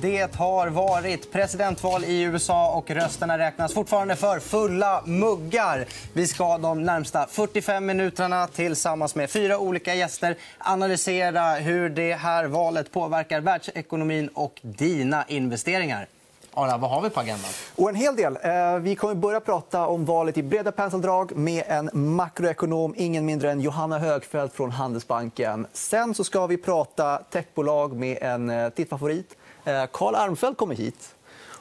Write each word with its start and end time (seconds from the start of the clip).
Det 0.00 0.34
har 0.34 0.68
varit 0.68 1.32
presidentval 1.32 2.04
i 2.04 2.22
USA 2.22 2.72
och 2.72 2.90
rösterna 2.90 3.38
räknas 3.38 3.74
fortfarande 3.74 4.16
för 4.16 4.40
fulla 4.40 5.02
muggar. 5.06 5.86
Vi 6.12 6.26
ska 6.26 6.58
de 6.58 6.82
närmsta 6.82 7.26
45 7.26 7.86
minuterna 7.86 8.46
tillsammans 8.46 9.14
med 9.14 9.30
fyra 9.30 9.58
olika 9.58 9.94
gäster 9.94 10.36
analysera 10.58 11.54
hur 11.54 11.88
det 11.88 12.14
här 12.14 12.44
valet 12.44 12.92
påverkar 12.92 13.40
världsekonomin 13.40 14.28
och 14.28 14.60
dina 14.62 15.24
investeringar. 15.28 16.06
Ara, 16.54 16.76
vad 16.76 16.90
har 16.90 17.00
vi 17.00 17.10
på 17.10 17.20
agendan? 17.20 17.50
Och 17.76 17.88
en 17.88 17.94
hel 17.94 18.16
del. 18.16 18.38
Eh, 18.42 18.78
vi 18.78 18.94
kommer 18.94 19.14
börja 19.14 19.40
prata 19.40 19.86
om 19.86 20.04
valet 20.04 20.38
i 20.38 20.42
breda 20.42 20.72
penseldrag 20.72 21.36
med 21.36 21.64
en 21.66 21.90
makroekonom, 21.92 22.94
ingen 22.96 23.26
mindre 23.26 23.50
än 23.50 23.60
Johanna 23.60 23.98
Högfeldt 23.98 24.54
från 24.54 24.70
Handelsbanken. 24.70 25.66
Sen 25.72 26.14
så 26.14 26.24
ska 26.24 26.46
vi 26.46 26.56
prata 26.56 27.18
techbolag 27.30 27.96
med 27.96 28.18
en 28.22 28.50
eh, 28.50 28.68
tittfavorit. 28.68 29.36
Eh, 29.64 29.84
Karl 29.92 30.14
Armfelt 30.14 30.58
kommer 30.58 30.74
hit. 30.74 31.14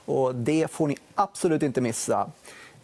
Och 0.06 0.36
det 0.36 0.72
får 0.72 0.88
ni 0.88 0.98
absolut 1.16 1.64
inte 1.64 1.82
missa. 1.82 2.32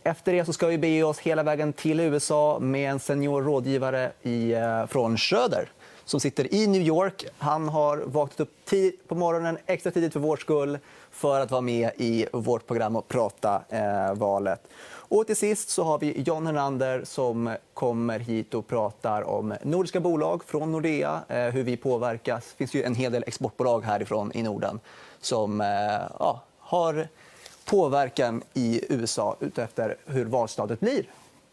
Efter 0.03 0.33
det 0.33 0.45
så 0.45 0.53
ska 0.53 0.67
vi 0.67 0.77
bege 0.77 1.03
oss 1.03 1.19
hela 1.19 1.43
vägen 1.43 1.73
till 1.73 1.99
USA 1.99 2.59
med 2.59 2.91
en 2.91 2.99
senior 2.99 3.41
rådgivare 3.41 4.11
i, 4.21 4.53
eh, 4.53 4.85
från 4.85 5.17
Schröder 5.17 5.69
som 6.05 6.19
sitter 6.19 6.53
i 6.53 6.67
New 6.67 6.81
York. 6.81 7.25
Han 7.37 7.69
har 7.69 7.97
vaknat 7.97 8.39
upp 8.39 8.65
tidigt 8.65 9.07
på 9.07 9.15
morgonen, 9.15 9.57
extra 9.65 9.91
tidigt 9.91 10.13
för 10.13 10.19
vår 10.19 10.37
skull 10.37 10.77
för 11.11 11.39
att 11.39 11.51
vara 11.51 11.61
med 11.61 11.91
i 11.97 12.25
vårt 12.33 12.67
program 12.67 12.95
och 12.95 13.07
prata 13.07 13.61
eh, 13.69 14.13
valet. 14.13 14.67
Och 14.85 15.27
till 15.27 15.35
sist 15.35 15.69
så 15.69 15.83
har 15.83 15.99
vi 15.99 16.21
John 16.21 16.45
Hernander 16.45 17.01
som 17.03 17.55
kommer 17.73 18.19
hit 18.19 18.53
och 18.53 18.67
pratar 18.67 19.21
om 19.21 19.55
nordiska 19.63 19.99
bolag 19.99 20.43
från 20.43 20.71
Nordea, 20.71 21.21
eh, 21.27 21.37
hur 21.37 21.63
vi 21.63 21.77
påverkas. 21.77 22.45
Det 22.51 22.57
finns 22.57 22.73
ju 22.73 22.83
en 22.83 22.95
hel 22.95 23.11
del 23.11 23.23
exportbolag 23.27 23.83
härifrån 23.83 24.31
i 24.33 24.43
Norden 24.43 24.79
som 25.25 25.61
eh, 25.61 25.67
ja, 26.19 26.41
har 26.59 27.07
påverkan 27.65 28.43
i 28.53 28.81
USA 28.89 29.37
utefter 29.39 29.95
hur 30.05 30.25
valstadet 30.25 30.79
blir. 30.79 31.03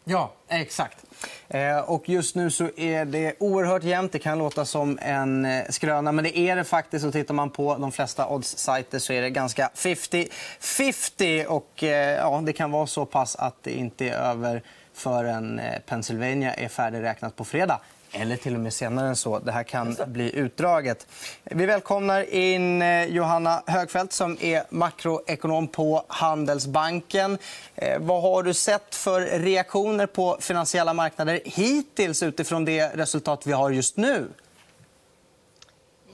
Ja, 0.05 0.33
exakt. 0.49 1.05
Eh, 1.49 1.79
och 1.79 2.09
just 2.09 2.35
nu 2.35 2.51
så 2.51 2.71
är 2.77 3.05
det 3.05 3.35
oerhört 3.39 3.83
jämnt. 3.83 4.13
Det 4.13 4.19
kan 4.19 4.39
låta 4.39 4.65
som 4.65 4.99
en 5.03 5.45
eh, 5.45 5.65
skröna, 5.69 6.13
men 6.13 6.25
det 6.25 6.39
är 6.39 6.57
det 6.57 6.65
faktiskt. 6.65 7.05
Och 7.05 7.13
tittar 7.13 7.35
man 7.35 7.51
på 7.51 7.77
de 7.77 7.93
flesta 7.93 8.27
odds-sajter 8.29 8.99
så 8.99 9.13
är 9.13 9.23
det 9.23 9.31
ganska 9.31 9.71
50-50. 9.75 11.45
Och, 11.45 11.83
ja, 12.19 12.43
det 12.47 12.53
kan 12.53 12.71
vara 12.71 12.87
så 12.87 13.07
pass 13.07 13.37
att 13.37 13.63
det 13.63 13.73
inte 13.73 14.09
är 14.09 14.13
över 14.13 14.63
förrän 14.93 15.61
Pennsylvania 15.87 16.55
är 16.55 16.69
färdigräknat 16.69 17.37
på 17.37 17.45
fredag 17.45 17.81
eller 18.13 18.37
till 18.37 18.55
och 18.55 18.61
med 18.61 18.73
senare 18.73 19.09
än 19.09 19.17
så. 19.17 19.39
Det 19.39 19.53
här 19.53 19.63
kan 19.63 19.97
bli 20.07 20.37
utdraget. 20.37 21.07
Vi 21.45 21.67
välkomnar 21.67 22.35
in 22.35 22.83
eh, 22.83 23.05
Johanna 23.05 23.63
Högfeldt 23.67 24.13
som 24.13 24.37
är 24.41 24.63
makroekonom 24.71 25.69
på 25.69 26.05
Handelsbanken. 26.09 27.39
Eh, 27.75 27.99
vad 28.01 28.23
har 28.23 28.43
du 28.43 28.55
sett 28.55 28.95
för 28.95 29.21
reaktioner 29.21 30.07
på 30.07 30.37
finansiella 30.41 30.95
marknader 30.95 31.41
hittills 31.45 32.23
utifrån 32.23 32.65
det 32.65 32.97
resultat 32.97 33.47
vi 33.47 33.53
har 33.53 33.71
just 33.71 33.97
nu? 33.97 34.29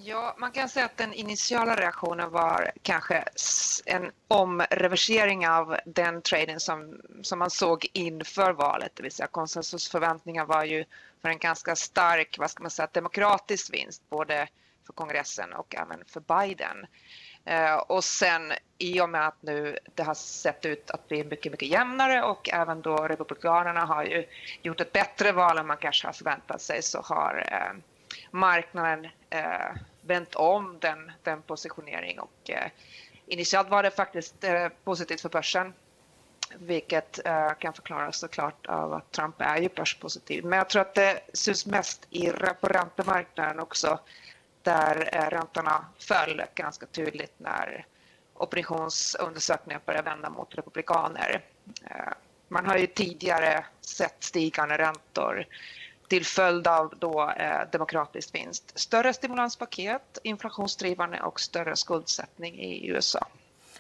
Ja, 0.09 0.35
man 0.39 0.53
kan 0.53 0.69
säga 0.69 0.85
att 0.85 0.97
den 0.97 1.13
initiala 1.13 1.77
reaktionen 1.77 2.31
var 2.31 2.71
kanske 2.83 3.25
en 3.85 4.11
omreversering 4.29 5.49
av 5.49 5.77
den 5.87 6.23
traden 6.23 6.61
som, 6.61 7.01
som 7.23 7.39
man 7.39 7.51
såg 7.51 7.87
inför 7.93 8.53
valet. 8.53 8.93
Det 8.95 9.03
vill 9.03 9.13
säga 9.13 9.27
konsensusförväntningar 9.27 10.45
var 10.45 10.65
ju 10.65 10.85
för 11.27 11.31
en 11.31 11.39
ganska 11.39 11.77
stark 11.77 12.39
vad 12.39 12.51
ska 12.51 12.63
man 12.63 12.71
säga, 12.71 12.89
demokratisk 12.93 13.75
vinst 13.75 14.03
både 14.11 14.49
för 14.87 14.93
kongressen 14.93 15.53
och 15.53 15.75
även 15.75 16.05
för 16.07 16.21
Biden. 16.21 16.87
Eh, 17.45 17.75
och 17.75 18.05
sen 18.05 18.53
i 18.79 19.01
och 19.01 19.09
med 19.09 19.27
att 19.27 19.43
nu 19.43 19.79
det 19.95 20.03
har 20.03 20.15
sett 20.15 20.67
ut 20.67 20.91
att 20.91 21.09
bli 21.09 21.25
mycket, 21.25 21.53
mycket 21.53 21.69
jämnare 21.69 22.23
och 22.23 22.49
även 22.53 22.83
då 22.83 22.97
Republikanerna 22.97 23.81
har 23.81 24.05
ju 24.05 24.27
gjort 24.63 24.81
ett 24.81 24.93
bättre 24.93 25.33
val 25.33 25.59
än 25.59 25.67
man 25.67 25.77
kanske 25.77 26.09
har 26.09 26.13
förväntat 26.13 26.63
sig 26.63 26.83
så 26.83 27.01
har 27.01 27.49
eh, 27.53 27.81
marknaden 28.31 29.05
eh, 29.31 29.77
vänt 30.01 30.35
om 30.35 30.79
den, 30.81 31.13
den 31.23 31.43
positionering 31.43 32.21
och 32.21 32.51
eh, 32.51 32.71
initialt 33.27 33.69
var 33.69 33.83
det 33.83 33.91
faktiskt 33.91 34.45
eh, 34.45 34.69
positivt 34.85 35.21
för 35.21 35.29
börsen 35.29 35.73
vilket 36.55 37.27
eh, 37.27 37.53
kan 37.59 37.73
förklaras 37.73 38.19
såklart 38.19 38.67
av 38.67 38.93
att 38.93 39.13
Trump 39.13 39.35
är 39.39 39.57
ju 39.57 39.69
börspositiv. 39.77 40.45
Men 40.45 40.57
jag 40.57 40.69
tror 40.69 40.83
att 40.83 40.95
det 40.95 41.21
syns 41.33 41.67
mest 41.67 42.07
i, 42.11 42.31
på 42.61 42.69
räntemarknaden 42.69 43.61
också 43.61 43.99
där 44.63 45.09
eh, 45.13 45.31
räntorna 45.31 45.85
föll 45.99 46.43
ganska 46.55 46.87
tydligt 46.87 47.35
när 47.37 47.87
opinionsundersökningar 48.35 49.81
började 49.87 50.11
vända 50.11 50.31
mot 50.31 50.55
republikaner. 50.55 51.45
Eh, 51.85 52.13
man 52.49 52.67
har 52.67 52.77
ju 52.77 52.87
tidigare 52.87 53.65
sett 53.81 54.23
stigande 54.23 54.79
räntor 54.79 55.47
till 56.09 56.27
följd 56.27 56.67
av 56.67 56.95
då, 56.99 57.31
eh, 57.31 57.61
demokratisk 57.73 58.35
vinst. 58.35 58.79
Större 58.79 59.13
stimulanspaket, 59.13 60.19
inflationsdrivande 60.23 61.21
och 61.21 61.41
större 61.41 61.77
skuldsättning 61.77 62.61
i 62.61 62.89
USA. 62.89 63.29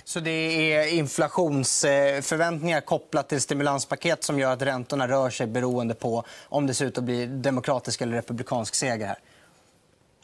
Så 0.09 0.21
det 0.21 0.31
är 0.72 0.89
inflationsförväntningar 0.89 2.81
kopplat 2.81 3.28
till 3.28 3.41
stimulanspaket 3.41 4.25
som 4.25 4.39
gör 4.39 4.53
att 4.53 4.62
räntorna 4.62 5.09
rör 5.09 5.31
sig 5.31 5.47
beroende 5.47 5.94
på 5.94 6.25
om 6.49 6.67
det 6.67 6.75
ser 6.75 6.87
ut 6.87 6.99
att 6.99 7.05
bli 7.05 7.27
demokratisk 7.27 8.00
eller 8.00 8.12
republikansk 8.12 8.75
seger 8.75 9.06
här? 9.06 9.19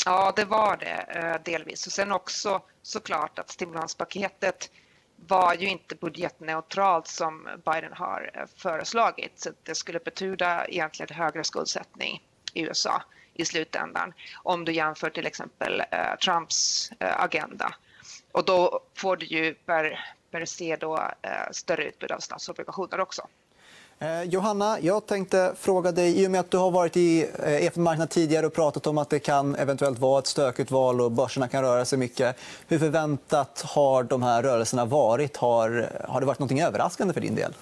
Ja, 0.05 0.33
det 0.37 0.45
var 0.45 0.77
det 0.77 1.21
eh, 1.21 1.43
delvis. 1.45 1.87
Och 1.87 1.93
sen 1.93 2.13
också 2.13 2.61
såklart 2.83 3.39
att 3.39 3.51
stimulanspaketet 3.51 4.71
var 5.17 5.55
ju 5.55 5.69
inte 5.69 5.95
budgetneutralt 5.95 7.07
som 7.07 7.49
Biden 7.65 7.93
har 7.93 8.31
eh, 8.35 8.43
föreslagit. 8.57 9.41
Så 9.41 9.51
det 9.63 9.75
skulle 9.75 9.99
betyda 9.99 10.67
egentligen 10.67 11.17
högre 11.17 11.45
skuldsättning 11.45 12.23
i 12.55 12.63
USA 12.63 13.03
i 13.35 13.45
slutändan 13.45 14.13
om 14.43 14.65
du 14.65 14.73
jämför 14.73 15.11
till 15.11 15.27
exempel 15.27 15.83
eh, 15.91 16.17
Trumps 16.25 16.91
agenda. 16.99 17.75
Och 18.33 18.45
då 18.45 18.81
får 18.95 19.17
du 19.17 19.27
ju 19.27 19.55
per, 19.55 20.01
per 20.31 20.45
se 20.45 20.77
då, 20.77 20.97
eh, 21.23 21.31
större 21.51 21.85
utbud 21.85 22.13
av 22.13 22.19
statsobligationer 22.19 23.01
också. 23.01 23.23
Eh, 23.99 24.23
Johanna, 24.23 24.81
jag 24.81 25.07
tänkte 25.07 25.55
fråga 25.59 25.93
dig, 25.93 26.23
i 26.23 26.27
och 26.27 26.31
med 26.31 26.41
att 26.41 26.51
du 26.51 26.57
har 26.57 26.71
varit 26.71 26.97
i 26.97 27.23
eh, 27.23 27.79
marknad 27.79 28.11
tidigare 28.11 28.47
och 28.47 28.53
pratat 28.53 28.87
om 28.87 28.99
att 28.99 29.11
det 29.11 29.19
kan 29.19 29.55
eventuellt 29.55 29.99
vara 29.99 30.19
ett 30.19 30.27
stökigt 30.27 30.71
val 30.71 31.01
och 31.01 31.13
börserna 31.13 31.49
kan 31.49 31.63
röra 31.63 31.85
sig 31.85 31.99
mycket. 31.99 32.37
Hur 32.69 32.79
förväntat 32.79 33.63
har 33.67 34.03
de 34.03 34.23
här 34.23 34.43
rörelserna 34.43 34.85
varit? 34.85 35.37
Har, 35.37 35.91
har 36.09 36.21
det 36.21 36.27
varit 36.27 36.39
något 36.39 36.53
överraskande 36.53 37.15
för 37.15 37.21
din 37.21 37.35
del? 37.35 37.55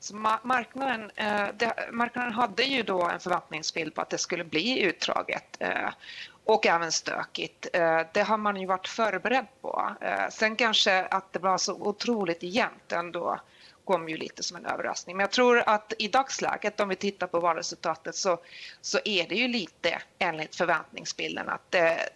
Så 0.00 0.16
marknaden, 0.42 1.10
eh, 1.14 1.46
det, 1.56 1.74
marknaden 1.92 2.32
hade 2.32 2.62
ju 2.62 2.82
då 2.82 3.02
en 3.02 3.20
förväntningsbild 3.20 3.94
på 3.94 4.00
att 4.00 4.10
det 4.10 4.18
skulle 4.18 4.44
bli 4.44 4.82
utdraget. 4.82 5.56
Eh, 5.58 5.88
och 6.48 6.66
även 6.66 6.92
stökigt. 6.92 7.66
Eh, 7.72 8.00
det 8.12 8.22
har 8.22 8.36
man 8.36 8.56
ju 8.56 8.66
varit 8.66 8.88
förberedd 8.88 9.46
på. 9.60 9.96
Eh, 10.00 10.28
sen 10.30 10.56
kanske 10.56 11.02
att 11.02 11.32
det 11.32 11.38
var 11.38 11.58
så 11.58 11.74
otroligt 11.74 12.42
jämnt 12.42 12.92
ändå 12.92 13.40
kom 13.84 14.08
ju 14.08 14.16
lite 14.16 14.42
som 14.42 14.56
en 14.56 14.66
överraskning. 14.66 15.16
Men 15.16 15.24
jag 15.24 15.30
tror 15.30 15.62
att 15.66 15.92
i 15.98 16.08
dagsläget, 16.08 16.80
om 16.80 16.88
vi 16.88 16.96
tittar 16.96 17.26
på 17.26 17.40
valresultatet, 17.40 18.14
så, 18.14 18.38
så 18.80 18.98
är 19.04 19.28
det 19.28 19.34
ju 19.34 19.48
lite 19.48 20.02
enligt 20.18 20.56
förväntningsbilden 20.56 21.48
att 21.48 21.70
det, 21.70 22.08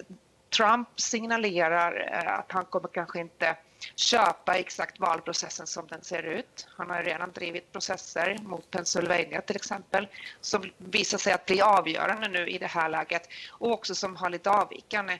Trump 0.57 1.01
signalerar 1.01 2.09
eh, 2.13 2.39
att 2.39 2.53
han 2.53 2.65
kommer 2.65 2.89
kanske 2.89 3.21
inte 3.21 3.57
köpa 3.95 4.59
exakt 4.59 5.01
valprocessen 5.01 5.67
som 5.67 5.87
den 5.87 6.03
ser 6.03 6.23
ut. 6.23 6.69
Han 6.77 6.91
har 6.91 7.03
redan 7.03 7.33
drivit 7.33 7.73
processer 7.73 8.39
mot 8.43 8.71
Pennsylvania 8.71 9.41
till 9.41 9.57
exempel 9.57 10.09
som 10.41 10.71
visar 10.79 11.19
sig 11.19 11.33
att 11.33 11.47
bli 11.47 11.61
avgörande 11.61 12.29
nu 12.29 12.49
i 12.49 12.59
det 12.59 12.67
här 12.67 12.89
läget 12.89 13.29
och 13.51 13.73
också 13.73 13.95
som 13.95 14.17
har 14.17 14.31
lite 14.31 14.51
avvikande 14.51 15.19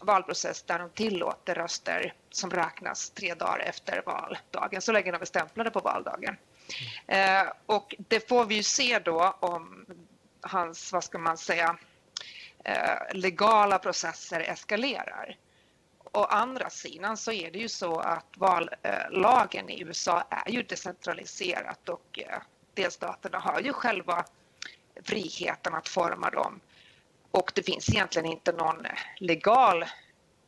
valprocess 0.00 0.62
där 0.62 0.78
de 0.78 0.90
tillåter 0.90 1.54
röster 1.54 2.14
som 2.30 2.50
räknas 2.50 3.10
tre 3.10 3.34
dagar 3.34 3.58
efter 3.58 4.02
valdagen, 4.06 4.82
så 4.82 4.92
länge 4.92 5.12
de 5.12 5.22
är 5.22 5.26
stämplade 5.26 5.70
på 5.70 5.80
valdagen. 5.80 6.36
Eh, 7.06 7.42
och 7.66 7.94
det 7.98 8.28
får 8.28 8.44
vi 8.44 8.54
ju 8.54 8.62
se 8.62 8.98
då 8.98 9.36
om 9.40 9.86
hans, 10.40 10.92
vad 10.92 11.04
ska 11.04 11.18
man 11.18 11.38
säga, 11.38 11.76
eh, 12.64 12.98
legala 13.12 13.78
processer 13.78 14.40
eskalerar. 14.40 15.36
Å 16.12 16.24
andra 16.24 16.70
sidan 16.70 17.16
så 17.16 17.32
är 17.32 17.50
det 17.50 17.58
ju 17.58 17.68
så 17.68 18.00
att 18.00 18.26
vallagen 18.36 19.70
i 19.70 19.82
USA 19.82 20.24
är 20.30 20.50
ju 20.50 20.62
decentraliserat 20.62 21.88
och 21.88 22.18
eh, 22.18 22.42
delstaterna 22.74 23.38
har 23.38 23.60
ju 23.60 23.72
själva 23.72 24.24
friheten 25.02 25.74
att 25.74 25.88
forma 25.88 26.30
dem. 26.30 26.60
Och 27.30 27.52
det 27.54 27.62
finns 27.62 27.90
egentligen 27.90 28.26
inte 28.26 28.52
någon 28.52 28.86
legal 29.18 29.84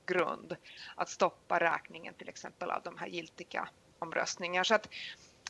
grund 0.07 0.57
att 0.95 1.09
stoppa 1.09 1.61
räkningen 1.61 2.15
till 2.15 2.29
exempel 2.29 2.71
av 2.71 2.83
de 2.83 2.99
här 2.99 3.07
giltiga 3.07 3.69
omröstningarna. 3.99 4.65
Så 4.65 4.75
att 4.75 4.89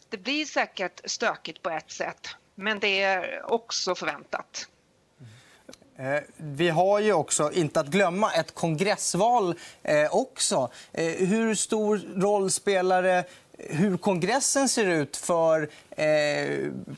det 0.08 0.18
blir 0.18 0.44
säkert 0.44 1.00
stökigt 1.04 1.62
på 1.62 1.70
ett 1.70 1.90
sätt, 1.90 2.36
men 2.54 2.78
det 2.80 3.02
är 3.02 3.52
också 3.52 3.94
förväntat. 3.94 4.68
Eh, 5.96 6.20
vi 6.36 6.68
har 6.68 7.00
ju 7.00 7.12
också, 7.12 7.52
inte 7.52 7.80
att 7.80 7.86
glömma, 7.86 8.32
ett 8.32 8.54
kongressval 8.54 9.54
eh, 9.82 10.14
också. 10.14 10.70
Eh, 10.92 11.04
hur 11.04 11.54
stor 11.54 12.00
roll 12.16 12.50
spelar 12.50 13.02
det 13.02 13.24
hur 13.58 13.96
kongressen 13.96 14.68
ser 14.68 14.86
ut 14.86 15.16
för 15.16 15.68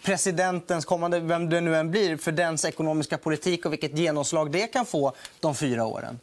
presidentens 0.03 0.85
kommande, 0.85 1.21
vem 1.21 1.51
det 1.51 1.61
nu 1.61 1.77
än 1.77 1.91
blir, 1.91 2.17
för 2.17 2.33
dens 2.33 2.65
ekonomiska 2.65 3.19
politik 3.19 3.67
och 3.67 3.73
vilket 3.73 3.99
genomslag 3.99 4.51
det 4.51 4.67
kan 4.67 4.87
få 4.87 5.13
de 5.41 5.55
fyra 5.55 5.87
åren? 5.87 6.21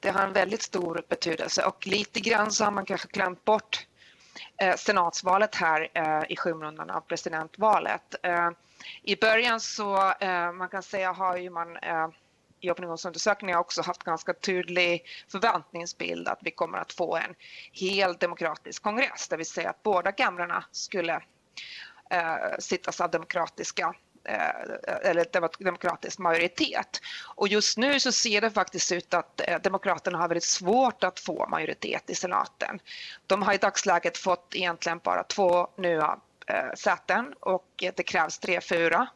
Det 0.00 0.10
har 0.10 0.22
en 0.22 0.32
väldigt 0.32 0.62
stor 0.62 1.02
betydelse 1.08 1.64
och 1.64 1.86
lite 1.86 2.20
grann 2.20 2.52
så 2.52 2.64
har 2.64 2.70
man 2.70 2.84
kanske 2.84 3.08
glömt 3.12 3.44
bort 3.44 3.86
Eh, 4.56 4.76
senatsvalet 4.76 5.54
här 5.54 5.88
eh, 5.94 6.22
i 6.28 6.36
skymundan 6.36 6.90
av 6.90 7.00
presidentvalet. 7.00 8.14
Eh, 8.22 8.50
I 9.02 9.16
början 9.16 9.60
så 9.60 10.12
man 10.54 10.68
kan 10.68 10.82
säga 10.82 11.12
har 11.12 11.36
ju 11.36 11.50
man 11.50 11.78
i 12.64 12.70
opinionsundersökningar 12.70 13.58
också 13.58 13.82
haft 13.82 14.02
ganska 14.02 14.34
tydlig 14.34 15.02
förväntningsbild 15.28 16.28
att 16.28 16.38
vi 16.42 16.50
kommer 16.50 16.78
att 16.78 16.92
få 16.92 17.16
en 17.16 17.34
hel 17.72 18.14
demokratisk 18.14 18.82
kongress, 18.82 19.28
det 19.28 19.36
vill 19.36 19.46
säga 19.46 19.70
att 19.70 19.82
båda 19.82 20.12
kamrarna 20.12 20.64
skulle 20.70 21.22
eh, 22.10 22.58
sittas 22.58 23.00
av 23.00 23.10
demokratiska 23.10 23.94
Eh, 24.24 25.10
eller 25.10 25.26
demokratisk 25.64 26.18
majoritet. 26.18 27.00
Och 27.24 27.48
just 27.48 27.78
nu 27.78 28.00
så 28.00 28.12
ser 28.12 28.40
det 28.40 28.50
faktiskt 28.50 28.92
ut 28.92 29.14
att 29.14 29.40
eh, 29.48 29.58
Demokraterna 29.58 30.18
har 30.18 30.28
väldigt 30.28 30.44
svårt 30.44 31.04
att 31.04 31.20
få 31.20 31.46
majoritet 31.48 32.10
i 32.10 32.14
senaten. 32.14 32.80
De 33.26 33.42
har 33.42 33.54
i 33.54 33.56
dagsläget 33.56 34.18
fått 34.18 34.54
egentligen 34.54 35.00
bara 35.04 35.24
två 35.24 35.68
nya 35.76 36.18
eh, 36.46 36.72
säten 36.76 37.34
och 37.40 37.66
det 37.76 38.02
krävs 38.02 38.38
tre, 38.38 38.60
fyra 38.60 39.08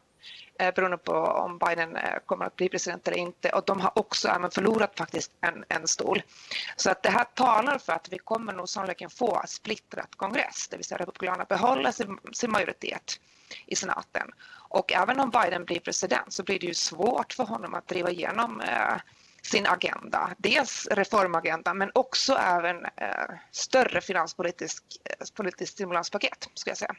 beroende 0.75 0.97
på 0.97 1.13
om 1.13 1.57
Biden 1.57 1.97
kommer 2.25 2.45
att 2.45 2.55
bli 2.55 2.69
president 2.69 3.07
eller 3.07 3.17
inte. 3.17 3.49
Och 3.49 3.63
de 3.65 3.81
har 3.81 3.99
också 3.99 4.27
även 4.27 4.51
förlorat 4.51 4.97
faktiskt 4.97 5.31
en, 5.41 5.65
en 5.69 5.87
stol. 5.87 6.21
Så 6.75 6.91
att 6.91 7.03
det 7.03 7.09
här 7.09 7.23
talar 7.23 7.77
för 7.77 7.93
att 7.93 8.07
vi 8.11 8.17
kommer 8.17 8.53
nog 8.53 8.69
sannolikt 8.69 9.17
få 9.17 9.41
splittrat 9.47 10.15
kongress, 10.15 10.67
det 10.67 10.77
vill 10.77 10.85
säga 10.85 10.97
Republikanerna 10.97 11.45
behåller 11.45 11.91
sin, 11.91 12.19
sin 12.33 12.51
majoritet 12.51 13.19
i 13.65 13.75
senaten. 13.75 14.31
Och 14.69 14.93
även 14.93 15.19
om 15.19 15.29
Biden 15.29 15.65
blir 15.65 15.79
president 15.79 16.33
så 16.33 16.43
blir 16.43 16.59
det 16.59 16.65
ju 16.65 16.73
svårt 16.73 17.33
för 17.33 17.43
honom 17.43 17.73
att 17.73 17.87
driva 17.87 18.09
igenom 18.09 18.61
eh, 18.61 18.97
sin 19.41 19.67
agenda. 19.67 20.29
Dels 20.37 20.87
reformagenda 20.91 21.73
men 21.73 21.91
också 21.93 22.33
även 22.33 22.85
eh, 22.85 23.35
större 23.51 24.01
finanspolitisk 24.01 24.83
eh, 25.39 25.65
stimulanspaket, 25.65 26.49
ska 26.53 26.69
jag 26.69 26.77
säga. 26.77 26.95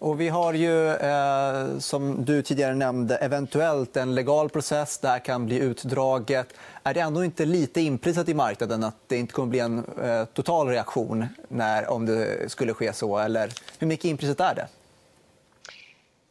Och 0.00 0.20
vi 0.20 0.28
har 0.28 0.52
ju, 0.52 0.88
eh, 0.88 1.78
som 1.78 2.24
du 2.24 2.42
tidigare 2.42 2.74
nämnde, 2.74 3.16
eventuellt 3.16 3.96
en 3.96 4.14
legal 4.14 4.48
process. 4.48 4.98
Det 4.98 5.08
här 5.08 5.18
kan 5.18 5.46
bli 5.46 5.58
utdraget. 5.58 6.54
Är 6.82 6.94
det 6.94 7.00
ändå 7.00 7.24
inte 7.24 7.44
lite 7.44 7.80
inprisat 7.80 8.28
i 8.28 8.34
marknaden 8.34 8.84
att 8.84 8.96
det 9.06 9.16
inte 9.16 9.32
kommer 9.32 9.48
bli 9.48 9.58
en 9.58 9.84
eh, 10.02 10.24
total 10.24 10.68
reaktion 10.68 11.26
när, 11.48 11.90
om 11.90 12.06
det 12.06 12.50
skulle 12.50 12.74
ske 12.74 12.92
så? 12.92 13.18
Eller 13.18 13.52
hur 13.78 13.86
mycket 13.86 14.04
inprisat 14.04 14.40
är 14.40 14.54
det? 14.54 14.66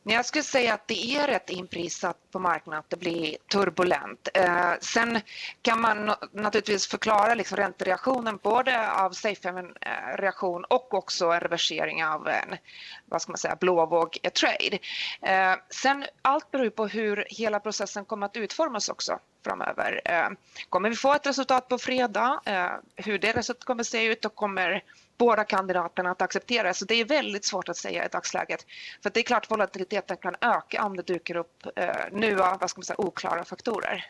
Jag 0.04 0.26
skulle 0.26 0.44
säga 0.44 0.74
att 0.74 0.88
det 0.88 1.16
är 1.16 1.28
rätt 1.28 1.50
inprisat 1.50 2.18
på 2.32 2.40
marknaden 2.40 2.80
att 2.80 2.90
det 2.90 2.98
blir 2.98 3.38
turbulent. 3.52 4.28
Eh, 4.34 4.72
sen 4.82 5.22
kan 5.62 5.82
man 5.82 6.12
naturligtvis 6.32 6.88
förklara 6.88 7.36
liksom 7.36 7.58
räntereaktionen 7.58 8.40
både 8.44 8.92
av 8.92 9.12
safe-reaktion 9.12 10.64
och 10.64 10.94
också 10.94 11.26
en 11.26 11.40
reversering 11.40 12.06
av 12.06 12.28
en 12.28 12.58
vad 13.06 13.22
ska 13.22 13.32
man 13.32 13.38
säga, 13.38 13.56
blåvåg-trade. 13.56 14.80
Eh, 15.22 15.56
sen 15.70 16.06
allt 16.22 16.52
beror 16.52 16.70
på 16.70 16.88
hur 16.88 17.26
hela 17.30 17.60
processen 17.60 18.06
kommer 18.06 18.26
att 18.26 18.38
utformas 18.38 18.90
också 18.90 19.20
framöver. 19.46 20.02
Eh, 20.06 20.30
kommer 20.70 20.90
vi 20.90 20.96
få 20.96 21.14
ett 21.14 21.26
resultat 21.26 21.68
på 21.68 21.78
fredag? 21.78 22.42
Eh, 22.46 22.72
hur 22.96 23.20
det 23.20 23.32
resultatet 23.32 23.66
kommer 23.66 23.82
att 23.82 23.88
se 23.88 24.06
ut 24.06 24.26
och 24.26 24.36
kommer 24.36 24.84
båda 25.20 25.44
kandidaterna 25.44 26.12
att 26.12 26.22
acceptera. 26.22 26.74
Så 26.74 26.86
det 26.86 26.96
är 26.96 27.06
väldigt 27.06 27.46
svårt 27.46 27.70
att 27.70 27.78
säga 27.78 28.06
i 28.06 28.08
dagsläget. 28.08 28.66
För 29.04 29.10
det 29.10 29.20
är 29.20 29.24
klart 29.24 29.52
volatiliteten 29.52 30.18
kan 30.18 30.36
öka 30.42 30.84
om 30.84 30.98
det 30.98 31.04
dyker 31.04 31.36
upp 31.36 31.68
eh, 31.76 31.88
nya 32.12 32.58
vad 32.62 32.70
ska 32.70 32.80
man 32.80 32.86
säga, 32.86 33.02
oklara 33.02 33.46
faktorer. 33.46 34.06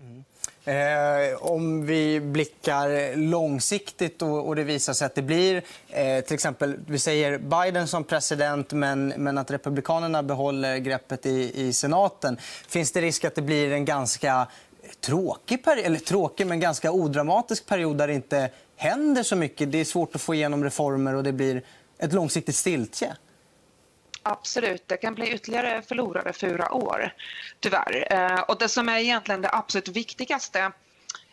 Mm. 0.00 0.24
Eh, 0.64 1.42
om 1.42 1.86
vi 1.86 2.20
blickar 2.20 3.16
långsiktigt 3.16 4.22
och, 4.22 4.48
och, 4.48 4.56
det 4.56 4.64
visar 4.64 4.92
sig 4.92 5.06
att 5.06 5.14
det 5.14 5.22
blir 5.22 5.62
eh, 5.88 6.24
till 6.24 6.34
exempel, 6.34 6.76
vi 6.86 6.98
säger 6.98 7.38
Biden 7.38 7.88
som 7.88 8.04
president 8.04 8.72
men, 8.72 9.08
men 9.08 9.38
att 9.38 9.50
Republikanerna 9.50 10.22
behåller 10.22 10.76
greppet 10.78 11.26
i, 11.26 11.66
i 11.66 11.72
senaten. 11.72 12.36
Finns 12.68 12.92
det 12.92 13.00
risk 13.00 13.24
att 13.24 13.34
det 13.34 13.42
blir 13.42 13.72
en 13.72 13.84
ganska 13.84 14.46
tråkig, 15.00 15.62
eller 15.84 15.98
tråkig 15.98 16.46
men 16.46 16.60
ganska 16.60 16.92
odramatisk 16.92 17.66
period 17.66 17.98
där 17.98 18.06
det 18.06 18.14
inte 18.14 18.50
händer 18.76 19.22
så 19.22 19.36
mycket. 19.36 19.72
Det 19.72 19.78
är 19.78 19.84
svårt 19.84 20.14
att 20.14 20.22
få 20.22 20.34
igenom 20.34 20.64
reformer 20.64 21.14
och 21.14 21.22
det 21.22 21.32
blir 21.32 21.62
ett 21.98 22.12
långsiktigt 22.12 22.56
stiltje. 22.56 23.16
Absolut, 24.22 24.88
det 24.88 24.96
kan 24.96 25.14
bli 25.14 25.32
ytterligare 25.32 25.82
förlorade 25.82 26.32
fyra 26.32 26.72
år, 26.72 27.14
tyvärr. 27.60 28.12
Eh, 28.12 28.40
och 28.40 28.58
det 28.58 28.68
som 28.68 28.88
är 28.88 28.98
egentligen 28.98 29.42
det 29.42 29.50
absolut 29.52 29.88
viktigaste 29.88 30.72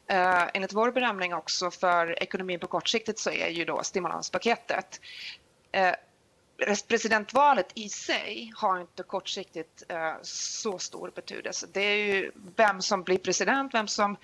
eh, 0.07 0.43
enligt 0.53 0.73
vår 0.73 0.91
bedömning 0.91 1.33
också 1.33 1.71
för 1.71 2.23
ekonomin 2.23 2.59
på 2.59 2.67
kort 2.67 2.87
sikt 2.87 3.19
så 3.19 3.29
är 3.31 3.47
ju 3.47 3.65
då 3.65 3.83
stimulanspaketet. 3.83 5.01
Eh, 5.71 5.93
Presidentvalet 6.87 7.71
i 7.73 7.89
sig 7.89 8.51
har 8.55 8.81
inte 8.81 9.03
kortsiktigt 9.03 9.83
eh, 9.89 10.13
så 10.21 10.79
stor 10.79 11.11
betydelse. 11.15 11.67
Det 11.73 11.81
är 11.81 11.95
ju 11.95 12.31
vem 12.55 12.81
som 12.81 13.03
blir 13.03 13.17
president, 13.17 13.73
vem 13.73 13.87
som 13.87 14.17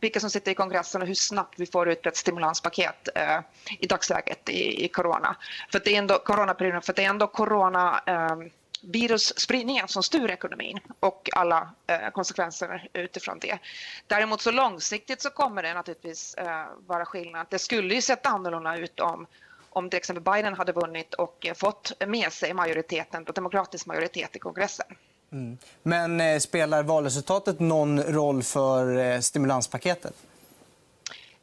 vilka 0.00 0.20
som 0.20 0.30
sitter 0.30 0.52
i 0.52 0.54
kongressen 0.54 1.02
och 1.02 1.08
hur 1.08 1.14
snabbt 1.14 1.54
vi 1.58 1.66
får 1.66 1.88
ut 1.88 2.06
ett 2.06 2.16
stimulanspaket 2.16 3.08
eh, 3.14 3.40
i 3.78 3.86
dagsläget 3.86 4.48
i, 4.48 4.84
i 4.84 4.88
corona. 4.88 5.36
För 5.72 5.80
det 5.84 5.94
är 5.94 5.98
ändå 5.98 6.18
coronaperioden, 6.18 6.82
för 6.82 6.92
det 6.92 7.04
är 7.04 7.08
ändå 7.08 7.26
corona 7.26 8.02
eh, 8.06 8.36
virusspridningen 8.82 9.88
som 9.88 10.02
styr 10.02 10.30
ekonomin 10.30 10.80
och 11.00 11.28
alla 11.32 11.70
eh, 11.86 12.10
konsekvenser 12.10 12.88
utifrån 12.92 13.38
det. 13.38 13.58
Däremot 14.06 14.40
så 14.40 14.50
långsiktigt 14.50 15.22
så 15.22 15.30
kommer 15.30 15.62
det 15.62 15.74
naturligtvis 15.74 16.34
eh, 16.34 16.66
vara 16.86 17.04
skillnad. 17.04 17.46
Det 17.50 17.58
skulle 17.58 17.94
ju 17.94 18.02
sett 18.02 18.26
annorlunda 18.26 18.76
ut 18.76 19.00
om 19.00 19.26
om 19.72 19.90
till 19.90 19.96
exempel 19.96 20.22
Biden 20.22 20.54
hade 20.54 20.72
vunnit 20.72 21.14
och 21.14 21.46
fått 21.56 21.92
med 22.06 22.32
sig 22.32 22.54
majoriteten, 22.54 23.24
demokratisk 23.24 23.86
majoritet 23.86 24.36
i 24.36 24.38
kongressen. 24.38 24.86
Mm. 25.32 25.58
Men 25.82 26.20
eh, 26.20 26.38
spelar 26.38 26.82
valresultatet 26.82 27.60
någon 27.60 28.02
roll 28.02 28.42
för 28.42 28.96
eh, 28.98 29.20
stimulanspaketet? 29.20 30.14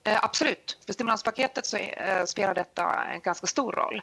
Eh, 0.03 0.23
absolut. 0.23 0.77
För 0.85 0.93
stimulanspaketet 0.93 1.65
så 1.65 1.77
eh, 1.77 2.25
spelar 2.25 2.53
detta 2.53 3.03
en 3.13 3.21
ganska 3.21 3.47
stor 3.47 3.71
roll. 3.71 4.01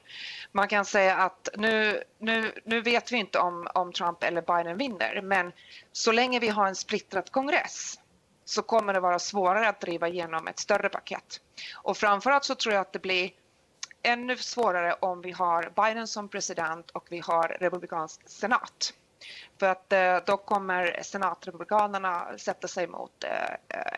Man 0.53 0.69
kan 0.69 0.85
säga 0.85 1.17
att 1.17 1.49
nu, 1.57 2.03
nu, 2.19 2.53
nu 2.65 2.81
vet 2.81 3.13
vi 3.13 3.17
inte 3.17 3.39
om, 3.39 3.69
om 3.75 3.93
Trump 3.93 4.23
eller 4.23 4.43
Biden 4.43 4.79
vinner 4.79 5.21
men 5.23 5.53
så 5.93 6.13
länge 6.13 6.39
vi 6.39 6.49
har 6.49 6.67
en 6.67 6.75
splittrad 6.75 7.31
kongress 7.31 7.99
så 8.45 8.63
kommer 8.63 8.93
det 8.93 9.01
vara 9.01 9.19
svårare 9.19 9.69
att 9.69 9.81
driva 9.81 10.09
igenom 10.09 10.49
ett 10.49 10.59
större 10.59 10.89
paket. 10.89 11.41
Och 11.75 11.97
framförallt 11.97 12.45
så 12.45 12.55
tror 12.55 12.75
jag 12.75 12.81
att 12.81 12.93
det 12.93 12.99
blir 12.99 13.31
ännu 14.07 14.37
svårare 14.37 14.97
om 15.01 15.21
vi 15.21 15.33
har 15.33 15.73
Biden 15.77 16.07
som 16.07 16.29
president 16.29 16.91
och 16.91 17.07
vi 17.11 17.19
har 17.19 17.57
republikansk 17.61 18.21
senat. 18.27 18.93
För 19.59 19.67
att 19.67 19.93
eh, 19.93 20.17
då 20.27 20.37
kommer 20.37 21.01
senatrepublikanerna 21.03 22.27
sätta 22.39 22.69
sig 22.69 22.87
mot 22.87 23.25
eh, 23.25 23.31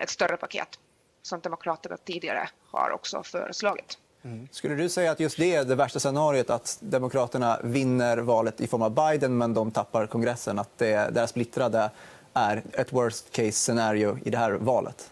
ett 0.03 0.11
större 0.11 0.37
paket 0.37 0.69
som 1.23 1.41
Demokraterna 1.41 1.97
tidigare 1.97 2.49
har 2.71 2.91
också 2.91 3.23
föreslagit. 3.23 3.99
Mm. 4.23 4.49
Skulle 4.51 4.75
du 4.75 4.89
säga 4.89 5.11
att 5.11 5.21
just 5.21 5.37
det 5.37 5.55
är 5.55 5.65
det 5.65 5.75
värsta 5.75 6.01
scenariot, 6.01 6.51
att 6.51 6.79
Demokraterna 6.81 7.61
vinner 7.65 8.19
valet 8.19 8.61
i 8.61 8.67
form 8.67 8.83
av 8.83 8.91
Biden 8.91 9.39
men 9.39 9.55
de 9.55 9.71
tappar 9.71 10.07
kongressen? 10.07 10.59
Att 10.59 10.79
det, 10.79 11.15
deras 11.15 11.31
splittrade 11.31 11.91
är 12.35 12.63
ett 12.73 12.93
worst 12.93 13.33
case 13.33 13.53
scenario 13.53 14.19
i 14.25 14.31
det 14.31 14.39
här 14.39 14.53
valet? 14.53 15.11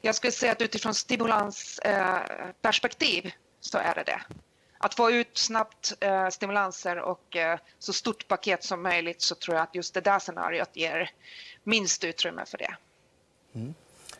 Jag 0.00 0.14
skulle 0.14 0.32
säga 0.32 0.52
att 0.52 0.62
utifrån 0.62 0.94
stimulansperspektiv 0.94 3.26
eh, 3.26 3.32
så 3.62 3.78
är 3.78 3.94
det 3.94 4.02
det 4.06 4.20
att 4.82 4.94
få 4.94 5.10
ut 5.10 5.38
snabbt 5.38 5.92
eh, 6.00 6.28
stimulanser 6.28 6.98
och 6.98 7.36
eh, 7.36 7.58
så 7.78 7.92
stort 7.92 8.28
paket 8.28 8.64
som 8.64 8.82
möjligt 8.82 9.22
så 9.22 9.34
tror 9.34 9.56
jag 9.56 9.62
att 9.62 9.74
just 9.74 9.94
det 9.94 10.00
där 10.00 10.18
scenariot 10.18 10.70
ger 10.72 11.10
minst 11.64 12.04
utrymme 12.04 12.44
för 12.46 12.58
det. 12.58 12.74
Mm. 13.54 13.74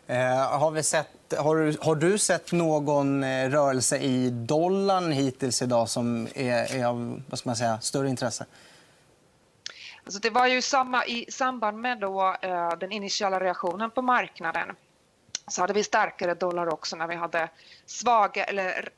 Eh, 0.06 0.58
har, 0.58 0.70
vi 0.70 0.82
sett, 0.82 1.34
har, 1.38 1.56
du, 1.56 1.76
har 1.80 1.94
du 1.94 2.18
sett 2.18 2.52
någon 2.52 3.24
eh, 3.24 3.50
rörelse 3.50 3.98
i 3.98 4.30
dollarn 4.30 5.12
hittills 5.12 5.62
idag 5.62 5.88
som 5.88 6.28
är, 6.34 6.76
är 6.76 6.86
av 6.86 7.22
vad 7.30 7.38
ska 7.38 7.48
man 7.48 7.56
säga, 7.56 7.80
större 7.80 8.08
intresse? 8.08 8.46
Alltså 10.04 10.20
det 10.20 10.30
var 10.30 10.46
ju 10.46 10.62
samma 10.62 11.06
i 11.06 11.26
samband 11.30 11.80
med 11.80 11.98
då, 11.98 12.36
eh, 12.42 12.70
den 12.78 12.92
initiala 12.92 13.40
reaktionen 13.40 13.90
på 13.90 14.02
marknaden 14.02 14.76
så 15.48 15.60
hade 15.60 15.72
vi 15.72 15.84
starkare 15.84 16.34
dollar 16.34 16.68
också 16.72 16.96
när 16.96 17.06
vi 17.06 17.14
hade 17.14 17.48
svaga 17.86 18.44
eller 18.44 18.88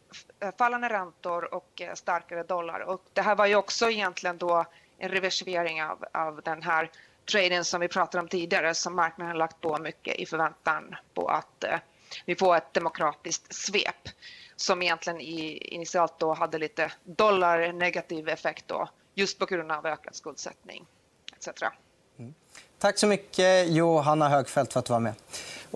Eh, 0.45 0.51
fallande 0.59 0.89
räntor 0.89 1.55
och 1.55 1.81
eh, 1.81 1.95
starkare 1.95 2.43
dollar. 2.43 2.81
Och 2.81 3.03
det 3.13 3.23
här 3.23 3.35
var 3.35 3.47
ju 3.47 3.57
också 3.57 3.91
egentligen 3.91 4.39
då 4.39 4.65
en 4.99 5.09
reversering 5.09 5.83
av, 5.83 6.05
av 6.13 6.41
den 6.45 6.63
här 6.63 6.91
traden 7.31 7.65
som 7.65 7.81
vi 7.81 7.89
pratade 7.89 8.23
om 8.23 8.29
tidigare 8.29 8.75
som 8.75 8.97
marknaden 8.97 9.31
har 9.31 9.39
lagt 9.39 9.61
på 9.61 9.79
mycket 9.79 10.17
i 10.17 10.27
förväntan 10.27 10.97
på 11.15 11.29
att 11.29 11.65
eh, 11.65 11.79
vi 12.27 12.37
får 12.37 12.57
ett 12.57 12.75
demokratiskt 12.75 13.55
svep 13.55 14.09
som 14.57 14.83
egentligen 14.83 15.21
i, 15.21 15.57
initialt 15.57 16.19
då 16.19 16.33
hade 16.33 16.59
lite 16.59 16.93
dollar 17.05 17.73
negativ 17.73 18.29
effekt 18.29 18.65
då 18.69 18.89
just 19.15 19.39
på 19.39 19.47
grund 19.47 19.73
av 19.73 19.87
ökad 19.87 20.15
skuldsättning 20.15 20.87
etc. 21.37 21.63
Mm. 22.19 22.35
Tack 22.79 22.99
så 22.99 23.07
mycket, 23.07 23.69
Johanna 23.69 24.29
Högfeldt, 24.29 24.73
för 24.73 24.81
att 24.81 24.87
du 24.87 24.93
var 24.93 25.01
med. 25.01 25.15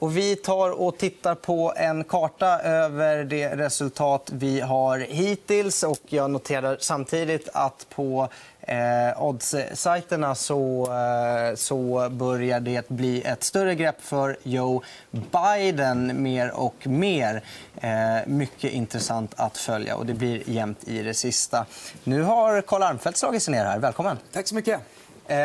Och 0.01 0.17
vi 0.17 0.37
tar 0.37 0.71
och 0.71 0.99
tittar 0.99 1.35
på 1.35 1.73
en 1.77 2.05
karta 2.05 2.61
över 2.61 3.25
det 3.25 3.57
resultat 3.57 4.31
vi 4.33 4.61
har 4.61 4.99
hittills. 4.99 5.83
Och 5.83 6.01
jag 6.07 6.31
noterar 6.31 6.77
samtidigt 6.81 7.49
att 7.53 7.87
på 7.91 8.29
eh, 8.61 9.23
odds-sajterna 9.23 10.35
så, 10.35 10.83
eh, 10.93 11.55
så 11.55 12.09
börjar 12.11 12.61
det 12.61 12.89
bli 12.89 13.23
ett 13.23 13.45
större 13.45 13.75
grepp 13.75 14.01
för 14.01 14.37
Joe 14.43 14.83
Biden 15.11 16.23
mer 16.23 16.51
och 16.51 16.87
mer. 16.87 17.43
Eh, 17.77 18.27
mycket 18.27 18.73
intressant 18.73 19.35
att 19.37 19.57
följa. 19.57 19.97
och 19.97 20.07
Det 20.07 20.15
blir 20.15 20.51
jämnt 20.51 20.89
i 20.89 21.03
det 21.03 21.15
sista. 21.15 21.67
Nu 22.05 22.23
har 22.23 22.61
Karl 22.61 22.83
Armfelt 22.83 23.17
slagit 23.17 23.43
sig 23.43 23.53
ner 23.55 23.65
här. 23.65 23.79
Välkommen. 23.79 24.19
Tack 24.33 24.49
så 24.49 24.55
mycket. 24.55 24.81
Eh, 25.27 25.39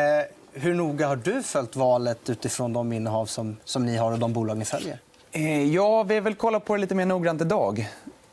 hur 0.54 0.74
noga 0.74 1.08
har 1.08 1.16
du 1.16 1.42
följt 1.42 1.76
valet 1.76 2.30
utifrån 2.30 2.72
de 2.72 2.92
innehav 2.92 3.26
som, 3.26 3.56
som 3.64 3.86
ni 3.86 3.96
har 3.96 4.12
och 4.12 4.18
de 4.18 4.32
bolag 4.32 4.56
ni 4.56 4.64
följer? 4.64 4.98
Eh, 5.32 5.74
ja, 5.74 6.02
vi 6.02 6.14
har 6.14 6.22
väl 6.22 6.34
kollat 6.34 6.64
på 6.64 6.74
det 6.74 6.80
lite 6.80 6.94
mer 6.94 7.06
noggrant 7.06 7.40
idag. 7.40 7.88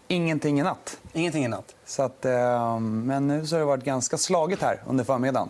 Ingenting 0.07 0.59
i 0.59 0.63
natt. 0.63 0.99
Ingenting 1.13 1.45
i 1.45 1.47
natt? 1.47 1.75
Så 1.85 2.03
att, 2.03 2.25
eh, 2.25 2.79
men 2.79 3.27
nu 3.27 3.47
så 3.47 3.55
har 3.55 3.59
det 3.59 3.65
varit 3.65 3.83
ganska 3.83 4.17
slaget 4.17 4.61
här 4.61 4.83
under 4.87 5.03
förmiddagen. 5.03 5.49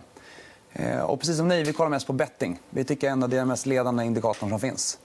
Eh, 0.72 1.00
och 1.00 1.18
precis 1.20 1.36
som 1.36 1.48
ni, 1.48 1.62
vi 1.62 1.72
kollar 1.72 1.90
mest 1.90 2.06
på 2.06 2.12
betting. 2.12 2.60
Vi 2.70 2.84
tycker 2.84 3.10
ändå 3.10 3.26
det 3.26 3.36
är 3.36 3.38
den 3.38 3.48
mest 3.48 3.66
ledande 3.66 4.04
indikatorn 4.04 4.48
som 4.50 4.60
finns. 4.60 4.98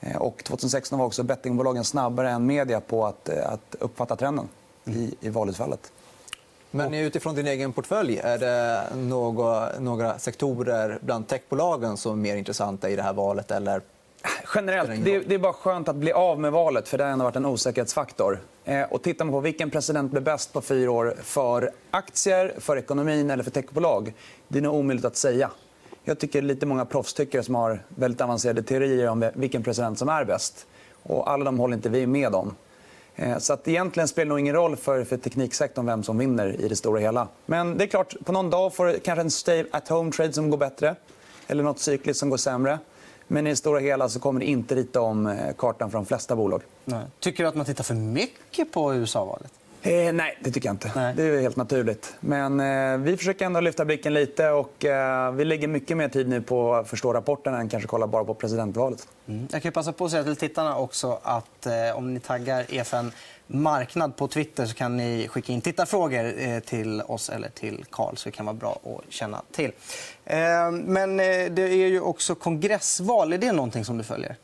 Eh, 0.00 0.16
och 0.16 0.44
2016 0.44 0.98
var 0.98 1.06
också 1.06 1.22
bettingbolagen 1.22 1.84
snabbare 1.84 2.30
än 2.30 2.46
media 2.46 2.80
på 2.80 3.06
att, 3.06 3.28
att 3.28 3.76
uppfatta 3.78 4.16
trenden 4.16 4.48
i, 4.84 5.14
i 5.20 5.28
valutfallet. 5.28 5.92
Men 6.76 6.94
utifrån 6.94 7.34
din 7.34 7.46
egen 7.46 7.72
portfölj, 7.72 8.18
är 8.18 8.38
det 8.38 8.82
några, 8.96 9.68
några 9.80 10.18
sektorer 10.18 10.98
bland 11.02 11.28
techbolagen 11.28 11.96
som 11.96 12.12
är 12.12 12.16
mer 12.16 12.36
intressanta 12.36 12.90
i 12.90 12.96
det 12.96 13.02
här 13.02 13.12
valet? 13.12 13.50
Eller 13.50 13.80
Generellt, 14.54 15.04
det, 15.04 15.18
det 15.18 15.34
är 15.34 15.38
bara 15.38 15.52
skönt 15.52 15.88
att 15.88 15.96
bli 15.96 16.12
av 16.12 16.40
med 16.40 16.52
valet, 16.52 16.88
för 16.88 16.98
det 16.98 17.04
har 17.04 17.10
ändå 17.10 17.24
varit 17.24 17.36
en 17.36 17.46
osäkerhetsfaktor. 17.46 18.38
Eh, 18.64 18.82
och 18.82 19.02
tittar 19.02 19.24
man 19.24 19.32
på 19.32 19.40
vilken 19.40 19.70
president 19.70 20.10
blir 20.10 20.20
bäst 20.20 20.52
på 20.52 20.60
fyra 20.60 20.90
år 20.90 21.16
för 21.22 21.70
aktier, 21.90 22.54
för 22.58 22.76
ekonomin 22.76 23.30
eller 23.30 23.44
för 23.44 23.50
techbolag, 23.50 24.14
det 24.48 24.58
är 24.58 24.62
nog 24.62 24.74
omöjligt 24.74 25.04
att 25.04 25.16
säga. 25.16 25.50
Jag 26.04 26.18
tycker 26.18 26.42
lite 26.42 26.66
många 26.66 26.84
proffstyckare 26.84 27.42
som 27.42 27.54
har 27.54 27.82
väldigt 27.88 28.20
avancerade 28.20 28.62
teorier 28.62 29.08
om 29.08 29.30
vilken 29.34 29.62
president 29.62 29.98
som 29.98 30.08
är 30.08 30.24
bäst. 30.24 30.66
Och 31.02 31.30
alla 31.30 31.44
de 31.44 31.58
håller 31.58 31.76
inte 31.76 31.88
vi 31.88 32.06
med 32.06 32.34
om. 32.34 32.54
Eh, 33.16 33.38
så 33.38 33.52
att 33.52 33.68
egentligen 33.68 34.08
spelar 34.08 34.24
det 34.24 34.28
nog 34.28 34.40
ingen 34.40 34.54
roll 34.54 34.76
för, 34.76 35.04
för 35.04 35.16
tekniksektorn 35.16 35.86
vem 35.86 36.02
som 36.02 36.18
vinner 36.18 36.60
i 36.60 36.68
det 36.68 36.76
stora 36.76 37.00
hela. 37.00 37.28
Men 37.46 37.78
det 37.78 37.84
är 37.84 37.88
klart, 37.88 38.14
på 38.24 38.32
någon 38.32 38.50
dag 38.50 38.74
får 38.74 38.86
du 38.86 38.98
kanske 38.98 39.20
en 39.20 39.30
stay 39.30 39.64
at 39.70 39.88
home 39.88 40.12
trade 40.12 40.32
som 40.32 40.50
går 40.50 40.58
bättre. 40.58 40.96
Eller 41.46 41.62
nåt 41.62 41.78
cykliskt 41.78 42.20
som 42.20 42.30
går 42.30 42.36
sämre. 42.36 42.78
Men 43.28 43.46
i 43.46 43.50
det 43.50 43.56
stora 43.56 43.80
hela 43.80 44.08
så 44.08 44.20
kommer 44.20 44.40
det 44.40 44.46
inte 44.46 44.74
rita 44.74 45.00
om 45.00 45.26
eh, 45.26 45.54
kartan 45.58 45.90
för 45.90 45.98
de 45.98 46.06
flesta 46.06 46.36
bolag. 46.36 46.62
Nej. 46.84 47.04
Tycker 47.20 47.42
du 47.42 47.48
att 47.48 47.54
man 47.54 47.66
tittar 47.66 47.84
för 47.84 47.94
mycket 47.94 48.72
på 48.72 48.94
USA-valet? 48.94 49.52
Eh, 49.86 50.12
nej, 50.12 50.38
det 50.40 50.50
tycker 50.50 50.68
jag 50.68 50.74
inte. 50.74 50.92
Nej. 50.96 51.14
Det 51.16 51.22
är 51.22 51.40
helt 51.40 51.56
naturligt. 51.56 52.14
Men 52.20 52.60
eh, 52.60 52.98
vi 52.98 53.16
försöker 53.16 53.46
ändå 53.46 53.60
lyfta 53.60 53.84
blicken 53.84 54.14
lite. 54.14 54.50
och 54.50 54.84
eh, 54.84 55.32
Vi 55.32 55.44
lägger 55.44 55.68
mycket 55.68 55.96
mer 55.96 56.08
tid 56.08 56.28
nu 56.28 56.42
på 56.42 56.74
att 56.74 56.88
förstå 56.88 57.12
rapporten 57.12 57.54
än 57.54 57.68
kanske 57.68 57.86
kolla 57.88 58.06
bara 58.06 58.24
på 58.24 58.34
presidentvalet. 58.34 59.08
Mm. 59.26 59.48
Jag 59.52 59.62
kan 59.62 59.72
passa 59.72 59.92
på 59.92 60.04
att 60.04 60.10
säga 60.10 60.24
till 60.24 60.36
tittarna 60.36 60.76
också 60.76 61.18
att 61.22 61.66
eh, 61.66 61.96
om 61.96 62.14
ni 62.14 62.20
taggar 62.20 62.64
EFN 62.68 63.12
Marknad 63.46 64.16
på 64.16 64.28
Twitter 64.28 64.66
så 64.66 64.74
kan 64.74 64.96
ni 64.96 65.28
skicka 65.28 65.52
in 65.52 65.60
tittarfrågor 65.60 66.32
eh, 66.38 66.58
till 66.60 67.02
oss 67.02 67.28
eller 67.30 67.48
till 67.48 67.84
Karl. 67.90 68.16
så 68.16 68.28
det 68.28 68.32
kan 68.32 68.46
vara 68.46 68.56
bra 68.56 68.78
att 68.84 69.12
känna 69.12 69.42
till. 69.52 69.72
Eh, 70.24 70.70
men 70.70 71.16
det 71.16 71.62
är 71.62 71.88
ju 71.88 72.00
också 72.00 72.34
kongressval. 72.34 73.32
Är 73.32 73.38
det 73.38 73.52
någonting 73.52 73.84
som 73.84 73.98
du 73.98 74.04
följer? 74.04 74.36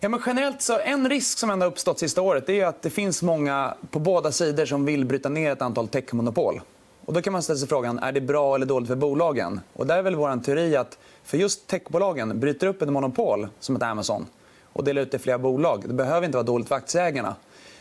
Ja, 0.00 0.08
men 0.08 0.20
generellt 0.26 0.62
så 0.62 0.78
en 0.78 1.08
risk 1.08 1.38
som 1.38 1.50
ändå 1.50 1.66
har 1.66 1.70
uppstått 1.70 1.98
sista 1.98 2.22
året 2.22 2.48
är 2.48 2.66
att 2.66 2.82
det 2.82 2.90
finns 2.90 3.22
många 3.22 3.74
på 3.90 3.98
båda 3.98 4.32
sidor 4.32 4.66
som 4.66 4.84
vill 4.84 5.04
bryta 5.04 5.28
ner 5.28 5.52
ett 5.52 5.62
antal 5.62 5.88
techmonopol. 5.88 6.60
Och 7.04 7.12
då 7.12 7.22
kan 7.22 7.32
man 7.32 7.42
ställa 7.42 7.58
sig 7.58 7.68
frågan 7.68 7.98
är 7.98 8.12
det 8.12 8.20
bra 8.20 8.54
eller 8.54 8.66
dåligt 8.66 8.88
för 8.88 8.96
bolagen. 8.96 9.60
Och 9.72 9.86
där 9.86 9.98
är 9.98 10.02
väl 10.02 10.14
vår 10.14 10.42
teori 10.44 10.76
att 10.76 10.98
för 11.24 11.38
just 11.38 11.66
techbolagen 11.66 12.40
bryter 12.40 12.66
upp 12.66 12.82
ett 12.82 12.88
monopol 12.88 13.48
som 13.60 13.76
ett 13.76 13.82
Amazon 13.82 14.26
och 14.72 14.84
delar 14.84 15.02
ut 15.02 15.10
det 15.10 15.16
i 15.16 15.20
flera 15.20 15.38
bolag. 15.38 15.82
Det 15.86 15.94
behöver 15.94 16.26
inte 16.26 16.36
vara 16.36 16.46
dåligt 16.46 16.68
för 16.68 16.74
aktieägarna. 16.74 17.36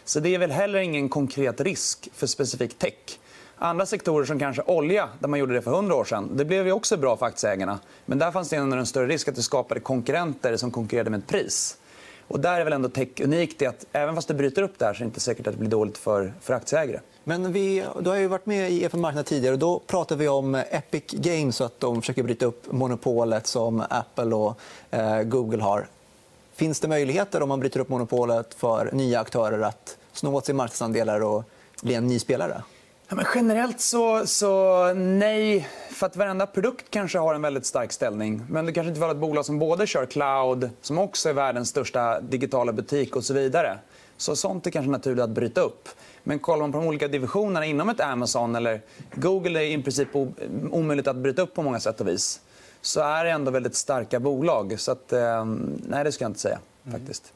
Så 0.05 0.19
det 0.19 0.35
är 0.35 0.39
väl 0.39 0.51
heller 0.51 0.79
ingen 0.79 1.09
konkret 1.09 1.61
risk 1.61 2.09
för 2.13 2.27
specifik 2.27 2.77
tech. 2.79 3.19
Andra 3.57 3.85
sektorer 3.85 4.25
som 4.25 4.39
kanske 4.39 4.61
olja, 4.61 5.09
där 5.19 5.27
man 5.27 5.39
gjorde 5.39 5.53
det 5.53 5.61
för 5.61 5.71
100 5.71 5.95
år 5.95 6.05
sedan, 6.05 6.31
det 6.33 6.45
blev 6.45 6.65
ju 6.65 6.71
också 6.71 6.97
bra 6.97 7.17
för 7.17 7.25
aktieägarna. 7.25 7.79
Men 8.05 8.19
där 8.19 8.31
fanns 8.31 8.49
det 8.49 8.55
en 8.55 8.85
större 8.85 9.07
risk 9.07 9.27
att 9.27 9.35
det 9.35 9.41
skapade 9.41 9.79
konkurrenter 9.79 10.57
som 10.57 10.71
konkurrerade 10.71 11.09
med 11.09 11.17
ett 11.17 11.27
pris. 11.27 11.77
Och 12.27 12.39
där 12.39 12.59
är 12.59 12.63
väl 12.63 12.73
ändå 12.73 12.89
tech 12.89 13.07
unikt 13.23 13.61
att 13.61 13.85
även 13.91 14.15
fast 14.15 14.27
det 14.27 14.33
bryter 14.33 14.61
upp 14.61 14.79
där 14.79 14.93
så 14.93 14.97
är 14.97 14.99
det 14.99 15.05
inte 15.05 15.19
säkert 15.19 15.47
att 15.47 15.53
det 15.53 15.59
blir 15.59 15.69
dåligt 15.69 15.97
för, 15.97 16.33
för 16.41 16.53
aktieägare. 16.53 16.99
Men 17.23 17.53
vi, 17.53 17.85
du 17.99 18.09
har 18.09 18.17
ju 18.17 18.27
varit 18.27 18.45
med 18.45 18.71
i 18.71 18.83
EFN 18.83 18.99
Marknad 18.99 19.25
tidigare. 19.25 19.53
och 19.53 19.59
Då 19.59 19.79
pratade 19.87 20.19
vi 20.19 20.27
om 20.27 20.55
Epic 20.55 21.03
Games 21.11 21.61
och 21.61 21.65
att 21.65 21.79
de 21.79 22.01
försöker 22.01 22.23
bryta 22.23 22.45
upp 22.45 22.71
monopolet 22.71 23.47
som 23.47 23.83
Apple 23.89 24.35
och 24.35 24.59
eh, 24.91 25.23
Google 25.23 25.63
har. 25.63 25.87
Finns 26.53 26.79
det 26.79 26.87
möjligheter 26.87 27.43
om 27.43 27.49
man 27.49 27.59
bryter 27.59 27.79
upp 27.79 27.89
monopolet 27.89 28.53
för 28.53 28.89
nya 28.93 29.19
aktörer 29.19 29.59
att 29.61 29.97
sno 30.13 30.35
åt 30.35 30.45
sig 30.45 30.55
marknadsandelar 30.55 31.23
och 31.23 31.43
bli 31.81 31.93
en 31.93 32.07
ny 32.07 32.19
spelare? 32.19 32.61
Ja, 33.09 33.15
men 33.15 33.25
generellt 33.35 33.79
så, 33.79 34.27
så 34.27 34.93
nej. 34.93 35.67
För 35.91 36.05
att 36.05 36.15
varenda 36.15 36.47
produkt 36.47 36.85
kanske 36.89 37.17
har 37.17 37.35
en 37.35 37.41
väldigt 37.41 37.65
stark 37.65 37.91
ställning. 37.91 38.45
Men 38.49 38.65
det 38.65 38.73
kanske 38.73 38.89
inte 38.89 39.01
var 39.01 39.11
ett 39.11 39.17
bolag 39.17 39.45
som 39.45 39.59
både 39.59 39.87
kör 39.87 40.05
cloud, 40.05 40.69
som 40.81 40.97
också 40.97 41.29
är 41.29 41.33
världens 41.33 41.69
största 41.69 42.21
digitala 42.21 42.73
butik 42.73 43.15
och 43.15 43.23
så 43.23 43.33
vidare. 43.33 43.77
Så 44.17 44.35
sånt 44.35 44.67
är 44.67 44.71
kanske 44.71 44.91
naturligt 44.91 45.23
att 45.23 45.29
bryta 45.29 45.61
upp. 45.61 45.89
Men 46.23 46.39
kollar 46.39 46.59
man 46.59 46.71
på 46.71 46.77
de 46.77 46.87
olika 46.87 47.07
divisionerna 47.07 47.65
inom 47.65 47.89
ett 47.89 48.01
Amazon 48.01 48.55
eller 48.55 48.81
Google 49.15 49.59
är 49.59 49.77
i 49.77 49.83
princip 49.83 50.07
omöjligt 50.71 51.07
att 51.07 51.15
bryta 51.15 51.41
upp 51.41 51.53
på 51.53 51.61
många 51.61 51.79
sätt 51.79 52.01
och 52.01 52.07
vis. 52.07 52.41
Så 52.81 53.01
är 53.01 53.23
det 53.23 53.31
ändå 53.31 53.51
väldigt 53.51 53.75
starka 53.75 54.19
bolag. 54.19 54.79
Så 54.79 54.91
att, 54.91 55.13
eh, 55.13 55.45
nej, 55.87 56.03
det 56.03 56.11
ska 56.11 56.23
jag 56.23 56.29
inte 56.29 56.39
säga. 56.39 56.59
faktiskt. 56.91 57.33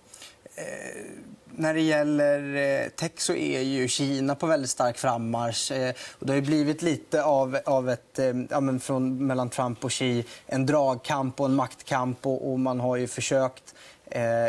Mm. 0.55 1.30
När 1.55 1.73
det 1.73 1.81
gäller 1.81 2.55
eh, 2.55 2.89
tech 2.89 3.11
så 3.17 3.33
är 3.33 3.61
ju 3.61 3.87
Kina 3.87 4.35
på 4.35 4.47
väldigt 4.47 4.69
stark 4.69 4.97
frammarsch. 4.97 5.71
Eh, 5.71 5.93
det 6.19 6.33
har 6.33 6.41
blivit 6.41 6.81
lite 6.81 7.23
av, 7.23 7.59
av 7.65 7.89
ett, 7.89 8.19
eh, 8.19 8.33
ja, 8.49 8.59
men 8.59 8.79
från, 8.79 9.27
mellan 9.27 9.49
Trump 9.49 9.85
och 9.85 9.91
Xi 9.91 10.25
en 10.45 10.65
dragkamp 10.65 11.39
och 11.39 11.45
en 11.45 11.55
maktkamp. 11.55 12.25
Och, 12.27 12.51
och 12.51 12.59
man 12.59 12.79
har 12.79 12.95
ju 12.95 13.07
försökt 13.07 13.75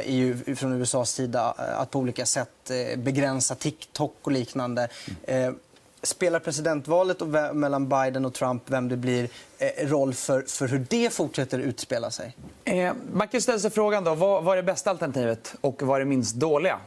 EU, 0.05 0.57
från 0.57 0.73
USAs 0.73 1.11
sida 1.11 1.55
att 1.57 1.91
på 1.91 1.99
olika 1.99 2.27
sätt 2.27 2.71
begränsa 2.97 3.55
TikTok 3.55 4.17
och 4.23 4.33
liknande. 4.33 4.89
Mm. 5.27 5.59
Spelar 6.03 6.39
presidentvalet 6.39 7.23
och 7.23 7.29
mellan 7.55 7.89
Biden 7.89 8.25
och 8.25 8.35
Trump 8.35 8.63
vem 8.67 8.89
det 8.89 8.97
blir 8.97 9.29
roll 9.87 10.15
för, 10.15 10.43
för 10.43 10.69
hur 10.69 10.87
det 10.91 11.13
fortsätter 11.13 11.59
utspela 11.59 12.11
sig? 12.11 12.37
Eh, 12.65 12.93
man 13.13 13.29
kan 13.29 13.41
ställa 13.41 13.59
sig 13.59 13.71
frågan 13.71 14.05
då, 14.05 14.15
vad, 14.15 14.45
vad 14.45 14.53
är 14.53 14.57
det 14.57 14.67
bästa 14.67 14.91
alternativet 14.91 15.55
och 15.61 15.83
vad 15.83 15.97
är 15.97 16.01
det 16.01 16.07
minst 16.07 16.35
dåliga? 16.35 16.79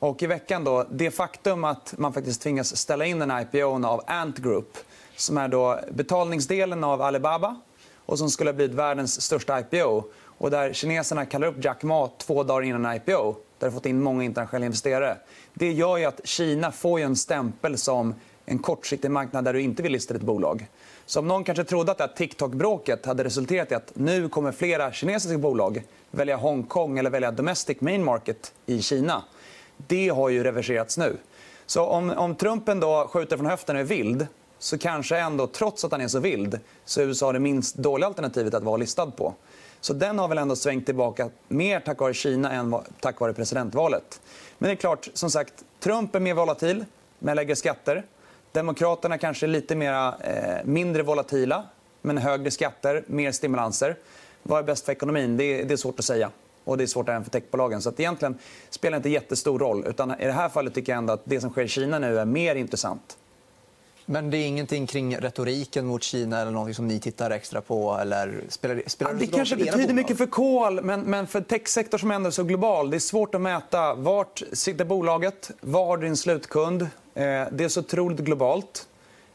Och 0.00 0.22
I 0.22 0.26
veckan 0.26 0.64
då, 0.64 0.86
det 0.90 1.10
faktum 1.10 1.64
att 1.64 1.94
man 1.98 2.12
faktiskt 2.12 2.42
tvingas 2.42 2.76
ställa 2.76 3.04
in 3.04 3.22
en 3.22 3.40
IPO 3.40 3.86
av 3.86 4.02
Ant 4.06 4.38
Group 4.38 4.78
som 5.16 5.38
är 5.38 5.48
då 5.48 5.80
betalningsdelen 5.90 6.84
av 6.84 7.02
Alibaba 7.02 7.60
och 8.06 8.18
som 8.18 8.30
skulle 8.30 8.50
ha 8.50 8.54
blivit 8.54 8.76
världens 8.76 9.20
största 9.20 9.60
IPO. 9.60 10.02
Och 10.22 10.50
där 10.50 10.72
kineserna 10.72 11.26
kallar 11.26 11.48
upp 11.48 11.64
Jack 11.64 11.82
Ma 11.82 12.10
två 12.18 12.42
dagar 12.42 12.62
innan 12.62 12.96
IPO. 12.96 13.34
Där 13.58 13.66
har 13.66 13.70
fått 13.70 13.86
in 13.86 14.02
många 14.02 14.24
internationella 14.24 14.66
investerare. 14.66 15.16
Det 15.54 15.72
gör 15.72 15.96
ju 15.96 16.04
att 16.04 16.20
Kina 16.24 16.72
får 16.72 17.00
en 17.00 17.16
stämpel 17.16 17.78
som 17.78 18.14
en 18.46 18.58
kortsiktig 18.58 19.10
marknad 19.10 19.44
där 19.44 19.52
du 19.52 19.60
inte 19.60 19.82
vill 19.82 19.92
lista 19.92 20.14
ditt 20.14 20.22
bolag. 20.22 20.66
Så 21.06 21.20
om 21.20 21.28
någon 21.28 21.44
kanske 21.44 21.64
trodde 21.64 21.92
att 21.92 22.16
TikTok-bråket 22.16 23.06
hade 23.06 23.24
resulterat 23.24 23.72
i 23.72 23.74
att 23.74 23.92
nu 23.94 24.28
kommer 24.28 24.52
flera 24.52 24.92
kinesiska 24.92 25.38
bolag 25.38 25.82
välja 26.10 26.36
Hongkong 26.36 26.98
eller 26.98 27.10
välja 27.10 27.30
domestic 27.30 27.80
main 27.80 28.04
market 28.04 28.52
i 28.66 28.82
Kina 28.82 29.22
det 29.86 30.08
har 30.08 30.28
ju 30.28 30.44
reverserats 30.44 30.98
nu. 30.98 31.16
Så 31.66 31.84
om, 31.84 32.10
om 32.10 32.34
Trumpen 32.34 32.80
då 32.80 33.08
skjuter 33.08 33.36
från 33.36 33.46
höften 33.46 33.76
och 33.76 33.80
är 33.80 33.86
vild 33.86 34.26
så 34.58 34.78
kanske 34.78 35.18
ändå, 35.18 35.46
trots 35.46 35.84
att 35.84 35.92
han 35.92 36.00
är 36.00 36.08
så 36.08 36.20
vild, 36.20 36.60
så 36.84 37.00
är 37.00 37.04
USA 37.04 37.32
det 37.32 37.38
minst 37.38 37.76
dåliga 37.76 38.06
alternativet 38.06 38.54
att 38.54 38.62
vara 38.62 38.76
listad 38.76 39.10
på. 39.10 39.34
Så 39.80 39.92
den 39.94 40.18
har 40.18 40.28
väl 40.28 40.38
ändå 40.38 40.56
svängt 40.56 40.86
tillbaka 40.86 41.30
mer 41.48 41.80
tack 41.80 42.00
vare 42.00 42.14
Kina 42.14 42.52
än 42.52 42.76
tack 43.00 43.20
vare 43.20 43.32
presidentvalet. 43.32 44.20
Men 44.58 44.68
det 44.68 44.72
är 44.72 44.76
klart, 44.76 45.08
som 45.14 45.30
sagt, 45.30 45.54
Trump 45.80 46.14
är 46.14 46.20
mer 46.20 46.34
volatil 46.34 46.84
med 47.18 47.36
lägre 47.36 47.56
skatter. 47.56 48.04
Demokraterna 48.52 49.18
kanske 49.18 49.46
är 49.46 49.48
lite 49.48 49.76
mera, 49.76 50.14
eh, 50.20 50.64
mindre 50.64 51.02
volatila, 51.02 51.64
men 52.02 52.18
högre 52.18 52.50
skatter, 52.50 53.04
mer 53.06 53.32
stimulanser. 53.32 53.96
Vad 54.42 54.58
är 54.58 54.62
bäst 54.62 54.84
för 54.84 54.92
ekonomin? 54.92 55.36
Det 55.36 55.44
är, 55.44 55.64
det 55.64 55.74
är 55.74 55.76
svårt 55.76 55.98
att 55.98 56.04
säga. 56.04 56.30
Och 56.68 56.78
det 56.78 56.84
är 56.84 56.86
svårt 56.86 57.08
även 57.08 57.24
för 57.24 57.30
techbolagen. 57.30 57.82
Så 57.82 57.88
att 57.88 58.00
egentligen 58.00 58.38
spelar 58.70 58.92
det 58.92 58.96
inte 58.96 59.08
jättestor 59.08 59.58
roll. 59.58 59.84
Utan 59.86 60.20
I 60.20 60.24
det 60.24 60.32
här 60.32 60.48
fallet 60.48 60.74
tycker 60.74 60.92
jag 60.92 60.98
ändå 60.98 61.12
att 61.12 61.22
det 61.24 61.40
som 61.40 61.50
sker 61.50 61.62
i 61.62 61.68
Kina 61.68 61.98
nu 61.98 62.18
är 62.18 62.24
mer 62.24 62.54
intressant. 62.54 63.16
Men 64.06 64.30
det 64.30 64.36
är 64.36 64.46
ingenting 64.46 64.86
kring 64.86 65.16
retoriken 65.16 65.86
mot 65.86 66.02
Kina 66.02 66.40
eller 66.40 66.50
något 66.50 66.76
som 66.76 66.88
ni 66.88 67.00
tittar 67.00 67.30
extra 67.30 67.60
på? 67.60 67.98
Eller 68.00 68.40
spelar, 68.48 68.82
spelar 68.86 69.12
ja, 69.12 69.18
det 69.18 69.26
kanske 69.26 69.56
betyder 69.56 69.94
mycket 69.94 70.18
för 70.18 70.26
kol, 70.26 70.82
men, 70.82 71.00
men 71.00 71.26
för 71.26 71.40
techsektor 71.40 71.98
som 71.98 72.10
ändå 72.10 72.26
är 72.26 72.30
så 72.30 72.44
global. 72.44 72.90
Det 72.90 72.96
är 72.96 72.98
svårt 72.98 73.34
att 73.34 73.40
mäta. 73.40 73.94
Vart 73.94 74.42
sitter 74.52 74.84
bolaget? 74.84 75.50
Var 75.60 75.86
har 75.86 75.96
din 75.96 76.16
slutkund? 76.16 76.82
Eh, 76.82 76.88
det 77.52 77.64
är 77.64 77.68
så 77.68 77.80
otroligt 77.80 78.20
globalt. 78.20 78.88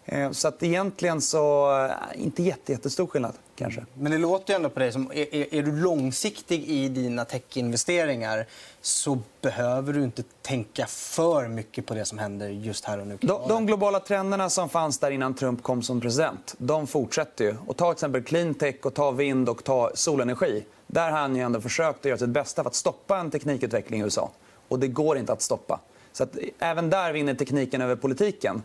Eh, 0.05 0.31
så 0.31 0.47
att 0.47 0.63
egentligen 0.63 1.21
så 1.21 1.75
eh, 2.15 2.23
inte 2.23 2.43
jättestor 2.43 3.07
skillnad. 3.07 3.33
Kanske. 3.55 3.85
Men 3.93 4.11
det 4.11 4.17
låter 4.17 4.55
ändå 4.55 4.69
på 4.69 4.79
dig 4.79 4.91
som 4.91 5.11
är, 5.13 5.53
är, 5.53 5.63
du 5.63 5.71
långsiktig 5.71 6.63
i 6.69 6.89
dina 6.89 7.25
techinvesteringar 7.25 8.45
så 8.81 9.19
behöver 9.41 9.93
du 9.93 10.03
inte 10.03 10.23
tänka 10.41 10.85
för 10.85 11.47
mycket 11.47 11.85
på 11.85 11.93
det 11.93 12.05
som 12.05 12.17
händer 12.17 12.49
just 12.49 12.85
här 12.85 12.99
och 12.99 13.07
nu. 13.07 13.17
De, 13.21 13.47
de 13.47 13.65
globala 13.65 13.99
trenderna 13.99 14.49
som 14.49 14.69
fanns 14.69 14.99
där 14.99 15.11
innan 15.11 15.33
Trump 15.33 15.63
kom 15.63 15.81
som 15.81 16.01
president 16.01 16.55
de 16.57 16.87
fortsätter. 16.87 17.45
ju. 17.45 17.55
Och 17.67 17.77
ta 17.77 17.91
exempel 17.91 18.23
clean 18.23 18.53
tech, 18.53 18.75
och 18.83 18.93
ta 18.93 19.11
vind 19.11 19.49
och 19.49 19.63
ta 19.63 19.91
solenergi. 19.93 20.63
Där 20.87 21.11
har 21.11 21.19
han 21.19 21.35
ju 21.35 21.41
ändå 21.41 21.61
försökt 21.61 21.99
att 21.99 22.05
göra 22.05 22.17
sitt 22.17 22.29
bästa 22.29 22.63
för 22.63 22.69
att 22.69 22.75
stoppa 22.75 23.17
en 23.17 23.31
teknikutveckling 23.31 24.01
i 24.01 24.03
USA. 24.03 24.31
Och 24.67 24.79
det 24.79 24.87
går 24.87 25.17
inte 25.17 25.33
att 25.33 25.41
stoppa. 25.41 25.79
Så 26.11 26.23
att 26.23 26.37
även 26.59 26.89
där 26.89 27.13
vinner 27.13 27.33
tekniken 27.33 27.81
över 27.81 27.95
politiken. 27.95 28.63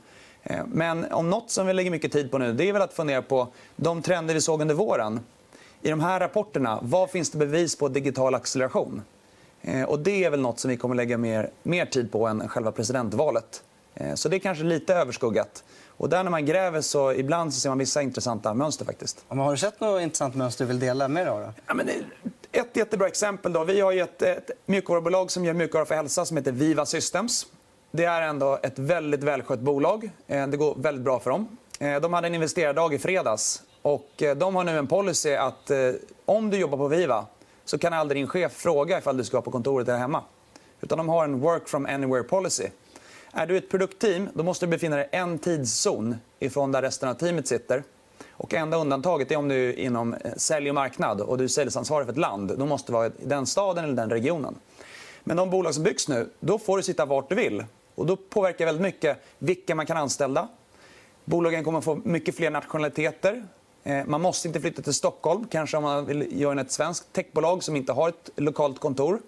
Eh, 0.48 0.64
men 0.66 1.12
om 1.12 1.30
nåt 1.30 1.50
som 1.50 1.66
vi 1.66 1.72
lägger 1.72 1.90
mycket 1.90 2.12
tid 2.12 2.30
på 2.30 2.38
nu 2.38 2.52
det 2.52 2.68
är 2.68 2.72
väl 2.72 2.82
att 2.82 2.92
fundera 2.92 3.22
på 3.22 3.48
de 3.76 4.02
trender 4.02 4.34
vi 4.34 4.40
såg 4.40 4.60
under 4.60 4.74
våren. 4.74 5.20
I 5.82 5.90
de 5.90 6.00
här 6.00 6.20
rapporterna, 6.20 6.78
vad 6.82 7.10
finns 7.10 7.30
det 7.30 7.38
bevis 7.38 7.76
på 7.76 7.88
digital 7.88 8.34
acceleration? 8.34 9.02
Eh, 9.62 9.82
och 9.82 9.98
det 9.98 10.24
är 10.24 10.30
väl 10.30 10.40
nåt 10.40 10.60
som 10.60 10.70
vi 10.70 10.76
kommer 10.76 10.94
lägga 10.94 11.18
mer, 11.18 11.50
mer 11.62 11.86
tid 11.86 12.12
på 12.12 12.26
än 12.26 12.48
själva 12.48 12.72
presidentvalet. 12.72 13.62
Eh, 13.94 14.14
så 14.14 14.28
det 14.28 14.36
är 14.36 14.40
kanske 14.40 14.64
lite 14.64 14.94
överskuggat. 14.94 15.64
Och 15.86 16.08
där 16.08 16.24
när 16.24 16.30
man 16.30 16.46
gräver 16.46 16.80
så 16.80 17.12
ibland 17.12 17.54
så 17.54 17.60
ser 17.60 17.68
man 17.68 17.78
vissa 17.78 18.02
intressanta 18.02 18.54
mönster. 18.54 18.84
faktiskt. 18.84 19.24
har 19.28 19.50
du 19.50 19.56
sett 19.56 19.80
något 19.80 20.02
intressant 20.02 20.34
mönster 20.34 20.64
du 20.64 20.68
vill 20.68 20.80
dela 20.80 21.08
med 21.08 21.26
dig 21.26 21.32
av? 21.32 21.52
Ja, 21.66 21.74
men 21.74 21.88
ett 22.52 22.76
jättebra 22.76 23.06
exempel. 23.06 23.52
Då. 23.52 23.64
Vi 23.64 23.80
har 23.80 23.92
ett, 23.92 24.22
ett 24.22 24.50
mjukvarubolag 24.66 25.30
som 25.30 25.44
gör 25.44 25.52
mjukvara 25.52 25.84
för 25.84 25.94
hälsa 25.94 26.24
som 26.24 26.36
heter 26.36 26.52
Viva 26.52 26.86
Systems. 26.86 27.46
Det 27.98 28.04
är 28.04 28.22
ändå 28.22 28.58
ett 28.62 28.78
väldigt 28.78 29.22
välskött 29.22 29.60
bolag. 29.60 30.10
Eh, 30.26 30.46
det 30.46 30.56
går 30.56 30.74
väldigt 30.78 31.04
bra 31.04 31.20
för 31.20 31.30
dem. 31.30 31.56
Eh, 31.78 32.00
de 32.00 32.12
hade 32.12 32.26
en 32.26 32.34
investerardag 32.34 32.94
i 32.94 32.98
fredags. 32.98 33.62
Och 33.82 34.22
eh, 34.22 34.36
de 34.36 34.56
har 34.56 34.64
nu 34.64 34.78
en 34.78 34.86
policy 34.86 35.34
att 35.34 35.70
om 36.24 36.50
du 36.50 36.58
jobbar 36.58 36.78
på 36.78 36.88
Viva 36.88 37.26
så 37.64 37.78
kan 37.78 37.92
aldrig 37.92 38.20
din 38.20 38.26
chef 38.26 38.52
fråga 38.52 38.98
ifall 38.98 39.16
du 39.16 39.24
ska 39.24 39.36
vara 39.36 39.44
på 39.44 39.50
kontoret 39.50 39.88
eller 39.88 39.98
hemma. 39.98 40.22
Utan 40.80 40.98
de 40.98 41.08
har 41.08 41.24
en 41.24 41.40
work 41.40 41.68
from 41.68 41.86
anywhere 41.86 42.22
policy. 42.22 42.66
Är 43.32 43.46
du 43.46 43.56
ett 43.56 43.70
produktteam 43.70 44.28
då 44.34 44.42
måste 44.42 44.66
du 44.66 44.70
befinna 44.70 44.96
dig 44.96 45.08
en 45.12 45.38
tidszon 45.38 46.16
ifrån 46.38 46.72
där 46.72 46.82
resten 46.82 47.08
av 47.08 47.14
teamet 47.14 47.48
sitter. 47.48 47.82
Och 48.30 48.54
enda 48.54 48.76
undantaget 48.76 49.30
är 49.30 49.36
om 49.36 49.48
du 49.48 49.68
är 49.68 49.78
inom 49.78 50.16
sälj 50.36 50.68
och 50.68 50.74
marknad 50.74 51.20
och 51.20 51.38
du 51.38 51.44
är 51.44 51.48
säljansvarig 51.48 52.06
för 52.06 52.12
ett 52.12 52.18
land. 52.18 52.58
Då 52.58 52.66
måste 52.66 52.92
du 52.92 52.94
vara 52.94 53.06
i 53.06 53.10
den 53.24 53.46
staden 53.46 53.84
eller 53.84 53.96
den 53.96 54.10
regionen. 54.10 54.54
Men 55.24 55.36
de 55.36 55.50
bolag 55.50 55.74
som 55.74 55.84
byggs 55.84 56.08
nu, 56.08 56.28
då 56.40 56.58
får 56.58 56.76
du 56.76 56.82
sitta 56.82 57.04
vart 57.04 57.28
du 57.28 57.34
vill. 57.34 57.64
Och 57.98 58.06
då 58.06 58.16
påverkar 58.16 58.64
väldigt 58.64 58.82
mycket 58.82 59.18
vilka 59.38 59.74
man 59.74 59.86
kan 59.86 59.96
anställa. 59.96 60.48
Bolagen 61.24 61.64
kommer 61.64 61.78
att 61.78 61.84
få 61.84 62.00
mycket 62.04 62.36
fler 62.36 62.50
nationaliteter. 62.50 63.46
Eh, 63.84 64.04
man 64.06 64.20
måste 64.20 64.48
inte 64.48 64.60
flytta 64.60 64.82
till 64.82 64.94
Stockholm, 64.94 65.46
kanske 65.50 65.76
om 65.76 65.82
man 65.82 66.06
vill 66.06 66.40
göra 66.40 66.60
ett 66.60 66.72
svenskt 66.72 67.12
techbolag 67.12 67.62
som 67.62 67.76
inte 67.76 67.92
har 67.92 68.08
ett 68.08 68.30
lokalt 68.36 68.80
kontor. 68.80 69.20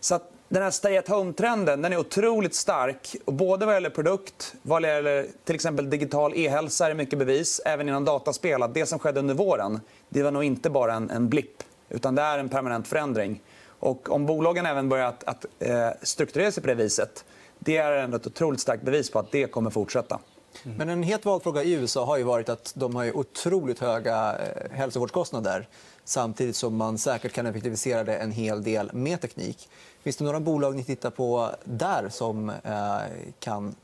Så 0.00 0.14
att 0.14 0.32
den 0.48 0.62
här 0.62 0.70
stay 0.70 0.96
at 0.96 1.08
home-trenden 1.08 1.82
den 1.82 1.92
är 1.92 1.96
otroligt 1.96 2.54
stark. 2.54 3.16
Och 3.24 3.32
både 3.32 3.66
vad 3.66 3.74
gäller 3.74 3.90
produkt, 3.90 4.54
vad 4.62 4.82
gäller 4.82 5.26
till 5.44 5.54
exempel 5.54 5.90
digital 5.90 6.32
e-hälsa 6.36 6.84
är 6.84 6.88
det 6.88 6.94
mycket 6.94 7.18
bevis. 7.18 7.60
Även 7.64 7.88
inom 7.88 8.04
dataspel. 8.04 8.62
Att 8.62 8.74
det 8.74 8.86
som 8.86 8.98
skedde 8.98 9.20
under 9.20 9.34
våren 9.34 9.80
det 10.08 10.22
var 10.22 10.30
nog 10.30 10.44
inte 10.44 10.70
bara 10.70 10.94
en, 10.94 11.10
en 11.10 11.28
blipp. 11.28 11.62
Utan 11.88 12.14
det 12.14 12.22
är 12.22 12.38
en 12.38 12.48
permanent 12.48 12.88
förändring. 12.88 13.42
Och 13.80 14.10
om 14.10 14.26
bolagen 14.26 14.66
även 14.66 14.88
börjar 14.88 15.06
att, 15.06 15.24
att 15.24 15.46
eh, 15.58 15.88
strukturera 16.02 16.52
sig 16.52 16.62
på 16.62 16.66
det 16.66 16.74
viset 16.74 17.24
det 17.58 17.76
är 17.76 17.92
ändå 17.92 18.16
ett 18.16 18.26
otroligt 18.26 18.60
starkt 18.60 18.82
bevis 18.82 19.10
på 19.10 19.18
att 19.18 19.32
det 19.32 19.46
kommer 19.46 19.70
fortsätta. 19.70 20.20
Mm. 20.64 20.76
Men 20.76 20.88
en 20.88 21.02
het 21.02 21.24
valfråga 21.24 21.62
i 21.62 21.72
USA 21.72 22.04
har 22.04 22.16
ju 22.16 22.22
varit 22.22 22.48
att 22.48 22.72
de 22.76 22.94
har 22.94 23.16
otroligt 23.16 23.78
höga 23.78 24.38
eh, 24.38 24.70
hälsovårdskostnader 24.72 25.68
samtidigt 26.04 26.56
som 26.56 26.76
man 26.76 26.98
säkert 26.98 27.32
kan 27.32 27.46
effektivisera 27.46 28.04
det 28.04 28.16
en 28.16 28.32
hel 28.32 28.62
del 28.62 28.90
med 28.92 29.20
teknik. 29.20 29.68
Finns 30.02 30.16
det 30.16 30.24
några 30.24 30.40
bolag 30.40 30.76
ni 30.76 30.84
tittar 30.84 31.10
på 31.10 31.50
där 31.64 32.08
som 32.08 32.48
eh, 32.48 32.98
kan 33.40 33.74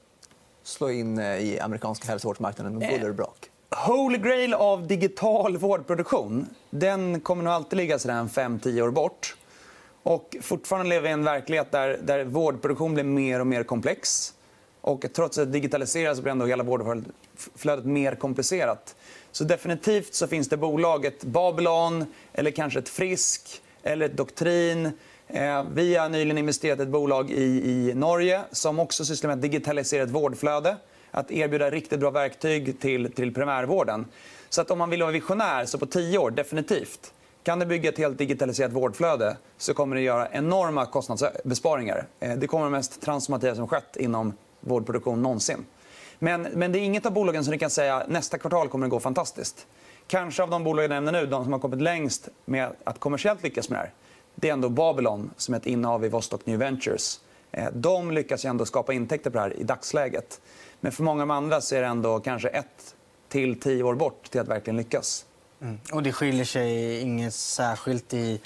slå 0.62 0.90
in 0.90 1.18
eh, 1.18 1.36
i 1.36 1.60
amerikanska 1.60 2.08
hälsovårdsmarknaden 2.08 2.78
med 2.78 2.88
buller 2.88 3.08
och 3.08 3.14
brak? 3.14 3.50
Holy 3.86 4.18
grail 4.18 4.54
av 4.54 4.86
digital 4.86 5.56
vårdproduktion 5.56 6.46
den 6.70 7.20
kommer 7.20 7.44
nog 7.44 7.52
alltid 7.52 7.76
ligga 7.76 7.96
5-10 7.96 8.82
år 8.82 8.90
bort. 8.90 9.36
Och 10.04 10.36
fortfarande 10.40 10.88
lever 10.88 11.02
vi 11.02 11.08
i 11.08 11.12
en 11.12 11.24
verklighet 11.24 11.72
där, 11.72 11.98
där 12.02 12.24
vårdproduktion 12.24 12.94
blir 12.94 13.04
mer 13.04 13.40
och 13.40 13.46
mer 13.46 13.62
komplex. 13.62 14.34
Och 14.80 15.04
trots 15.14 15.38
att 15.38 15.46
det 15.46 15.52
digitaliseras 15.52 16.20
blir 16.20 16.32
ändå 16.32 16.46
hela 16.46 16.64
vårdflödet 16.64 17.84
mer 17.84 18.14
komplicerat. 18.14 18.96
Så 19.32 19.44
definitivt 19.44 20.14
så 20.14 20.26
finns 20.26 20.48
det 20.48 20.56
bolaget 20.56 21.24
Babylon 21.24 22.04
eller 22.32 22.50
kanske 22.50 22.78
ett 22.78 22.88
Frisk 22.88 23.62
eller 23.82 24.06
ett 24.06 24.16
Doktrin. 24.16 24.90
Eh, 25.28 25.64
vi 25.74 25.96
har 25.96 26.08
nyligen 26.08 26.38
investerat 26.38 26.78
i 26.78 26.82
ett 26.82 26.88
bolag 26.88 27.30
i, 27.30 27.70
i 27.70 27.94
Norge 27.94 28.40
som 28.52 28.78
också 28.78 29.04
sysslar 29.04 29.28
med 29.28 29.36
att 29.36 29.42
digitalisera 29.42 30.02
ett 30.02 30.10
vårdflöde. 30.10 30.76
Att 31.10 31.30
erbjuda 31.30 31.70
riktigt 31.70 32.00
bra 32.00 32.10
verktyg 32.10 32.80
till, 32.80 33.12
till 33.12 33.34
primärvården. 33.34 34.06
Så 34.48 34.60
att 34.60 34.70
om 34.70 34.78
man 34.78 34.90
vill 34.90 35.02
vara 35.02 35.12
visionär, 35.12 35.64
så 35.64 35.78
på 35.78 35.86
tio 35.86 36.18
år 36.18 36.30
definitivt. 36.30 37.12
Kan 37.44 37.58
du 37.58 37.66
bygga 37.66 37.88
ett 37.88 37.98
helt 37.98 38.18
digitaliserat 38.18 38.72
vårdflöde 38.72 39.36
så 39.56 39.74
kommer 39.74 39.96
det 39.96 40.02
göra 40.02 40.28
enorma 40.32 40.86
kostnadsbesparingar. 40.86 42.06
Eh, 42.20 42.36
det 42.36 42.46
kommer 42.46 42.64
det 42.64 42.70
mest 42.70 43.00
transformativa 43.02 43.54
som 43.54 43.68
skett 43.68 43.96
inom 43.96 44.32
vårdproduktion 44.60 45.22
någonsin. 45.22 45.66
Men, 46.18 46.42
men 46.42 46.72
det 46.72 46.78
är 46.78 46.80
inget 46.80 47.06
av 47.06 47.12
bolagen 47.12 47.44
som 47.44 47.52
ni 47.52 47.58
kan 47.58 47.70
säga 47.70 48.04
nästa 48.08 48.38
kvartal 48.38 48.68
kommer 48.68 48.86
att 48.86 48.90
gå 48.90 49.00
fantastiskt. 49.00 49.66
Kanske 50.06 50.42
av 50.42 50.50
de 50.50 50.64
bolag 50.64 50.82
jag 50.82 50.88
nämner 50.88 51.12
nu, 51.12 51.26
de 51.26 51.44
som 51.44 51.52
har 51.52 51.60
kommit 51.60 51.80
längst 51.80 52.28
med 52.44 52.70
att 52.84 53.00
kommersiellt 53.00 53.42
lyckas 53.42 53.68
med 53.68 53.78
det 53.78 53.82
här, 53.82 53.92
det 54.34 54.48
är 54.48 54.52
ändå 54.52 54.68
Babylon 54.68 55.30
som 55.36 55.54
är 55.54 55.58
ett 55.58 55.66
innehav 55.66 56.04
i 56.04 56.08
Vostok 56.08 56.46
New 56.46 56.58
Ventures. 56.58 57.20
Eh, 57.52 57.68
de 57.72 58.10
lyckas 58.10 58.44
ändå 58.44 58.66
skapa 58.66 58.92
intäkter 58.92 59.30
på 59.30 59.36
det 59.36 59.42
här 59.42 59.60
i 59.60 59.62
dagsläget. 59.62 60.40
Men 60.80 60.92
för 60.92 61.02
många 61.02 61.22
av 61.22 61.28
de 61.28 61.34
andra 61.34 61.60
så 61.60 61.74
är 61.74 61.80
det 61.80 61.86
ändå 61.86 62.20
kanske 62.20 62.48
ett 62.48 62.94
till 63.28 63.60
tio 63.60 63.82
år 63.82 63.94
bort 63.94 64.30
till 64.30 64.40
att 64.40 64.48
verkligen 64.48 64.76
lyckas. 64.76 65.26
Mm. 65.64 65.78
Och 65.92 66.02
det 66.02 66.12
skiljer 66.12 66.44
sig 66.44 67.00
inget 67.00 67.34
särskilt 67.34 68.14
i 68.14 68.40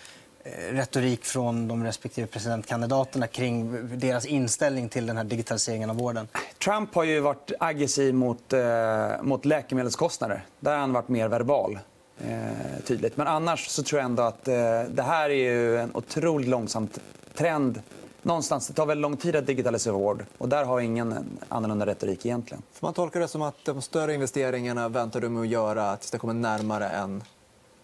eh, 0.44 0.74
retorik 0.74 1.24
från 1.24 1.68
de 1.68 1.84
respektive 1.84 2.26
presidentkandidaterna 2.26 3.26
kring 3.26 3.88
deras 3.98 4.26
inställning 4.26 4.88
till 4.88 5.06
den 5.06 5.16
här 5.16 5.24
digitaliseringen 5.24 5.90
av 5.90 5.96
vården? 5.96 6.28
Trump 6.64 6.94
har 6.94 7.04
ju 7.04 7.20
varit 7.20 7.52
aggressiv 7.60 8.14
mot, 8.14 8.52
eh, 8.52 9.22
mot 9.22 9.44
läkemedelskostnader. 9.44 10.44
Där 10.60 10.72
har 10.72 10.78
han 10.78 10.92
varit 10.92 11.08
mer 11.08 11.28
verbal. 11.28 11.78
Eh, 12.20 12.84
tydligt. 12.86 13.16
Men 13.16 13.26
annars 13.26 13.68
så 13.68 13.82
tror 13.82 13.98
jag 14.00 14.04
ändå 14.04 14.22
att 14.22 14.48
eh, 14.48 14.54
det 14.90 15.02
här 15.02 15.30
är 15.30 15.76
en 15.78 15.90
otroligt 15.94 16.48
långsam 16.48 16.88
trend 17.34 17.82
någonstans, 18.22 18.68
det 18.68 18.74
tar 18.74 18.86
väldigt 18.86 19.02
lång 19.02 19.16
tid 19.16 19.36
att 19.36 19.46
digitalisera 19.46 19.92
vård. 19.92 20.24
Och 20.38 20.48
där 20.48 20.64
har 20.64 20.80
ingen 20.80 21.38
annorlunda 21.48 21.86
retorik 21.86 22.26
egentligen. 22.26 22.62
Får 22.72 22.86
man 22.86 22.94
tolka 22.94 23.18
det 23.18 23.28
som 23.28 23.42
att 23.42 23.64
de 23.64 23.82
större 23.82 24.14
investeringarna 24.14 24.88
väntar 24.88 25.20
du 25.20 25.28
med 25.28 25.42
att 25.42 25.48
göra 25.48 25.96
tills 25.96 26.10
det 26.10 26.18
kommer 26.18 26.34
närmare 26.34 26.88
en 26.88 27.22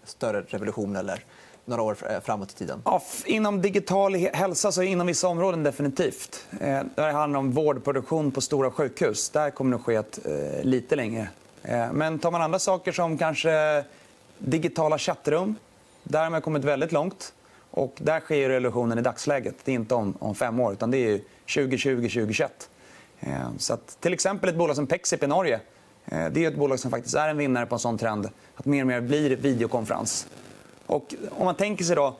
större 0.05 0.41
revolution 0.41 0.97
eller 0.97 1.25
några 1.65 1.83
år 1.83 2.21
framåt 2.21 2.53
i 2.53 2.55
tiden? 2.55 2.83
Ja, 2.85 3.03
inom 3.25 3.63
digital 3.63 4.15
hälsa 4.15 4.73
så 4.73 4.83
inom 4.83 5.07
vissa 5.07 5.29
områden 5.29 5.63
definitivt. 5.63 6.47
Eh, 6.61 6.81
det 6.95 7.03
handlar 7.13 7.39
om 7.39 7.53
vårdproduktion 7.53 8.31
på 8.31 8.41
stora 8.41 8.71
sjukhus. 8.71 9.31
Där 9.31 9.51
kommer 9.51 9.77
det 9.77 9.83
ske 9.83 9.95
ett, 9.95 10.19
eh, 10.27 10.65
lite 10.65 10.97
längre. 10.97 11.29
Eh, 11.63 11.93
men 11.93 12.19
tar 12.19 12.31
man 12.31 12.43
andra 12.43 12.59
saker 12.59 12.93
som 12.93 13.19
kanske 13.19 13.85
digitala 14.39 14.99
chattrum. 14.99 15.55
Där 16.03 16.23
har 16.23 16.31
man 16.31 16.43
kommit 16.43 16.65
väldigt 16.65 16.93
långt. 16.93 17.33
Och 17.77 17.95
där 17.99 18.21
sker 18.21 18.49
revolutionen 18.49 18.99
i 18.99 19.03
dagsläget. 19.03 19.55
Det 19.65 19.71
är 19.71 19.75
inte 19.75 19.95
om, 19.95 20.15
om 20.19 20.35
fem 20.35 20.61
år, 20.61 20.73
utan 20.73 20.91
det 20.91 20.99
är 20.99 21.21
2020-2021. 21.47 22.49
Eh, 23.21 23.31
så 23.59 23.75
att, 23.75 23.97
till 24.01 24.13
exempel 24.13 24.51
ett 24.51 24.57
bolag 24.57 24.77
som 24.77 24.87
Pexip 24.87 25.23
i 25.23 25.27
Norge. 25.27 25.61
Eh, 26.05 26.27
det 26.31 26.45
är 26.45 26.49
ett 26.49 26.57
bolag 26.57 26.81
som 26.81 26.91
faktiskt 26.91 27.15
är 27.15 27.29
en 27.29 27.37
vinnare 27.37 27.67
på 27.67 27.75
en 27.75 27.79
sån 27.79 27.99
trend. 27.99 28.29
Att 28.55 28.65
mer 28.65 28.81
och 28.81 28.87
mer 28.87 29.01
blir 29.01 29.37
videokonferens. 29.37 30.27
Och 30.87 31.15
om 31.31 31.45
man 31.45 31.55
tänker 31.55 31.85
sig 31.85 31.97
då 31.97 32.17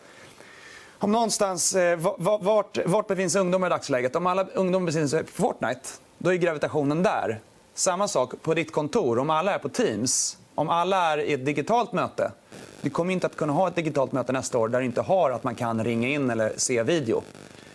om 0.99 1.13
någonstans, 1.13 1.75
eh, 1.75 1.99
vart, 2.19 2.79
vart 2.87 3.07
befinner 3.07 3.29
sig 3.29 3.41
ungdomar 3.41 3.67
i 3.67 3.71
dagsläget? 3.71 4.17
Om 4.17 4.27
alla 4.27 4.45
ungdomar 4.55 4.87
befinner 4.87 5.07
sig 5.07 5.25
på 5.25 5.33
Fortnite, 5.33 5.89
då 6.19 6.33
är 6.33 6.37
gravitationen 6.37 7.03
där. 7.03 7.41
Samma 7.75 8.09
sak 8.09 8.35
på 8.43 8.55
ditt 8.55 8.73
kontor. 8.73 9.19
Om 9.19 9.31
alla 9.31 9.55
är 9.55 9.59
på 9.59 9.69
Teams, 9.69 10.39
om 10.55 10.69
alla 10.69 11.13
är 11.13 11.19
i 11.19 11.33
ett 11.33 11.47
digitalt 11.47 11.93
möte 11.93 12.33
vi 12.81 12.91
kommer 12.91 13.13
inte 13.13 13.27
att 13.27 13.37
kunna 13.37 13.53
ha 13.53 13.69
ett 13.69 13.77
digitalt 13.77 14.13
möte 14.13 14.33
nästa 14.33 14.59
år 14.59 14.69
där 14.69 14.79
det 14.79 14.85
inte 14.85 15.01
har 15.01 15.31
att 15.31 15.45
man 15.45 15.55
kan 15.55 15.85
ringa 15.85 16.09
in 16.09 16.31
eller 16.31 16.53
se 16.57 16.83
video. 16.83 17.23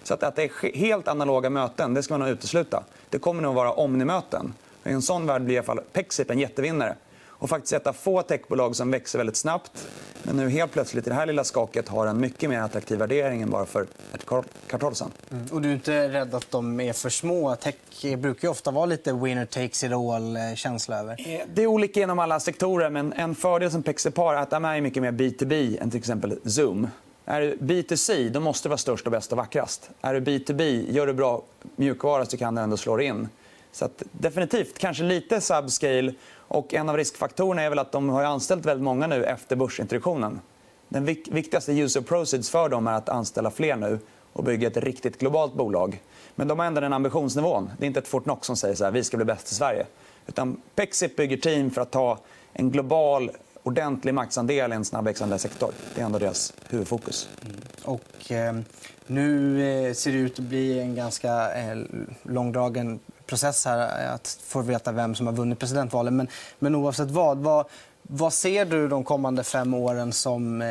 Så 0.04 0.13
att, 0.13 0.23
att 0.23 0.36
det 0.36 0.43
är 0.43 0.78
helt 0.78 1.08
analoga 1.08 1.49
möten, 1.49 1.93
det 1.93 2.04
ska 2.04 2.13
man 2.13 2.19
nog 2.19 2.30
utesluta. 2.30 2.84
Det 3.10 3.19
kommer 3.19 3.41
nog 3.41 3.49
att 3.49 3.56
vara 3.56 3.71
omnimöten. 3.71 4.54
I 4.84 4.89
en 4.89 5.02
sån 5.02 5.25
värld 5.25 5.41
blir 5.41 5.56
i 5.56 5.58
alla 5.58 5.65
fall 5.65 5.80
Pexip 5.93 6.32
en 6.32 6.39
jättevinnare. 6.39 6.95
Och 7.39 7.49
faktiskt 7.49 7.73
ett 7.73 7.88
av 7.88 7.93
få 7.93 8.21
techbolag 8.21 8.75
som 8.75 8.91
växer 8.91 9.17
väldigt 9.17 9.38
snabbt 9.38 9.88
men 10.23 10.38
nu 10.38 10.49
helt 10.49 10.71
plötsligt 10.71 11.08
i 11.08 11.10
det 11.10 11.15
här 11.15 11.25
lilla 11.25 11.43
skaket 11.43 11.88
har 11.88 12.08
en 12.08 12.19
mycket 12.19 12.49
mer 12.49 12.60
attraktiv 12.60 12.97
värdering 12.97 13.41
än 13.41 13.49
bara 13.49 13.65
för 13.65 13.88
ett 14.13 14.25
kvartal 14.67 14.95
sedan. 14.95 15.12
Mm. 15.32 15.45
Och 15.52 15.62
du 15.62 15.69
är 15.69 15.73
inte 15.73 16.10
rädd 16.10 16.36
att 16.36 16.52
de 16.52 16.80
är 16.80 16.93
för 16.93 17.10
små? 17.10 17.56
Tech 17.56 17.75
brukar 18.17 18.47
ju 18.47 18.52
ofta 18.52 18.71
vara 18.71 18.86
lite 18.86 19.13
winner 19.13 19.45
takes 19.45 19.84
it 19.84 19.91
all-känsla 19.91 20.95
eh, 20.95 21.02
över. 21.02 21.15
Eh, 21.28 21.41
det 21.54 21.63
är 21.63 21.67
olika 21.67 22.02
inom 22.02 22.19
alla 22.19 22.39
sektorer, 22.39 22.89
men 22.89 23.13
en 23.13 23.36
fördel 23.36 23.71
som 23.71 23.84
Pexip 23.84 24.17
har 24.17 24.34
är 24.34 24.38
att 24.38 24.49
de 24.49 24.65
är 24.65 24.82
mycket 24.82 25.04
mer 25.04 25.12
B2B 25.12 25.82
än 25.82 25.91
till 25.91 25.97
exempel 25.97 26.39
Zoom. 26.45 26.88
Är 27.25 27.41
du 27.41 27.58
B2C 27.58 28.30
då 28.30 28.39
måste 28.39 28.67
du 28.67 28.69
vara 28.69 28.78
störst, 28.78 29.06
och 29.06 29.12
bäst 29.12 29.32
och 29.32 29.38
vackrast. 29.38 29.89
Är 30.02 30.13
du 30.13 30.19
B2B, 30.19 30.91
gör 30.91 31.08
du 31.08 31.13
bra 31.13 31.41
mjukvara 31.75 32.25
så 32.25 32.38
kan 32.38 32.56
du 32.56 32.62
ändå 32.62 32.78
slå 32.78 32.99
in. 32.99 33.28
Så 33.71 33.86
att, 33.86 34.04
definitivt, 34.12 34.78
kanske 34.78 35.04
lite 35.04 35.41
subscale. 35.41 36.13
Och 36.49 36.73
en 36.73 36.89
av 36.89 36.97
riskfaktorerna 36.97 37.62
är 37.62 37.69
väl 37.69 37.79
att 37.79 37.91
de 37.91 38.09
har 38.09 38.23
anställt 38.23 38.65
väldigt 38.65 38.83
många 38.83 39.07
nu 39.07 39.25
efter 39.25 39.55
börsintroduktionen. 39.55 40.39
Den 40.89 41.05
viktigaste 41.05 41.71
user 41.71 42.01
proceeds 42.01 42.49
för 42.49 42.69
dem 42.69 42.88
är 42.88 42.93
att 42.93 43.09
anställa 43.09 43.51
fler 43.51 43.75
nu 43.75 43.99
och 44.33 44.43
bygga 44.43 44.67
ett 44.67 44.77
riktigt 44.77 45.19
globalt 45.19 45.53
bolag. 45.53 46.01
Men 46.35 46.47
de 46.47 46.59
har 46.59 46.65
ändå 46.65 46.81
den 46.81 46.93
ambitionsnivån. 46.93 47.71
Det 47.77 47.85
är 47.85 47.88
inte 47.88 47.99
ett 47.99 48.07
Fortnox 48.07 48.47
som 48.47 48.57
säger 48.57 48.85
att 48.85 48.93
vi 48.93 49.03
ska 49.03 49.17
bli 49.17 49.25
bäst 49.25 49.51
i 49.51 49.55
Sverige. 49.55 49.85
Utan 50.27 50.62
Pexip 50.75 51.15
bygger 51.15 51.38
team 51.38 51.71
för 51.71 51.81
att 51.81 51.91
ta 51.91 52.17
en 52.53 52.71
global 52.71 53.31
ordentlig 53.63 54.13
marknadsandel 54.13 54.71
i 54.71 54.75
en 54.75 54.85
snabbväxande 54.85 55.39
sektor. 55.39 55.71
Det 55.95 56.01
är 56.01 56.05
ändå 56.05 56.19
deras 56.19 56.53
huvudfokus. 56.69 57.29
Mm. 57.45 57.55
Och, 57.83 58.31
eh, 58.31 58.55
nu 59.07 59.62
eh, 59.88 59.93
ser 59.93 60.12
det 60.12 60.17
ut 60.17 60.39
att 60.39 60.45
bli 60.45 60.79
en 60.79 60.95
ganska 60.95 61.53
eh, 61.53 61.77
långdragen 62.23 62.99
process 63.29 63.65
här 63.65 64.07
att 64.15 64.39
få 64.43 64.61
veta 64.61 64.91
vem 64.91 65.15
som 65.15 65.27
har 65.27 65.33
vunnit 65.33 65.59
presidentvalet. 65.59 66.13
Men, 66.13 66.27
men 66.59 66.75
oavsett 66.75 67.11
vad, 67.11 67.37
vad, 67.37 67.65
vad 68.01 68.33
ser 68.33 68.65
du 68.65 68.87
de 68.87 69.03
kommande 69.03 69.43
fem 69.43 69.73
åren 69.73 70.13
som 70.13 70.61
eh, 70.61 70.67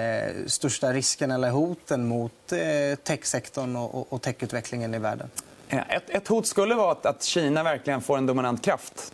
största 0.46 0.92
risken 0.92 1.30
eller 1.30 1.50
hoten 1.50 2.08
mot 2.08 2.52
eh, 2.52 2.98
techsektorn 3.04 3.76
och, 3.76 4.12
och 4.12 4.22
techutvecklingen 4.22 4.94
i 4.94 4.98
världen? 4.98 5.30
Ett, 5.68 6.10
ett 6.10 6.28
hot 6.28 6.46
skulle 6.46 6.74
vara 6.74 6.92
att, 6.92 7.06
att 7.06 7.22
Kina 7.22 7.62
verkligen 7.62 8.00
får 8.00 8.18
en 8.18 8.26
dominant 8.26 8.64
kraft 8.64 9.12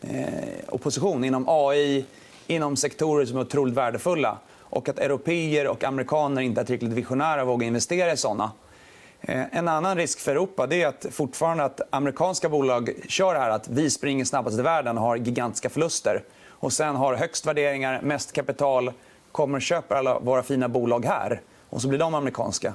eh, 0.00 0.24
och 0.68 0.82
position 0.82 1.24
inom 1.24 1.44
AI, 1.48 2.04
inom 2.46 2.76
sektorer 2.76 3.26
som 3.26 3.36
är 3.36 3.40
otroligt 3.40 3.74
värdefulla 3.74 4.38
och 4.60 4.88
att 4.88 4.98
europeer 4.98 5.66
och 5.66 5.84
amerikaner 5.84 6.42
inte 6.42 6.60
är 6.60 6.64
tillräckligt 6.64 6.92
visionära 6.92 7.42
och 7.42 7.48
vågar 7.48 7.66
investera 7.66 8.12
i 8.12 8.16
såna. 8.16 8.50
Eh, 9.28 9.44
en 9.58 9.68
annan 9.68 9.96
risk 9.96 10.20
för 10.20 10.30
Europa 10.30 10.66
är 10.70 10.86
att 10.86 11.06
fortfarande 11.10 11.64
att 11.64 11.80
amerikanska 11.90 12.48
bolag 12.48 12.90
kör 13.08 13.34
här 13.34 13.50
att 13.50 13.68
vi 13.68 13.90
springer 13.90 14.24
snabbast 14.24 14.58
i 14.58 14.62
världen 14.62 14.98
och 14.98 15.04
har 15.04 15.16
gigantiska 15.16 15.68
förluster. 15.68 16.22
Och 16.48 16.72
sen 16.72 16.96
har 16.96 17.14
högst 17.14 17.46
värderingar, 17.46 18.00
mest 18.02 18.32
kapital, 18.32 18.92
kommer 19.32 19.56
och 19.58 19.62
köper 19.62 19.94
alla 19.94 20.18
våra 20.18 20.42
fina 20.42 20.68
bolag 20.68 21.04
här. 21.04 21.40
Och 21.70 21.82
så 21.82 21.88
blir 21.88 21.98
de 21.98 22.14
amerikanska. 22.14 22.74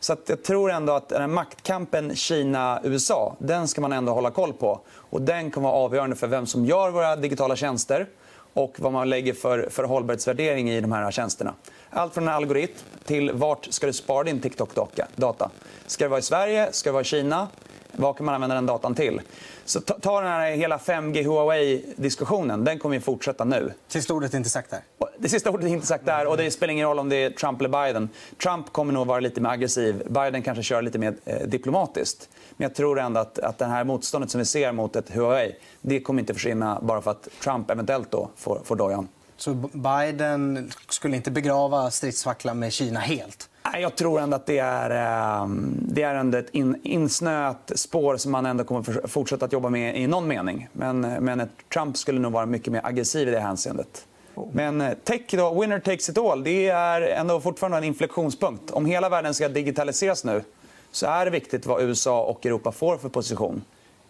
Så 0.00 0.16
jag 0.26 0.44
tror 0.44 0.70
ändå 0.70 0.92
att 0.92 1.08
den 1.08 1.34
maktkampen 1.34 2.16
Kina-USA 2.16 3.36
den 3.38 3.68
ska 3.68 3.80
man 3.80 3.92
ändå 3.92 4.12
hålla 4.12 4.30
koll 4.30 4.52
på. 4.52 4.80
Och 4.90 5.22
den 5.22 5.50
kommer 5.50 5.68
vara 5.68 5.78
avgörande 5.78 6.16
för 6.16 6.26
vem 6.26 6.46
som 6.46 6.64
gör 6.66 6.90
våra 6.90 7.16
digitala 7.16 7.56
tjänster 7.56 8.06
och 8.54 8.74
vad 8.78 8.92
man 8.92 9.08
lägger 9.08 9.32
för, 9.32 9.68
för 9.70 9.84
hållbarhetsvärdering 9.84 10.70
i 10.70 10.80
de 10.80 10.92
här 10.92 11.10
tjänsterna. 11.10 11.54
Allt 11.90 12.14
från 12.14 12.28
en 12.28 12.34
algoritm 12.34 12.74
till 13.04 13.32
vart 13.32 13.72
ska 13.72 13.86
du 13.86 13.92
spara 13.92 14.24
din 14.24 14.40
TikTok-data. 14.40 15.50
Ska 15.86 16.04
det 16.04 16.08
vara 16.08 16.18
i 16.18 16.22
Sverige? 16.22 16.68
Ska 16.72 16.88
det 16.90 16.92
vara 16.92 17.02
i 17.02 17.04
Kina? 17.04 17.48
Vad 17.92 18.16
kan 18.16 18.26
man 18.26 18.34
använda 18.34 18.54
den 18.54 18.66
datan 18.66 18.94
till? 18.94 19.20
Så 19.64 19.80
ta, 19.80 20.20
den 20.20 20.30
här 20.30 20.50
hela 20.50 20.76
5G 20.76 21.24
Huawei-diskussionen. 21.24 22.64
Den 22.64 22.78
kommer 22.78 22.96
att 22.96 23.04
fortsätta 23.04 23.44
nu. 23.44 23.72
Sista 23.88 24.14
ordet 24.14 24.32
är 24.34 24.38
inte 24.38 24.50
sagt 24.50 24.70
där. 24.70 24.80
Det 25.18 25.28
sista 25.28 25.50
ordet 25.50 25.66
är 25.66 25.70
inte 25.70 25.86
sagt 25.86 26.06
där. 26.06 26.26
Och 26.26 26.36
det 26.36 26.50
spelar 26.50 26.72
ingen 26.72 26.86
roll 26.86 26.98
om 26.98 27.08
det 27.08 27.16
är 27.16 27.30
Trump 27.30 27.60
eller 27.60 27.86
Biden. 27.86 28.08
Trump 28.42 28.72
kommer 28.72 28.92
nog 28.92 29.06
vara 29.06 29.20
lite 29.20 29.40
mer 29.40 29.50
aggressiv. 29.50 30.02
Biden 30.08 30.42
kanske 30.42 30.62
kör 30.62 30.82
lite 30.82 30.98
mer 30.98 31.14
eh, 31.24 31.46
diplomatiskt. 31.46 32.28
Men 32.56 32.64
jag 32.64 32.74
tror 32.74 33.00
ändå 33.00 33.20
att, 33.20 33.38
att 33.38 33.58
det 33.58 33.64
här 33.64 33.84
motståndet 33.84 34.30
som 34.30 34.38
vi 34.38 34.44
ser 34.44 34.72
mot 34.72 34.96
ett 34.96 35.10
Huawei 35.10 35.56
det 35.80 36.00
kommer 36.00 36.20
inte 36.20 36.34
försvinna 36.34 36.78
bara 36.82 37.02
för 37.02 37.10
att 37.10 37.28
Trump 37.42 37.70
eventuellt 37.70 38.10
då 38.10 38.30
får, 38.36 38.60
får 38.64 38.76
dojan. 38.76 39.08
Så 39.40 39.54
Biden 39.72 40.70
skulle 40.88 41.16
inte 41.16 41.30
begrava 41.30 41.90
stridsfacklan 41.90 42.58
med 42.58 42.72
Kina 42.72 43.00
helt? 43.00 43.48
Jag 43.80 43.96
tror 43.96 44.20
ändå 44.20 44.36
att 44.36 44.46
det 44.46 44.58
är, 44.58 44.90
ehm, 44.90 45.76
det 45.88 46.02
är 46.02 46.14
ändå 46.14 46.38
ett 46.38 46.50
in, 46.50 46.80
insnöat 46.82 47.72
spår 47.74 48.16
som 48.16 48.32
man 48.32 48.46
ändå 48.46 48.64
kommer 48.64 49.06
fortsätta 49.06 49.44
att 49.44 49.52
jobba 49.52 49.68
med 49.68 49.96
i 49.96 50.06
någon 50.06 50.28
mening. 50.28 50.68
Men, 50.72 51.00
men 51.00 51.48
Trump 51.72 51.96
skulle 51.96 52.20
nog 52.20 52.32
vara 52.32 52.46
mycket 52.46 52.72
mer 52.72 52.80
aggressiv 52.84 53.28
i 53.28 53.30
det 53.30 53.40
hänseendet. 53.40 54.06
Men 54.52 54.80
eh, 54.80 54.94
tech, 55.04 55.20
då, 55.30 55.60
winner 55.60 55.78
takes 55.78 56.08
it 56.08 56.18
all, 56.18 56.44
det 56.44 56.68
är 56.68 57.02
ändå 57.02 57.40
fortfarande 57.40 57.78
en 57.78 57.84
inflektionspunkt. 57.84 58.70
Om 58.70 58.86
hela 58.86 59.08
världen 59.08 59.34
ska 59.34 59.48
digitaliseras 59.48 60.24
nu 60.24 60.42
så 60.90 61.06
är 61.06 61.24
det 61.24 61.30
viktigt 61.30 61.66
vad 61.66 61.82
USA 61.82 62.22
och 62.22 62.46
Europa 62.46 62.72
får 62.72 62.96
för 62.96 63.08
position. 63.08 63.62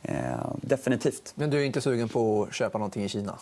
Eh, 0.03 0.15
definitivt. 0.57 1.33
Men 1.35 1.51
du 1.51 1.61
är 1.61 1.65
inte 1.65 1.81
sugen 1.81 2.09
på 2.09 2.43
att 2.43 2.55
köpa 2.55 2.79
någonting 2.79 3.05
i 3.05 3.09
Kina? 3.09 3.39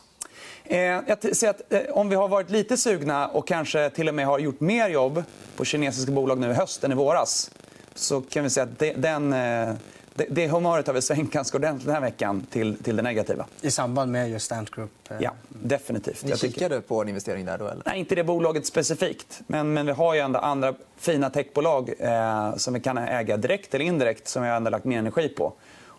Eh, 0.64 0.79
jag 0.81 1.37
säger 1.37 1.51
att, 1.51 1.72
eh, 1.72 1.81
om 1.90 2.09
vi 2.09 2.16
har 2.16 2.29
varit 2.29 2.51
lite 2.51 2.77
sugna 2.77 3.29
och 3.29 3.46
kanske 3.48 3.90
till 3.90 4.09
och 4.09 4.14
med 4.14 4.27
har 4.27 4.38
gjort 4.38 4.61
mer 4.61 4.88
jobb 4.88 5.22
på 5.57 5.64
kinesiska 5.64 6.12
bolag 6.12 6.38
nu 6.38 6.51
i 6.51 6.53
höst 6.53 6.85
än 6.85 6.92
i 6.92 6.94
våras 6.94 7.51
så 7.94 8.20
kan 8.20 8.44
vi 8.44 8.51
säga 8.51 8.64
att 8.64 8.79
det, 8.79 8.92
den, 8.92 9.33
eh, 9.33 9.74
det, 10.14 10.27
det 10.31 10.48
humöret 10.48 10.87
har 10.87 10.94
vi 10.94 11.03
svängt 11.03 11.33
ganska 11.33 11.57
ordentligt 11.59 11.87
den 11.87 11.94
här 11.94 12.01
veckan 12.01 12.46
till, 12.51 12.77
till 12.77 12.96
det 12.96 13.03
negativa. 13.03 13.46
I 13.61 13.70
samband 13.70 14.12
med 14.12 14.31
just 14.31 14.53
Ant 14.53 14.70
Group? 14.70 14.90
Ja, 15.18 15.33
definitivt. 15.48 16.24
Ni 16.24 16.37
kikade 16.37 16.81
på 16.81 17.03
en 17.03 17.09
investering 17.09 17.44
där? 17.44 17.59
Då, 17.59 17.66
eller? 17.66 17.83
Nej, 17.87 17.98
inte 17.98 18.14
det 18.14 18.24
bolaget 18.24 18.66
specifikt. 18.66 19.40
Men, 19.46 19.72
men 19.72 19.87
vi 19.87 19.92
har 19.92 20.14
ju 20.14 20.20
ändå 20.20 20.38
andra 20.38 20.74
fina 20.98 21.31
techbolag 21.31 21.90
eh, 21.98 22.57
som 22.57 22.74
vi 22.74 22.81
kan 22.81 22.98
äga 22.98 23.37
direkt 23.37 23.74
eller 23.74 23.85
indirekt 23.85 24.29
som 24.29 24.42
vi 24.42 24.48
har 24.48 24.57
ändå 24.57 24.70
lagt 24.70 24.85
mer 24.85 24.98
energi 24.98 25.29
på. 25.29 25.53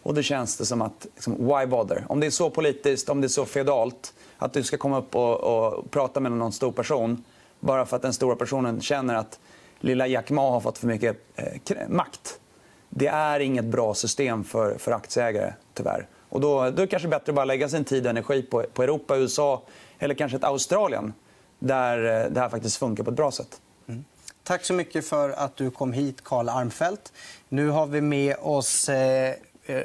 Och 0.04 0.14
då 0.14 0.22
känns 0.22 0.58
det 0.58 0.66
som 0.66 0.82
att, 0.82 1.08
liksom, 1.16 1.48
why 1.48 1.66
bother? 1.66 2.06
Om 2.10 2.20
det 2.20 2.26
är 2.26 2.32
så 2.32 2.50
politiskt, 2.50 3.10
om 3.10 3.22
det 3.22 3.28
är 3.28 3.30
så 3.30 3.46
feodalt 3.46 4.14
att 4.38 4.54
du 4.54 4.64
ska 4.64 4.78
komma 4.78 5.00
upp 5.00 5.16
och, 5.16 5.40
och 5.40 5.92
prata 5.92 6.20
med 6.20 6.32
någon 6.32 6.52
stor 6.52 6.72
person 6.72 7.24
bara 7.60 7.86
för 7.86 7.96
att 7.96 8.02
den 8.02 8.14
stora 8.14 8.36
personen 8.36 8.82
känner 8.82 9.16
att 9.16 9.40
lilla 9.80 10.08
Jack 10.08 10.30
Ma 10.30 10.52
har 10.52 10.60
fått 10.60 10.78
för 10.78 10.88
mycket 10.88 11.18
eh, 11.36 11.88
makt. 11.90 12.40
Det 12.90 13.08
är 13.08 13.40
inget 13.40 13.66
bra 13.66 13.94
system 13.94 14.44
för, 14.44 14.78
för 14.78 14.92
aktieägare, 14.92 15.54
tyvärr. 15.74 16.08
Och 16.30 16.42
då, 16.42 16.60
då 16.60 16.66
är 16.66 16.72
det 16.72 16.88
kanske 16.88 17.08
bättre 17.08 17.32
att 17.32 17.36
bara 17.36 17.46
lägga 17.46 17.70
sin 17.70 17.84
tid 17.84 18.06
och 18.06 18.10
energi 18.10 18.42
på, 18.42 18.64
på 18.74 18.84
Europa, 18.84 19.18
USA 19.18 19.62
eller 20.00 20.16
kanske 20.16 20.38
ett 20.38 20.44
Australien 20.44 21.14
där 21.60 22.24
eh, 22.24 22.32
det 22.32 22.40
här 22.40 22.50
faktiskt 22.50 22.78
funkar 22.78 23.04
på 23.04 23.10
ett 23.10 23.16
bra 23.16 23.32
sätt. 23.32 23.62
Mm. 23.88 24.04
Tack 24.44 24.66
så 24.66 24.74
mycket 24.74 25.08
för 25.08 25.30
att 25.30 25.56
du 25.56 25.72
kom 25.72 25.94
hit, 25.94 26.24
Karl 26.24 26.50
Armfelt. 26.50 27.14
Nu 27.50 27.70
har 27.70 27.88
vi 27.88 28.02
med 28.02 28.36
oss 28.42 28.90
Eh, 28.90 29.34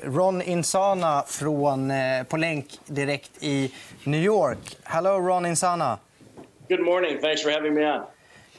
Ron 0.02 0.42
Insana 0.42 1.24
från, 1.26 1.90
eh, 1.90 2.24
på 2.24 2.36
länk 2.36 2.66
direkt 2.86 3.30
i 3.40 3.70
New 4.04 4.22
York. 4.22 4.58
Hello, 4.84 5.20
Ron 5.20 5.46
Insana. 5.46 5.98
Good 6.68 6.80
morning. 6.80 7.18
Thanks 7.20 7.42
for 7.42 7.50
having 7.50 7.74
me 7.74 7.84
on. 7.84 8.06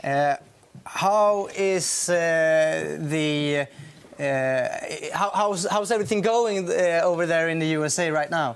Uh, 0.04 0.36
how 0.84 1.48
is 1.56 2.10
uh, 2.10 2.16
the 3.10 3.66
uh, 4.20 4.68
how, 5.14 5.32
how's, 5.34 5.68
how's 5.72 5.92
everything 5.92 6.22
going 6.22 6.70
over 7.04 7.26
there 7.26 7.50
in 7.50 7.60
the 7.60 7.66
USA 7.66 8.12
right 8.12 8.30
now? 8.30 8.56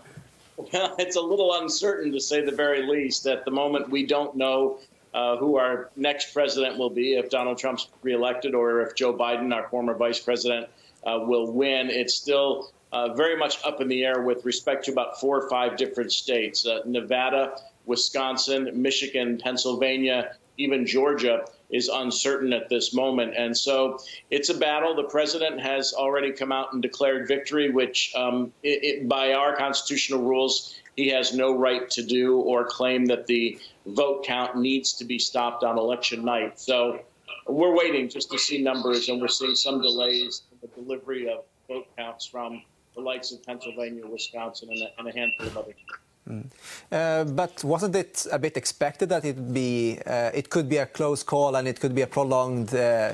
Well, 0.58 0.96
it's 1.00 1.16
a 1.16 1.22
little 1.22 1.54
uncertain 1.62 2.12
to 2.12 2.20
say 2.20 2.46
the 2.46 2.56
very 2.56 2.86
least. 2.86 3.26
At 3.26 3.46
the 3.46 3.52
moment, 3.52 3.90
we 3.90 4.06
don't 4.06 4.36
know 4.36 4.78
uh, 5.14 5.38
who 5.38 5.58
our 5.58 5.90
next 5.96 6.34
president 6.34 6.78
will 6.78 6.90
be, 6.92 7.16
if 7.16 7.30
Donald 7.30 7.58
Trump's 7.58 7.88
reelected 8.04 8.54
or 8.54 8.82
if 8.82 8.96
Joe 8.96 9.14
Biden, 9.14 9.54
our 9.54 9.68
former 9.70 9.96
vice 9.96 10.20
president, 10.20 10.70
uh, 11.10 11.20
will 11.26 11.52
win. 11.52 11.90
It's 11.90 12.16
still 12.16 12.72
uh, 12.92 13.14
very 13.14 13.38
much 13.38 13.64
up 13.64 13.82
in 13.82 13.88
the 13.88 14.04
air 14.04 14.22
with 14.22 14.46
respect 14.46 14.86
to 14.86 14.92
about 14.92 15.20
four 15.20 15.42
or 15.42 15.50
five 15.50 15.78
different 15.78 16.12
states 16.12 16.66
uh, 16.66 16.80
Nevada, 16.86 17.56
Wisconsin, 17.86 18.70
Michigan, 18.74 19.38
Pennsylvania, 19.38 20.36
even 20.58 20.86
Georgia 20.86 21.46
is 21.70 21.88
uncertain 21.88 22.52
at 22.52 22.68
this 22.68 22.94
moment. 22.94 23.34
And 23.38 23.56
so 23.56 24.00
it's 24.30 24.50
a 24.50 24.58
battle. 24.58 24.96
The 24.96 25.04
president 25.04 25.62
has 25.62 25.94
already 25.94 26.32
come 26.32 26.52
out 26.52 26.74
and 26.74 26.82
declared 26.82 27.28
victory, 27.28 27.70
which, 27.70 28.12
um, 28.16 28.52
it, 28.64 28.84
it, 28.84 29.08
by 29.08 29.34
our 29.34 29.56
constitutional 29.56 30.22
rules, 30.22 30.76
he 30.96 31.08
has 31.10 31.34
no 31.34 31.56
right 31.56 31.90
to 31.92 32.04
do 32.04 32.40
or 32.40 32.66
claim 32.66 33.06
that 33.06 33.28
the 33.28 33.58
vote 33.86 34.26
count 34.26 34.58
needs 34.58 34.94
to 34.94 35.06
be 35.06 35.18
stopped 35.18 35.64
on 35.64 35.78
election 35.78 36.26
night. 36.26 36.60
So 36.60 37.00
we're 37.48 37.76
waiting 37.76 38.10
just 38.10 38.32
to 38.32 38.38
see 38.38 38.62
numbers, 38.62 39.10
and 39.10 39.22
we're 39.22 39.28
seeing 39.28 39.56
some 39.56 39.82
delays 39.82 40.44
the 40.62 40.68
delivery 40.68 41.30
of 41.30 41.44
vote 41.68 41.88
counts 41.98 42.26
from 42.26 42.62
the 42.96 43.02
likes 43.02 43.32
of 43.32 43.44
Pennsylvania, 43.46 44.06
Wisconsin, 44.06 44.70
and 44.72 44.82
a, 44.82 44.90
and 44.98 45.08
a 45.08 45.12
handful 45.12 45.48
of 45.48 45.58
other 45.58 45.74
states. 45.74 46.10
Mm. 46.30 46.46
Uh, 46.92 47.24
but 47.24 47.64
wasn't 47.64 47.96
it 47.96 48.28
a 48.32 48.38
bit 48.38 48.56
expected 48.58 49.10
that 49.10 49.26
it, 49.26 49.54
be, 49.54 50.00
uh, 50.06 50.32
it 50.34 50.50
could 50.50 50.70
be 50.70 50.78
a 50.78 50.86
close 50.86 51.24
call 51.24 51.56
and 51.56 51.68
it 51.68 51.80
could 51.80 51.96
be 51.96 52.02
a 52.02 52.08
prolonged 52.08 52.74
uh, 52.74 53.14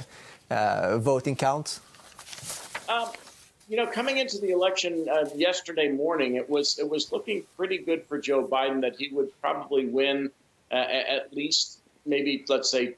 uh 0.51 0.97
voting 0.97 1.35
count? 1.35 1.79
Um, 2.89 3.09
you 3.69 3.77
know, 3.77 3.87
coming 3.87 4.17
into 4.17 4.37
the 4.37 4.51
election 4.51 5.07
uh, 5.09 5.25
yesterday 5.35 5.89
morning, 5.89 6.35
it 6.35 6.47
was 6.49 6.77
it 6.77 6.87
was 6.87 7.11
looking 7.11 7.43
pretty 7.57 7.79
good 7.79 8.05
for 8.05 8.19
Joe 8.19 8.45
Biden 8.47 8.81
that 8.81 8.95
he 8.95 9.07
would 9.09 9.29
probably 9.41 9.87
win 9.87 10.29
uh, 10.71 10.75
at 10.75 11.33
least 11.33 11.79
maybe 12.05 12.45
let's 12.47 12.69
say 12.69 12.95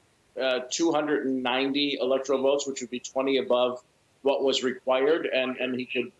290 0.70 1.98
electoral 2.00 2.42
votes, 2.42 2.66
which 2.66 2.80
would 2.80 2.90
be 2.90 3.00
20 3.00 3.38
above 3.38 3.82
what 4.22 4.42
was 4.42 4.62
required, 4.62 5.26
and 5.26 5.56
and 5.56 5.74
he 5.78 5.86
could 5.86 6.12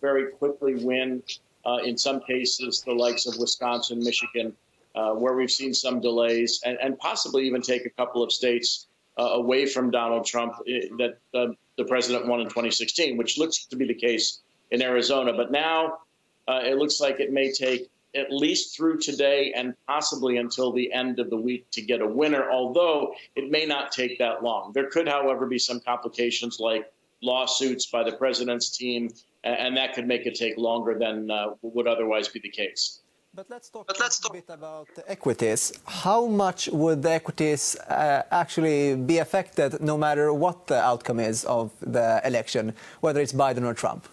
very 0.00 0.30
quickly 0.32 0.74
win 0.76 1.22
uh, 1.64 1.78
in 1.84 1.96
some 1.96 2.20
cases, 2.20 2.82
the 2.84 2.92
likes 2.92 3.26
of 3.26 3.36
Wisconsin, 3.38 4.02
Michigan, 4.02 4.54
uh, 4.94 5.12
where 5.12 5.34
we've 5.34 5.50
seen 5.50 5.72
some 5.72 6.00
delays, 6.00 6.60
and, 6.64 6.78
and, 6.82 6.98
possibly 6.98 7.46
even 7.46 7.62
take 7.62 7.86
a 7.86 7.90
couple 7.90 8.22
of 8.22 8.32
states 8.32 8.86
uh, 9.18 9.22
away 9.22 9.64
from 9.66 9.90
Donald 9.90 10.26
Trump 10.26 10.54
eh, 10.68 10.88
that 10.98 11.18
uh, 11.34 11.52
the 11.76 11.84
president 11.84 12.26
won 12.26 12.40
in 12.40 12.46
2016, 12.46 13.16
which 13.16 13.38
looks 13.38 13.64
to 13.66 13.76
be 13.76 13.86
the 13.86 13.94
case 13.94 14.40
in 14.70 14.82
Arizona. 14.82 15.32
But 15.32 15.50
now 15.50 15.98
uh, 16.48 16.60
it 16.64 16.76
looks 16.76 17.00
like 17.00 17.20
it 17.20 17.32
may 17.32 17.52
take 17.52 17.88
at 18.14 18.30
least 18.30 18.76
through 18.76 18.98
today 18.98 19.52
and 19.56 19.74
possibly 19.86 20.36
until 20.36 20.72
the 20.72 20.92
end 20.92 21.18
of 21.18 21.30
the 21.30 21.36
week 21.36 21.70
to 21.70 21.80
get 21.80 22.02
a 22.02 22.06
winner, 22.06 22.50
although 22.50 23.14
it 23.36 23.50
may 23.50 23.64
not 23.64 23.90
take 23.90 24.18
that 24.18 24.42
long. 24.42 24.72
There 24.74 24.90
could, 24.90 25.08
however, 25.08 25.46
be 25.46 25.58
some 25.58 25.80
complications 25.80 26.60
like 26.60 26.92
lawsuits 27.22 27.86
by 27.86 28.02
the 28.02 28.12
president's 28.12 28.76
team 28.76 29.08
and 29.44 29.76
that 29.76 29.94
could 29.94 30.06
make 30.06 30.26
it 30.26 30.34
take 30.34 30.56
longer 30.56 30.96
than 30.98 31.30
uh, 31.30 31.48
would 31.62 31.86
otherwise 31.86 32.28
be 32.28 32.40
the 32.40 32.48
case. 32.48 33.00
But 33.34 33.46
let's 33.48 33.70
talk 33.70 33.86
but 33.86 33.98
let's 33.98 34.18
talk 34.18 34.34
bit 34.34 34.44
about 34.50 34.88
the 34.94 35.10
equities. 35.10 35.72
How 35.86 36.26
much 36.26 36.68
would 36.68 37.02
the 37.02 37.12
equities 37.12 37.76
uh, 37.88 38.22
actually 38.30 38.94
be 38.94 39.18
affected 39.18 39.80
no 39.80 39.96
matter 39.96 40.34
what 40.34 40.66
the 40.66 40.78
outcome 40.78 41.18
is 41.18 41.44
of 41.46 41.72
the 41.80 42.20
election, 42.26 42.74
whether 43.00 43.20
it's 43.22 43.32
Biden 43.32 43.64
or 43.64 43.72
Trump? 43.72 44.06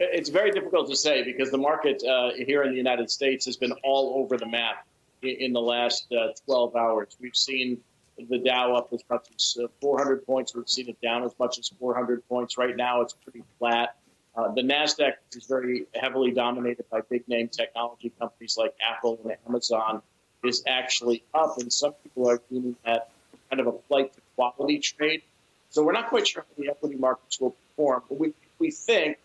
It's 0.00 0.30
very 0.30 0.50
difficult 0.50 0.88
to 0.90 0.96
say 0.96 1.22
because 1.22 1.52
the 1.52 1.58
market 1.58 2.02
uh, 2.02 2.30
here 2.34 2.64
in 2.64 2.70
the 2.72 2.76
United 2.76 3.08
States 3.08 3.44
has 3.46 3.56
been 3.56 3.72
all 3.84 4.20
over 4.20 4.36
the 4.36 4.46
map 4.46 4.84
in 5.22 5.52
the 5.52 5.60
last 5.60 6.10
uh, 6.12 6.32
12 6.44 6.74
hours. 6.74 7.16
We've 7.20 7.36
seen 7.36 7.78
the 8.28 8.38
Dow 8.38 8.74
up 8.74 8.92
as 8.92 9.02
much 9.10 9.28
as 9.34 9.56
uh, 9.62 9.68
400 9.80 10.26
points. 10.26 10.54
We've 10.54 10.68
seen 10.68 10.88
it 10.88 11.00
down 11.00 11.24
as 11.24 11.32
much 11.38 11.58
as 11.58 11.68
400 11.78 12.26
points. 12.28 12.58
Right 12.58 12.76
now, 12.76 13.00
it's 13.00 13.12
pretty 13.12 13.42
flat. 13.58 13.96
Uh, 14.36 14.52
the 14.52 14.62
Nasdaq 14.62 15.14
is 15.32 15.46
very 15.46 15.86
heavily 15.94 16.30
dominated 16.30 16.84
by 16.90 17.00
big 17.02 17.26
name 17.28 17.48
technology 17.48 18.12
companies 18.18 18.56
like 18.56 18.74
Apple 18.80 19.18
and 19.24 19.34
Amazon. 19.48 20.02
Is 20.42 20.64
actually 20.66 21.22
up, 21.34 21.58
and 21.58 21.70
some 21.70 21.92
people 22.02 22.30
are 22.30 22.40
looking 22.50 22.74
at 22.86 23.10
kind 23.50 23.60
of 23.60 23.66
a 23.66 23.72
flight 23.88 24.14
to 24.14 24.20
quality 24.36 24.78
trade. 24.78 25.20
So 25.68 25.84
we're 25.84 25.92
not 25.92 26.08
quite 26.08 26.26
sure 26.26 26.46
how 26.48 26.62
the 26.62 26.70
equity 26.70 26.96
markets 26.96 27.38
will 27.38 27.50
perform, 27.50 28.04
but 28.08 28.18
we 28.18 28.32
we 28.58 28.70
think 28.70 29.18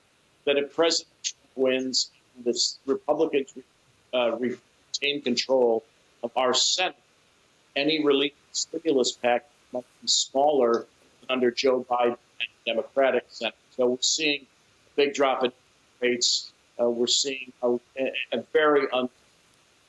that 0.44 0.58
if 0.58 0.76
President 0.76 1.10
Trump 1.24 1.40
wins, 1.56 2.12
the 2.44 2.54
Republicans 2.86 3.54
uh, 4.14 4.38
retain 4.38 5.22
control 5.22 5.86
of 6.24 6.32
our 6.36 6.54
Senate, 6.54 6.96
any 7.76 8.04
relief 8.04 8.34
stimulus 8.52 9.12
package 9.12 9.48
might 9.72 9.86
be 10.02 10.08
smaller 10.08 10.86
under 11.30 11.52
Joe 11.52 11.86
Biden 11.90 12.18
and 12.40 12.50
the 12.66 12.72
Democratic 12.74 13.26
Senate. 13.30 13.56
So 13.76 13.88
we're 13.88 13.98
seeing 14.02 14.42
a 14.42 14.96
big 14.96 15.14
drop 15.14 15.44
in 15.44 15.52
rates. 16.02 16.52
Uh, 16.80 16.90
we're 16.90 17.08
seeing 17.08 17.52
a, 17.62 17.78
a 18.32 18.42
very 18.54 18.88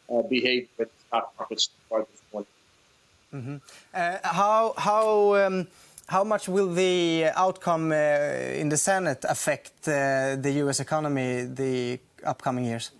unbehaved 0.09 0.68
uh, 0.81 0.85
stock 1.07 1.33
markets 1.38 1.64
so 1.64 1.70
far 1.88 2.07
this 2.11 2.22
morning. 2.33 2.49
Mm-hmm. 3.35 3.57
Uh, 3.94 4.18
how 4.22 4.75
how 4.77 5.35
um, 5.35 5.66
how 6.09 6.25
much 6.25 6.49
will 6.49 6.72
the 6.72 7.27
outcome 7.35 7.92
uh, 7.92 8.61
in 8.61 8.68
the 8.68 8.77
Senate 8.77 9.25
affect 9.29 9.88
uh, 9.88 10.37
the 10.37 10.53
U.S. 10.62 10.81
economy 10.81 11.42
the 11.42 11.99
upcoming 12.25 12.64
years? 12.64 12.90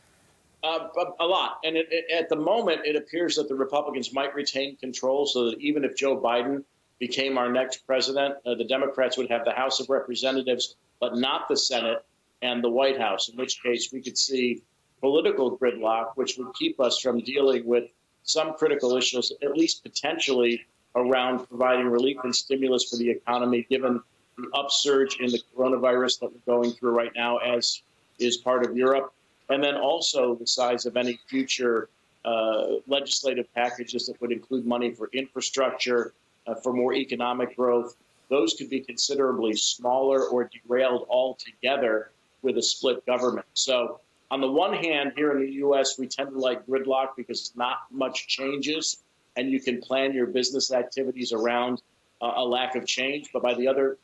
Uh, 0.67 0.89
a, 0.97 1.25
a, 1.25 1.27
lot, 1.27 1.59
and 1.63 1.77
it, 1.77 1.87
it, 1.93 2.05
at 2.11 2.29
the 2.29 2.35
moment, 2.35 2.81
it 2.85 2.97
appears 2.97 3.37
that 3.37 3.47
the 3.49 3.55
Republicans 3.55 4.13
might 4.13 4.35
retain 4.35 4.77
control, 4.77 5.25
so 5.25 5.51
that 5.51 5.61
even 5.61 5.85
if 5.85 5.95
Joe 5.95 6.21
Biden 6.21 6.65
became 6.99 7.39
our 7.39 7.53
next 7.53 7.87
president, 7.87 8.35
the 8.45 8.65
Democrats 8.65 9.17
would 9.17 9.31
have 9.31 9.45
the 9.45 9.53
House 9.53 9.79
of 9.79 9.89
Representatives 9.89 10.75
but 10.99 11.17
not 11.17 11.47
the 11.49 11.57
Senate 11.57 12.05
and 12.43 12.65
the 12.65 12.69
White 12.69 12.99
House, 12.99 13.29
in 13.29 13.37
which 13.37 13.63
case 13.63 13.93
we 13.93 14.01
could 14.03 14.19
see 14.19 14.63
political 15.01 15.57
gridlock, 15.57 16.13
which 16.17 16.37
would 16.37 16.53
keep 16.55 16.81
us 16.81 16.99
from 16.99 17.21
dealing 17.21 17.65
with 17.65 17.85
some 18.25 18.55
critical 18.55 18.97
issues, 18.97 19.33
at 19.43 19.57
least 19.57 19.85
potentially 19.85 20.67
around 20.97 21.47
providing 21.47 21.87
relief 21.87 22.17
and 22.25 22.35
stimulus 22.35 22.91
for 22.91 22.97
the 22.97 23.09
economy, 23.09 23.67
given 23.71 24.01
the 24.37 24.49
upsurge 24.55 25.21
in 25.21 25.31
the 25.31 25.41
coronavirus 25.55 26.21
that 26.21 26.31
we're 26.33 26.55
going 26.55 26.73
through 26.73 26.91
right 26.91 27.13
now, 27.15 27.37
as 27.39 27.83
is 28.19 28.39
part 28.39 28.65
of 28.65 28.77
Europe, 28.77 29.13
and 29.49 29.63
then 29.63 29.77
also 29.77 30.35
the 30.35 30.47
size 30.47 30.87
of 30.87 30.97
any 30.97 31.19
future 31.29 31.89
uh, 32.25 32.77
legislative 32.87 33.53
packages 33.55 34.07
that 34.07 34.21
would 34.21 34.33
include 34.33 34.67
money 34.67 34.91
for 34.91 35.09
infrastructure, 35.13 36.13
uh, 36.47 36.55
for 36.55 36.73
more 36.73 36.93
economic 36.93 37.57
growth, 37.57 37.97
those 38.29 38.55
could 38.55 38.69
be 38.69 38.81
considerably 38.81 39.55
smaller 39.55 40.25
or 40.27 40.51
derailed 40.53 41.07
altogether 41.09 42.11
with 42.43 42.59
a 42.59 42.63
split 42.63 43.05
government. 43.07 43.47
So, 43.55 44.01
on 44.33 44.41
the 44.41 44.51
one 44.51 44.73
hand, 44.73 45.13
here 45.15 45.31
in 45.31 45.47
the 45.47 45.53
U.S., 45.53 45.99
we 45.99 46.09
tend 46.09 46.31
to 46.31 46.39
like 46.39 46.67
gridlock 46.67 47.11
because 47.17 47.53
not 47.55 47.79
much 47.93 48.27
changes, 48.27 49.05
and 49.37 49.51
you 49.51 49.61
can 49.61 49.81
plan 49.81 50.13
your 50.13 50.27
business 50.27 50.73
activities 50.73 51.33
around 51.33 51.83
uh, 52.21 52.33
a 52.37 52.45
lack 52.45 52.75
of 52.75 52.87
change. 52.87 53.31
But 53.33 53.43
by 53.43 53.55
the 53.55 53.69
other, 53.69 53.99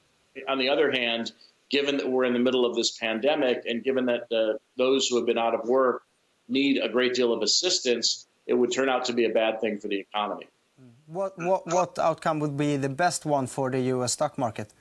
on 0.48 0.58
the 0.58 0.68
other 0.68 0.92
hand, 0.92 1.32
given 1.72 1.96
that 1.96 2.08
we're 2.08 2.24
in 2.24 2.34
the 2.34 2.38
middle 2.38 2.64
of 2.64 2.76
this 2.76 2.92
pandemic, 2.92 3.64
and 3.66 3.82
given 3.82 4.06
that 4.06 4.30
uh, 4.30 4.58
those 4.76 5.08
who 5.08 5.16
have 5.16 5.26
been 5.26 5.38
out 5.38 5.54
of 5.54 5.64
work 5.64 6.02
need 6.48 6.78
a 6.78 6.88
great 6.88 7.14
deal 7.14 7.32
of 7.32 7.42
assistance, 7.42 8.28
it 8.46 8.54
would 8.54 8.70
turn 8.70 8.88
out 8.88 9.04
to 9.06 9.12
be 9.12 9.24
a 9.24 9.30
bad 9.30 9.60
thing 9.60 9.78
for 9.78 9.88
the 9.88 9.98
economy. 9.98 10.46
What, 11.06 11.36
what, 11.38 11.66
what 11.66 11.98
outcome 11.98 12.38
would 12.40 12.56
be 12.56 12.76
the 12.76 12.88
best 12.88 13.24
one 13.24 13.46
for 13.46 13.70
the 13.70 13.80
U.S. 13.80 14.12
stock 14.12 14.36
market? 14.38 14.72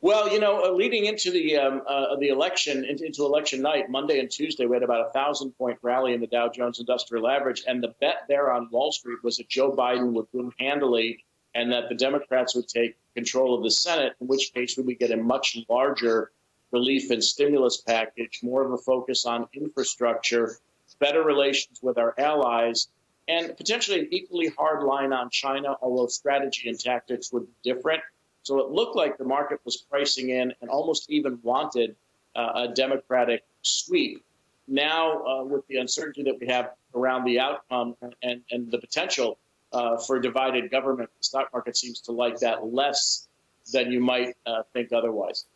Well, 0.00 0.32
you 0.32 0.40
know, 0.40 0.64
uh, 0.64 0.72
leading 0.72 1.06
into 1.06 1.30
the 1.30 1.56
um, 1.56 1.82
uh, 1.88 2.16
the 2.16 2.28
election, 2.28 2.84
into, 2.84 3.06
into, 3.06 3.24
election 3.24 3.62
night, 3.62 3.88
Monday 3.88 4.18
and 4.18 4.28
Tuesday, 4.28 4.66
we 4.66 4.74
had 4.74 4.82
about 4.82 5.06
a 5.08 5.12
thousand 5.12 5.52
point 5.52 5.78
rally 5.80 6.12
in 6.12 6.20
the 6.20 6.26
Dow 6.26 6.48
Jones 6.48 6.80
Industrial 6.80 7.28
Average, 7.28 7.62
and 7.68 7.80
the 7.80 7.94
bet 8.00 8.24
there 8.28 8.52
on 8.52 8.68
Wall 8.72 8.90
Street 8.90 9.18
was 9.22 9.36
that 9.36 9.48
Joe 9.48 9.70
Biden 9.70 10.12
would 10.12 10.26
win 10.32 10.50
handily, 10.58 11.24
and 11.54 11.70
that 11.72 11.88
the 11.88 11.94
Democrats 11.94 12.54
would 12.54 12.68
take 12.68 12.96
control 13.14 13.54
of 13.54 13.62
the 13.62 13.70
Senate. 13.70 14.14
In 14.20 14.26
which 14.26 14.52
case, 14.54 14.76
we 14.76 14.84
would 14.84 14.98
get 14.98 15.10
a 15.10 15.16
much 15.16 15.58
larger 15.68 16.32
relief 16.70 17.10
and 17.10 17.22
stimulus 17.22 17.82
package, 17.82 18.40
more 18.42 18.64
of 18.64 18.72
a 18.72 18.78
focus 18.78 19.26
on 19.26 19.46
infrastructure, 19.52 20.56
better 20.98 21.22
relations 21.22 21.80
with 21.82 21.98
our 21.98 22.14
allies, 22.18 22.88
and 23.28 23.56
potentially 23.56 24.00
an 24.00 24.08
equally 24.10 24.48
hard 24.58 24.82
line 24.82 25.12
on 25.12 25.30
China, 25.30 25.76
although 25.82 26.06
strategy 26.06 26.68
and 26.68 26.78
tactics 26.78 27.32
would 27.32 27.46
be 27.46 27.72
different. 27.72 28.02
So 28.42 28.58
it 28.58 28.70
looked 28.70 28.96
like 28.96 29.18
the 29.18 29.24
market 29.24 29.60
was 29.64 29.76
pricing 29.76 30.30
in 30.30 30.52
and 30.60 30.70
almost 30.70 31.10
even 31.10 31.38
wanted 31.42 31.94
uh, 32.34 32.52
a 32.54 32.68
Democratic 32.68 33.44
sweep. 33.62 34.24
Now, 34.66 35.24
uh, 35.24 35.44
with 35.44 35.66
the 35.68 35.76
uncertainty 35.76 36.22
that 36.24 36.38
we 36.40 36.46
have 36.46 36.70
around 36.94 37.24
the 37.24 37.38
outcome 37.38 37.94
and, 38.22 38.42
and 38.50 38.70
the 38.70 38.78
potential 38.78 39.38
uh, 39.72 39.96
for 39.98 40.18
divided 40.20 40.70
government, 40.70 41.10
the 41.18 41.24
stock 41.24 41.48
market 41.52 41.76
seems 41.76 42.00
to 42.02 42.12
like 42.12 42.38
that 42.40 42.64
less 42.64 43.28
than 43.72 43.92
you 43.92 44.00
might 44.00 44.34
uh, 44.46 44.62
think 44.72 44.92
otherwise. 44.92 45.46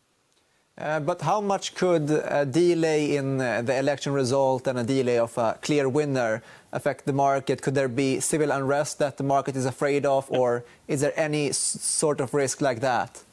Uh, 0.77 0.99
but 0.99 1.21
how 1.21 1.41
much 1.41 1.73
could 1.73 2.07
a 2.11 2.45
delay 2.45 3.15
in 3.15 3.41
uh, 3.41 3.63
the 3.63 3.75
election 3.75 4.13
result 4.13 4.67
and 4.67 4.77
a 4.77 4.83
delay 4.83 5.17
of 5.17 5.35
a 5.37 5.57
clear 5.61 5.89
winner 5.89 6.43
affect 6.71 7.05
the 7.05 7.13
market? 7.13 7.63
Could 7.63 7.73
there 7.73 7.87
be 7.87 8.19
civil 8.19 8.51
unrest 8.51 8.99
that 8.99 9.17
the 9.17 9.23
market 9.23 9.55
is 9.55 9.65
afraid 9.65 10.05
of, 10.05 10.29
or 10.29 10.65
is 10.87 11.01
there 11.01 11.13
any 11.19 11.51
sort 11.51 12.21
of 12.21 12.35
risk 12.35 12.61
like 12.61 12.79
that? 12.81 13.23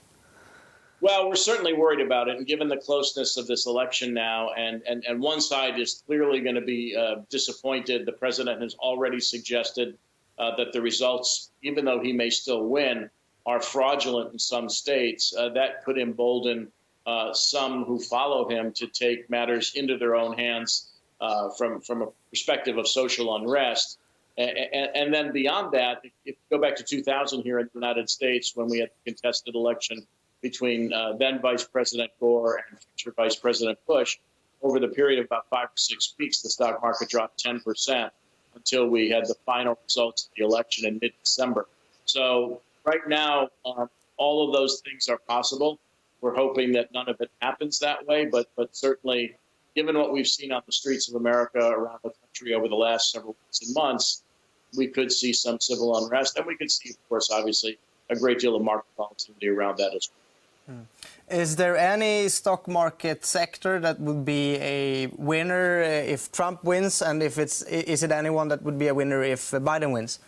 Well, 1.02 1.28
we're 1.28 1.34
certainly 1.34 1.74
worried 1.74 2.00
about 2.00 2.28
it, 2.28 2.38
and 2.38 2.46
given 2.46 2.66
the 2.68 2.78
closeness 2.78 3.36
of 3.36 3.46
this 3.46 3.66
election 3.66 4.14
now, 4.14 4.48
and 4.56 4.80
and, 4.88 5.04
and 5.04 5.20
one 5.20 5.42
side 5.42 5.78
is 5.78 6.02
clearly 6.06 6.40
going 6.40 6.54
to 6.54 6.62
be 6.62 6.96
uh, 6.96 7.16
disappointed. 7.28 8.06
The 8.06 8.12
president 8.12 8.62
has 8.62 8.74
already 8.76 9.20
suggested 9.20 9.98
uh, 10.38 10.56
that 10.56 10.72
the 10.72 10.80
results, 10.80 11.50
even 11.62 11.84
though 11.84 12.00
he 12.00 12.12
may 12.12 12.30
still 12.30 12.66
win, 12.66 13.08
are 13.46 13.60
fraudulent 13.60 14.32
in 14.32 14.38
some 14.38 14.68
states. 14.68 15.34
Uh, 15.36 15.50
that 15.50 15.84
could 15.84 15.98
embolden 15.98 16.68
uh, 17.06 17.32
some 17.32 17.84
who 17.84 17.98
follow 17.98 18.48
him 18.48 18.72
to 18.72 18.86
take 18.86 19.28
matters 19.28 19.74
into 19.74 19.98
their 19.98 20.14
own 20.14 20.36
hands 20.36 20.92
uh, 21.20 21.50
from 21.50 21.80
from 21.80 22.02
a 22.02 22.06
perspective 22.30 22.78
of 22.78 22.88
social 22.88 23.36
unrest. 23.36 23.98
And, 24.36 24.50
and, 24.50 24.90
and, 24.96 25.14
then 25.14 25.32
beyond 25.32 25.72
that, 25.74 26.00
if 26.02 26.10
you 26.24 26.34
go 26.50 26.58
back 26.58 26.74
to 26.76 26.82
2000 26.82 27.42
here 27.42 27.60
in 27.60 27.66
the 27.66 27.78
United 27.78 28.10
States 28.10 28.56
when 28.56 28.66
we 28.68 28.80
had 28.80 28.90
the 29.04 29.12
contested 29.12 29.54
election 29.54 30.04
between 30.42 30.92
uh, 30.92 31.12
then 31.12 31.40
Vice 31.40 31.64
President 31.64 32.10
Gore 32.18 32.64
and 32.68 32.78
future 32.96 33.14
Vice 33.16 33.36
President 33.36 33.78
Bush, 33.86 34.18
over 34.60 34.80
the 34.80 34.88
period 34.88 35.20
of 35.20 35.26
about 35.26 35.48
five 35.50 35.66
or 35.66 35.76
six 35.76 36.14
weeks, 36.18 36.42
the 36.42 36.50
stock 36.50 36.82
market 36.82 37.08
dropped 37.08 37.44
10% 37.44 38.10
until 38.54 38.86
we 38.86 39.08
had 39.10 39.26
the 39.26 39.34
final 39.46 39.78
results 39.84 40.26
of 40.26 40.30
the 40.36 40.44
election 40.44 40.86
in 40.86 40.98
mid 41.00 41.12
December. 41.22 41.66
So, 42.04 42.60
right 42.84 43.06
now, 43.08 43.48
um, 43.64 43.88
all 44.16 44.46
of 44.46 44.54
those 44.54 44.80
things 44.80 45.08
are 45.08 45.18
possible. 45.18 45.78
We're 46.20 46.34
hoping 46.34 46.72
that 46.72 46.92
none 46.92 47.08
of 47.08 47.20
it 47.20 47.30
happens 47.42 47.78
that 47.80 48.06
way, 48.06 48.26
but, 48.26 48.48
but 48.56 48.74
certainly, 48.74 49.36
given 49.74 49.98
what 49.98 50.12
we've 50.12 50.26
seen 50.26 50.52
on 50.52 50.62
the 50.66 50.72
streets 50.72 51.08
of 51.08 51.16
America 51.16 51.58
around 51.58 51.98
the 52.02 52.10
country 52.10 52.54
over 52.54 52.68
the 52.68 52.76
last 52.76 53.10
several 53.10 53.36
weeks 53.44 53.60
and 53.62 53.74
months, 53.74 54.22
we 54.76 54.86
could 54.86 55.12
see 55.12 55.32
some 55.32 55.60
civil 55.60 55.96
unrest, 55.98 56.36
and 56.36 56.46
we 56.46 56.56
could 56.56 56.70
see, 56.70 56.90
of 56.90 57.08
course, 57.08 57.30
obviously, 57.30 57.78
a 58.10 58.16
great 58.16 58.38
deal 58.38 58.56
of 58.56 58.62
market 58.62 58.86
volatility 58.96 59.48
around 59.48 59.78
that 59.78 59.94
as 59.94 60.08
well. 60.10 60.23
Mm. 60.70 60.86
Is 61.30 61.56
there 61.56 61.76
any 61.76 62.28
stock 62.28 62.66
market 62.68 63.24
sector 63.24 63.78
that 63.80 64.00
would 64.00 64.24
be 64.24 64.56
a 64.56 65.06
winner 65.16 65.82
if 65.82 66.32
Trump 66.32 66.64
wins, 66.64 67.02
and 67.02 67.22
if 67.22 67.38
it's 67.38 67.62
is 67.62 68.02
it 68.02 68.10
anyone 68.10 68.48
that 68.48 68.62
would 68.62 68.78
be 68.78 68.88
a 68.88 68.94
winner 68.94 69.22
if 69.22 69.50
Biden 69.50 69.92
wins? 69.92 70.20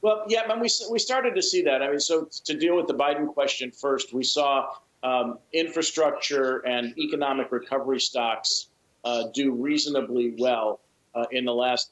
Well, 0.00 0.24
yeah, 0.28 0.42
I 0.42 0.48
mean, 0.48 0.60
we 0.60 0.68
we 0.90 0.98
started 0.98 1.34
to 1.34 1.42
see 1.42 1.62
that. 1.62 1.82
I 1.82 1.90
mean, 1.90 2.00
so 2.00 2.28
to 2.44 2.54
deal 2.54 2.76
with 2.76 2.86
the 2.86 2.94
Biden 2.94 3.32
question 3.32 3.70
first, 3.70 4.12
we 4.12 4.24
saw 4.24 4.68
um, 5.02 5.38
infrastructure 5.52 6.58
and 6.66 6.96
economic 6.98 7.50
recovery 7.50 8.00
stocks 8.00 8.68
uh, 9.04 9.24
do 9.34 9.52
reasonably 9.52 10.34
well 10.38 10.80
uh, 11.14 11.24
in 11.32 11.44
the 11.44 11.54
last 11.54 11.90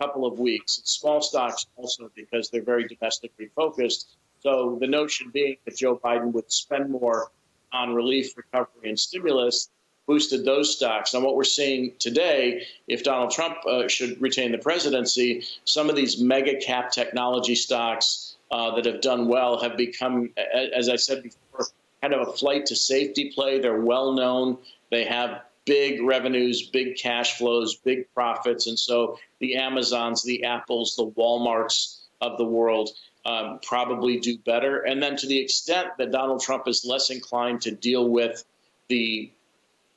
couple 0.00 0.26
of 0.26 0.38
weeks. 0.38 0.80
Small 0.84 1.20
stocks 1.20 1.66
also 1.76 2.10
because 2.14 2.50
they're 2.50 2.62
very 2.62 2.86
domestically 2.86 3.48
focused. 3.54 4.16
So 4.44 4.76
the 4.78 4.86
notion 4.86 5.30
being 5.32 5.56
that 5.64 5.76
Joe 5.76 5.96
Biden 5.96 6.32
would 6.32 6.52
spend 6.52 6.90
more 6.90 7.30
on 7.72 7.94
relief, 7.94 8.36
recovery, 8.36 8.90
and 8.90 9.00
stimulus 9.00 9.70
boosted 10.06 10.44
those 10.44 10.76
stocks. 10.76 11.14
And 11.14 11.24
what 11.24 11.34
we're 11.34 11.44
seeing 11.44 11.94
today, 11.98 12.66
if 12.86 13.02
Donald 13.02 13.30
Trump 13.30 13.56
uh, 13.66 13.88
should 13.88 14.20
retain 14.20 14.52
the 14.52 14.58
presidency, 14.58 15.44
some 15.64 15.88
of 15.88 15.96
these 15.96 16.20
mega 16.20 16.56
cap 16.56 16.90
technology 16.90 17.54
stocks 17.54 18.36
uh, 18.50 18.74
that 18.74 18.84
have 18.84 19.00
done 19.00 19.28
well 19.28 19.58
have 19.60 19.78
become, 19.78 20.30
as 20.74 20.90
I 20.90 20.96
said 20.96 21.22
before, 21.22 21.66
kind 22.02 22.12
of 22.12 22.28
a 22.28 22.32
flight 22.32 22.66
to 22.66 22.76
safety 22.76 23.32
play. 23.34 23.58
They're 23.58 23.80
well 23.80 24.12
known. 24.12 24.58
They 24.90 25.04
have 25.06 25.40
big 25.64 26.02
revenues, 26.02 26.68
big 26.68 26.98
cash 26.98 27.38
flows, 27.38 27.76
big 27.76 28.12
profits. 28.12 28.66
And 28.66 28.78
so 28.78 29.18
the 29.40 29.56
Amazons, 29.56 30.22
the 30.22 30.44
Apples, 30.44 30.96
the 30.96 31.06
Walmarts 31.06 32.00
of 32.20 32.36
the 32.36 32.44
world 32.44 32.90
um, 33.26 33.58
probably 33.62 34.18
do 34.18 34.38
better. 34.38 34.80
And 34.82 35.02
then 35.02 35.16
to 35.16 35.26
the 35.26 35.38
extent 35.38 35.88
that 35.98 36.12
Donald 36.12 36.42
Trump 36.42 36.68
is 36.68 36.84
less 36.84 37.10
inclined 37.10 37.62
to 37.62 37.70
deal 37.70 38.08
with 38.08 38.44
the 38.88 39.30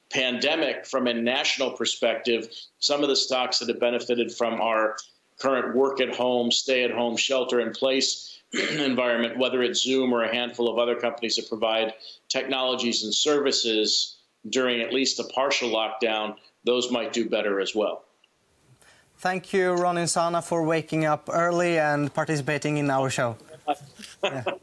pandemic 0.09 0.85
from 0.85 1.07
a 1.07 1.13
national 1.13 1.71
perspective, 1.71 2.49
some 2.79 3.03
of 3.03 3.09
the 3.09 3.15
stocks 3.15 3.59
that 3.59 3.67
have 3.67 3.79
benefited 3.79 4.31
from 4.31 4.61
our 4.61 4.95
current 5.39 5.75
work 5.75 5.99
at 6.01 6.15
home, 6.15 6.51
stay 6.51 6.83
at 6.83 6.91
home, 6.91 7.17
shelter 7.17 7.59
in 7.59 7.71
place 7.71 8.39
environment, 8.53 9.37
whether 9.37 9.61
it's 9.61 9.83
Zoom 9.83 10.13
or 10.13 10.23
a 10.23 10.33
handful 10.33 10.69
of 10.69 10.77
other 10.77 10.95
companies 10.95 11.35
that 11.35 11.49
provide 11.49 11.93
technologies 12.29 13.03
and 13.03 13.13
services 13.13 14.17
during 14.49 14.81
at 14.81 14.93
least 14.93 15.19
a 15.19 15.23
partial 15.25 15.69
lockdown, 15.69 16.35
those 16.63 16.91
might 16.91 17.11
do 17.11 17.29
better 17.29 17.59
as 17.59 17.75
well. 17.75 18.03
Thank 19.19 19.53
you, 19.53 19.73
Ron 19.75 19.97
Insana, 19.97 20.41
for 20.41 20.63
waking 20.63 21.05
up 21.05 21.29
early 21.33 21.79
and 21.79 22.13
participating 22.13 22.77
in 22.77 22.91
our 22.91 23.09
show. 23.09 23.35
Yeah. 24.23 24.43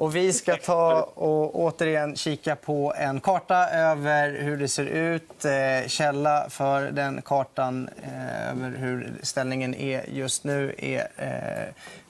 Och 0.00 0.16
vi 0.16 0.32
ska 0.32 0.56
ta 0.56 1.02
och 1.02 1.60
återigen 1.60 2.16
kika 2.16 2.56
på 2.56 2.94
en 2.96 3.20
karta 3.20 3.70
över 3.70 4.38
hur 4.42 4.56
det 4.56 4.68
ser 4.68 4.84
ut. 4.84 5.44
Eh, 5.44 5.88
källa 5.88 6.46
för 6.50 6.90
den 6.90 7.22
kartan 7.22 7.88
eh, 8.02 8.50
över 8.50 8.78
hur 8.78 9.12
ställningen 9.22 9.74
är 9.74 10.04
just 10.08 10.44
nu 10.44 10.74
är 10.78 11.08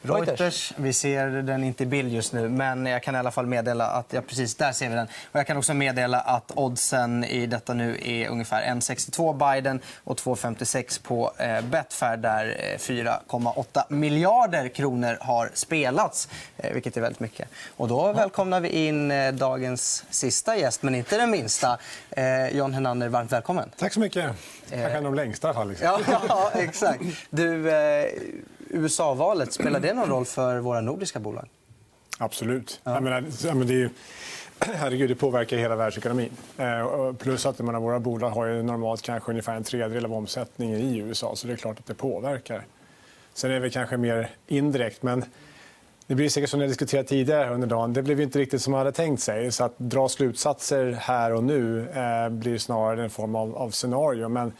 Reuters. 0.03 0.73
Vi 0.77 0.93
ser 0.93 1.27
den 1.27 1.65
inte 1.65 1.83
i 1.83 1.87
bild 1.87 2.13
just 2.13 2.33
nu, 2.33 2.49
men 2.49 2.87
jag 2.87 3.03
kan 3.03 3.15
i 3.15 3.19
alla 3.19 3.31
fall 3.31 3.47
meddela 3.47 3.87
att 3.87 4.13
ja, 4.13 4.21
precis 4.27 4.55
där 4.55 4.73
ser 4.73 4.89
vi 4.89 4.95
den. 4.95 5.07
Och 5.33 5.39
jag 5.39 5.47
kan 5.47 5.57
också 5.57 5.75
meddela 5.75 6.21
att 6.21 6.53
oddsen 6.55 7.25
i 7.25 7.47
detta 7.47 7.75
nu 7.75 7.99
är 8.05 8.29
ungefär 8.29 8.63
1,62 8.63 9.55
Biden 9.55 9.81
och 10.05 10.19
2,56 10.19 11.03
på 11.03 11.33
eh, 11.39 11.61
Betfair 11.61 12.17
där 12.17 12.77
4,8 12.79 13.65
eh, 13.77 13.83
miljarder 13.89 14.69
kronor 14.69 15.19
har 15.21 15.51
spelats, 15.55 16.29
eh, 16.57 16.73
vilket 16.73 16.97
är 16.97 17.01
väldigt 17.01 17.21
mycket. 17.21 17.49
Och 17.77 17.89
då 17.89 18.13
välkomnar 18.13 18.61
vi 18.61 18.69
in 18.69 19.11
eh, 19.11 19.33
dagens 19.33 20.05
sista 20.11 20.57
gäst, 20.57 20.83
men 20.83 20.95
inte 20.95 21.17
den 21.17 21.31
minsta. 21.31 21.79
Eh, 22.11 22.49
John 22.57 22.75
Hernander, 22.75 23.09
varmt 23.09 23.33
välkommen. 23.33 23.71
Tack 23.79 23.93
så 23.93 24.01
mycket. 24.01 24.33
Kanske 24.71 25.01
de 25.01 25.15
längsta 25.15 25.49
i 25.49 25.51
alla 25.51 25.55
fall. 25.55 25.69
Liksom. 25.69 25.87
Ja, 25.87 26.21
ja, 26.29 26.51
exakt. 26.55 27.03
Du, 27.31 27.71
eh, 27.71 28.09
USA-valet, 28.70 29.52
spelar 29.52 29.80
det 29.80 29.94
någon 29.94 30.09
roll 30.09 30.24
för 30.24 30.59
våra 30.59 30.80
nordiska 30.80 31.18
bolag? 31.18 31.48
Absolut. 32.18 32.80
Ja. 32.85 32.94
Jag 32.94 33.02
menar, 33.02 33.20
det, 33.64 33.83
är, 33.83 33.90
herregud, 34.74 35.11
det 35.11 35.14
påverkar 35.14 35.56
hela 35.56 35.76
världsekonomin. 35.76 36.30
Eh, 36.59 37.12
plus 37.12 37.46
att 37.46 37.59
menar, 37.59 37.80
våra 37.80 38.00
bolag 38.00 38.30
har 38.30 38.46
ju 38.46 38.62
normalt 38.62 39.02
kanske 39.02 39.30
ungefär 39.33 39.56
en 39.56 39.64
tredjedel 39.64 40.04
av 40.04 40.12
omsättningen 40.12 40.80
i 40.80 40.98
USA. 40.98 41.37
så 41.37 41.46
det 41.46 41.52
är 41.52 41.56
klart 41.56 41.78
att 41.78 41.87
det 41.87 41.94
påverkar. 41.94 42.64
Sen 43.35 43.50
är 43.50 43.61
det 43.61 43.70
kanske 43.70 43.96
mer 43.96 44.30
indirekt. 44.46 45.02
men 45.02 45.24
det 46.11 46.14
blir 46.14 46.28
säkert 46.28 46.50
som 46.50 46.61
ni 46.61 46.66
diskuterat 46.66 47.06
tidigare 47.06 47.54
under 47.54 47.66
dagen. 47.66 47.92
Det 47.92 48.02
blev 48.02 48.20
inte 48.20 48.38
riktigt 48.38 48.62
som 48.62 48.70
man 48.70 48.78
hade 48.78 48.92
tänkt 48.92 49.22
sig. 49.22 49.52
Så 49.52 49.64
att 49.64 49.78
dra 49.78 50.09
slutsatser 50.09 50.92
här 50.92 51.33
och 51.33 51.44
nu 51.44 51.88
eh, 51.90 52.28
blir 52.28 52.59
snarare 52.59 53.04
en 53.04 53.11
form 53.11 53.35
av, 53.35 53.56
av 53.56 53.70
scenario. 53.70 54.28
Men 54.28 54.52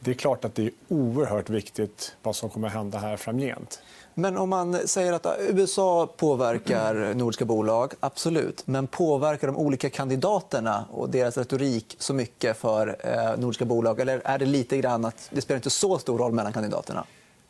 det 0.00 0.10
är 0.10 0.14
klart 0.14 0.44
att 0.44 0.54
det 0.54 0.66
är 0.66 0.70
oerhört 0.88 1.50
viktigt 1.50 2.16
vad 2.22 2.36
som 2.36 2.50
kommer 2.50 2.68
att 2.68 2.74
hända 2.74 2.98
här 2.98 3.16
framgent. 3.16 3.80
Men 4.14 4.36
om 4.36 4.48
man 4.48 4.88
säger 4.88 5.12
att 5.12 5.26
USA 5.38 6.06
påverkar 6.16 7.14
nordiska 7.14 7.44
bolag, 7.44 7.94
absolut. 8.00 8.66
Men 8.66 8.86
påverkar 8.86 9.46
de 9.46 9.56
olika 9.56 9.90
kandidaterna 9.90 10.84
och 10.90 11.10
deras 11.10 11.38
retorik 11.38 11.96
så 11.98 12.14
mycket 12.14 12.56
för 12.56 12.96
eh, 13.00 13.38
nordiska 13.38 13.64
bolag? 13.64 14.00
Eller 14.00 14.22
är 14.24 14.38
det 14.38 14.46
lite 14.46 14.76
grann 14.76 15.04
att 15.04 15.28
det 15.32 15.40
spelar 15.40 15.56
inte 15.56 15.70
så 15.70 15.98
stor 15.98 16.18
roll 16.18 16.32
mellan 16.32 16.52
kandidaterna? 16.52 17.04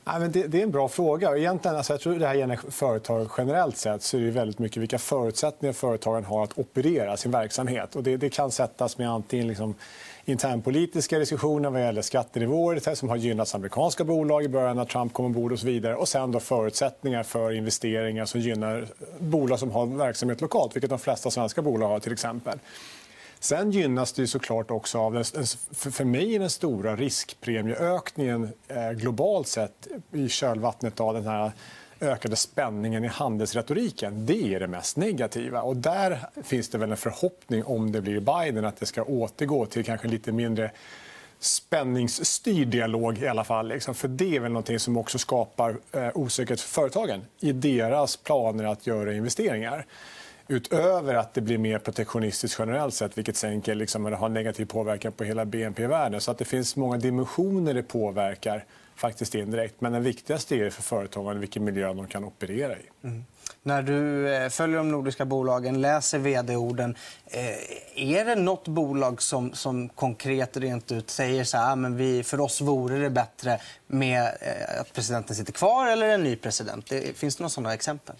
Ja, 0.08 0.18
men 0.18 0.32
det, 0.32 0.46
det, 0.46 0.58
är 0.58 0.62
en 0.62 0.70
bra 0.70 0.88
fråga. 0.88 1.36
Egentligen, 1.36 1.76
alltså 1.76 1.92
jag 1.92 2.00
tror 2.00 2.14
det 2.14 2.26
här 2.26 2.34
gäller 2.34 2.58
företag 2.70 3.30
generellt 3.38 3.76
sett. 3.76 4.02
så 4.02 4.16
är 4.16 4.20
det 4.20 4.30
väldigt 4.30 4.58
mycket 4.58 4.82
vilka 4.82 4.98
förutsättningar 4.98 5.72
företagen 5.72 6.24
har 6.24 6.44
att 6.44 6.58
operera 6.58 7.16
sin 7.16 7.30
verksamhet. 7.30 7.96
Och 7.96 8.02
det, 8.02 8.16
det 8.16 8.28
kan 8.28 8.50
sättas 8.50 8.98
med 8.98 9.10
antingen 9.10 9.48
liksom 9.48 9.74
internpolitiska 10.24 11.18
diskussioner 11.18 11.70
vad 11.70 11.80
gäller 11.80 12.02
skattenivåer 12.02 12.94
som 12.94 13.08
har 13.08 13.16
gynnat 13.16 13.54
amerikanska 13.54 14.04
bolag 14.04 14.44
i 14.44 14.48
början 14.48 14.76
när 14.76 14.84
Trump 14.84 15.12
kom 15.12 15.24
ombord 15.24 15.52
och 15.52 15.58
så 15.58 15.66
vidare. 15.66 15.96
Och 15.96 16.08
sen 16.08 16.32
då 16.32 16.40
förutsättningar 16.40 17.22
för 17.22 17.52
investeringar 17.52 18.24
som 18.24 18.40
gynnar 18.40 18.86
bolag 19.18 19.58
som 19.58 19.70
har 19.70 19.86
verksamhet 19.86 20.40
lokalt, 20.40 20.76
vilket 20.76 20.90
de 20.90 20.98
flesta 20.98 21.30
svenska 21.30 21.62
bolag 21.62 21.88
har 21.88 22.00
till 22.00 22.12
exempel. 22.12 22.58
Sen 23.40 23.70
gynnas 23.70 24.12
det 24.12 24.26
såklart 24.26 24.70
också 24.70 24.98
av 24.98 25.12
den, 25.12 25.24
för 25.70 26.04
mig 26.04 26.38
den 26.38 26.50
stora 26.50 26.96
riskpremieökningen 26.96 28.52
eh, 28.68 28.90
globalt 28.90 29.48
sett 29.48 29.88
i 30.12 30.28
kölvattnet 30.28 31.00
av 31.00 31.14
den 31.14 31.26
här 31.26 31.52
ökade 32.00 32.36
spänningen 32.36 33.04
i 33.04 33.08
handelsretoriken. 33.08 34.26
Det 34.26 34.54
är 34.54 34.60
det 34.60 34.66
mest 34.66 34.96
negativa. 34.96 35.62
Och 35.62 35.76
där 35.76 36.18
finns 36.42 36.68
det 36.68 36.78
väl 36.78 36.90
en 36.90 36.96
förhoppning, 36.96 37.64
om 37.64 37.92
det 37.92 38.00
blir 38.00 38.20
Biden, 38.20 38.64
att 38.64 38.76
det 38.76 38.86
ska 38.86 39.02
återgå 39.02 39.66
till 39.66 39.84
kanske 39.84 40.08
lite 40.08 40.32
mindre 40.32 40.70
spänningsstyrd 41.38 42.68
dialog 42.68 43.18
i 43.18 43.28
alla 43.28 43.44
fall. 43.44 43.68
Liksom. 43.68 43.94
För 43.94 44.08
det 44.08 44.36
är 44.36 44.40
väl 44.40 44.52
någonting 44.52 44.78
som 44.78 44.96
också 44.96 45.18
skapar 45.18 45.76
eh, 45.92 46.08
osäkerhet 46.14 46.60
för 46.60 46.68
företagen 46.68 47.24
i 47.40 47.52
deras 47.52 48.16
planer 48.16 48.64
att 48.64 48.86
göra 48.86 49.14
investeringar. 49.14 49.86
Utöver 50.48 51.14
att 51.14 51.34
det 51.34 51.40
blir 51.40 51.58
mer 51.58 51.78
protektionistiskt 51.78 52.58
generellt 52.58 52.94
sett 52.94 53.18
vilket 53.18 53.36
sänker, 53.36 53.74
liksom, 53.74 54.04
har 54.04 54.28
negativ 54.28 54.66
påverkan 54.66 55.12
på 55.12 55.24
hela 55.24 55.44
BNP-världen. 55.44 56.20
Så 56.20 56.30
att 56.30 56.38
det 56.38 56.44
finns 56.44 56.76
många 56.76 56.96
dimensioner 56.96 57.74
det 57.74 57.82
påverkar 57.82 58.64
faktiskt 58.96 59.34
indirekt. 59.34 59.80
Men 59.80 59.92
den 59.92 60.02
viktigaste 60.02 60.56
är 60.56 60.70
för 60.70 60.82
företagen 60.82 61.40
vilken 61.40 61.64
miljö 61.64 61.86
de 61.94 62.06
kan 62.06 62.24
operera 62.24 62.72
i. 62.72 62.82
Mm. 63.04 63.24
När 63.62 63.82
du 63.82 64.28
eh, 64.34 64.48
följer 64.48 64.76
de 64.76 64.90
nordiska 64.90 65.24
bolagen, 65.24 65.80
läser 65.80 66.18
vd-orden 66.18 66.96
eh, 67.26 68.18
är 68.18 68.24
det 68.24 68.34
nåt 68.34 68.68
bolag 68.68 69.22
som, 69.22 69.52
som 69.52 69.88
konkret 69.88 70.56
rent 70.56 70.92
ut 70.92 71.10
säger 71.10 71.44
så 71.44 71.56
här, 71.56 71.72
ah, 71.72 71.76
men 71.76 71.96
vi, 71.96 72.22
för 72.22 72.40
oss 72.40 72.60
vore 72.60 72.98
det 72.98 73.10
bättre 73.10 73.60
med 73.86 74.22
eh, 74.22 74.80
att 74.80 74.92
presidenten 74.92 75.36
sitter 75.36 75.52
kvar 75.52 75.86
eller 75.86 76.08
en 76.08 76.22
ny 76.22 76.36
president? 76.36 76.92
Finns 77.14 77.36
det 77.36 77.42
några 77.42 77.50
sådana 77.50 77.74
exempel? 77.74 78.16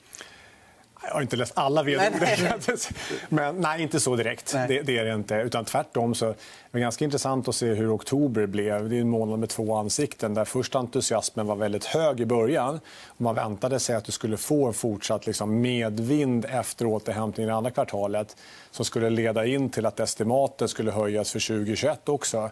Jag 1.07 1.15
har 1.15 1.23
inte 1.23 1.37
läst 1.37 1.53
alla 1.57 1.83
vd 1.83 2.11
Men 3.29 3.57
nej, 3.57 3.83
inte 3.83 4.01
så 4.01 4.17
direkt. 4.17 4.53
Det, 4.53 4.83
det, 4.83 4.99
är 4.99 5.05
det 5.05 5.15
inte. 5.15 5.35
Utan 5.35 5.65
tvärtom 5.65 6.15
så 6.15 6.35
det 6.77 6.81
ganska 6.81 7.05
intressant 7.05 7.49
att 7.49 7.55
se 7.55 7.75
hur 7.75 7.95
oktober 7.95 8.47
blev. 8.47 8.89
Det 8.89 8.97
är 8.97 9.01
en 9.01 9.09
månad 9.09 9.39
med 9.39 9.49
två 9.49 9.75
ansikten. 9.75 10.35
Där 10.35 10.45
först 10.45 10.75
entusiasmen 10.75 11.47
var 11.47 11.57
väldigt 11.57 11.85
hög 11.85 12.21
i 12.21 12.27
början. 12.27 12.81
Man 13.17 13.35
väntade 13.35 13.81
sig 13.81 13.97
att 13.97 14.05
du 14.05 14.13
skulle 14.13 14.37
få 14.37 14.67
en 14.67 14.75
fortsatt 14.75 15.27
liksom, 15.27 15.61
medvind 15.61 16.45
efter 16.45 16.87
återhämtningen 16.87 17.51
i 17.51 17.53
andra 17.53 17.71
kvartalet 17.71 18.37
som 18.71 18.85
skulle 18.85 19.11
leda 19.11 19.47
in 19.47 19.71
till 19.71 19.87
att 19.87 20.01
estimaten 20.01 20.69
skulle 20.69 20.91
höjas 20.91 21.33
för 21.33 21.49
2021 21.49 22.09
också. 22.09 22.51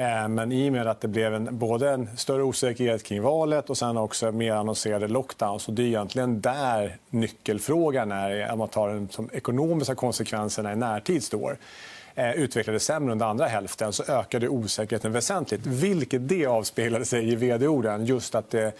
Eh, 0.00 0.28
men 0.28 0.52
i 0.52 0.68
och 0.68 0.72
med 0.72 0.86
att 0.86 1.00
det 1.00 1.08
blev 1.08 1.34
en, 1.34 1.58
både 1.58 1.90
en 1.90 2.08
större 2.16 2.42
osäkerhet 2.42 3.02
kring 3.02 3.22
valet 3.22 3.70
och 3.70 3.78
sen 3.78 3.96
också 3.96 4.32
mer 4.32 4.52
annonserade 4.52 5.08
lockdowns. 5.08 5.62
Så 5.62 5.72
det 5.72 5.82
är 5.82 5.86
egentligen 5.86 6.40
där 6.40 6.96
nyckelfrågan 7.10 8.12
är, 8.12 8.52
om 8.52 8.58
man 8.58 8.68
tar 8.68 9.06
de 9.16 9.30
ekonomiska 9.32 9.94
konsekvenserna 9.94 10.72
i 10.72 10.76
närtid 10.76 11.24
står 11.24 11.58
eh, 12.14 12.30
utvecklades 12.30 12.84
sämre 12.84 13.12
under 13.12 13.26
andra 13.26 13.46
hälften 13.46 13.92
så 13.92 14.02
ökade 14.08 14.48
osäkerheten 14.48 15.12
väsentligt. 15.12 15.66
Vilket 15.66 16.28
det 16.28 16.46
avspeglade 16.46 17.04
sig 17.04 17.32
i 17.32 17.36
vd-orden. 17.36 18.06
Just 18.06 18.34
att 18.34 18.50
det, 18.50 18.72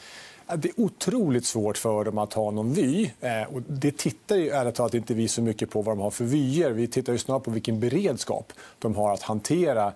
det 0.57 0.69
är 0.69 0.81
otroligt 0.81 1.47
svårt 1.47 1.79
för 1.79 2.05
dem 2.05 2.19
att 2.19 2.33
ha 2.33 2.51
någon 2.51 2.73
vy. 2.73 3.11
Eh, 3.21 3.55
och 3.55 3.63
det 3.67 3.97
tittar 3.97 4.37
ju 4.37 4.49
ärligt 4.49 4.75
talat 4.75 4.95
inte 4.95 5.15
vi 5.15 5.29
så 5.29 5.43
mycket 5.43 5.71
på 5.71 5.83
vad 5.83 5.97
de 5.97 6.03
har 6.03 6.11
för 6.11 6.25
vyer. 6.25 6.71
Vi 6.71 6.87
tittar 6.87 7.13
ju 7.13 7.19
snarare 7.19 7.43
på 7.43 7.51
vilken 7.51 7.81
beredskap 7.81 8.53
de 8.79 8.95
har 8.95 9.15
att 9.15 9.23
hantera 9.23 9.93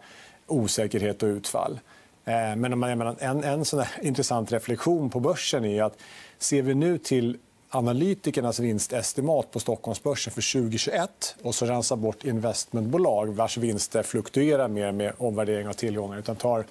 osäkerhet 0.46 1.22
och 1.22 1.26
utfall. 1.26 1.80
Eh, 2.24 2.56
men 2.56 2.82
en, 3.20 3.44
en 3.44 3.64
sån 3.64 3.84
intressant 4.02 4.52
reflektion 4.52 5.10
på 5.10 5.20
börsen 5.20 5.64
är 5.64 5.82
att 5.82 5.98
ser 6.38 6.62
vi 6.62 6.74
nu 6.74 6.98
till 6.98 7.38
analytikernas 7.74 8.60
vinstestimat 8.60 9.50
på 9.50 9.60
Stockholmsbörsen 9.60 10.32
för 10.32 10.52
2021 10.52 11.36
och 11.42 11.54
så 11.54 11.66
rensar 11.66 11.96
bort 11.96 12.24
investmentbolag 12.24 13.34
vars 13.34 13.56
vinster 13.56 14.02
fluktuerar 14.02 14.68
mer 14.68 14.92
med 14.92 15.12
omvärdering 15.18 15.68
av 15.68 15.72
tillgångar 15.72 16.18
utan 16.18 16.36
tar 16.36 16.64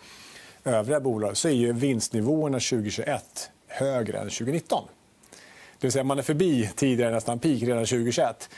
övriga 0.64 1.00
bolag 1.00 1.38
så 1.38 1.48
är 1.48 1.54
ju 1.54 1.74
vinstnivåerna 1.74 2.60
2021 2.60 3.50
högre 3.68 4.18
än 4.18 4.30
2019. 4.30 4.84
Det 5.80 5.88
vill 5.88 5.92
säga 5.92 6.04
man 6.04 6.18
är 6.18 6.24
förbi 6.24 6.70
tidigare 6.76 7.12
nästan 7.12 7.40
peak 7.40 7.62
redan 7.62 7.86
2021. 7.86 8.50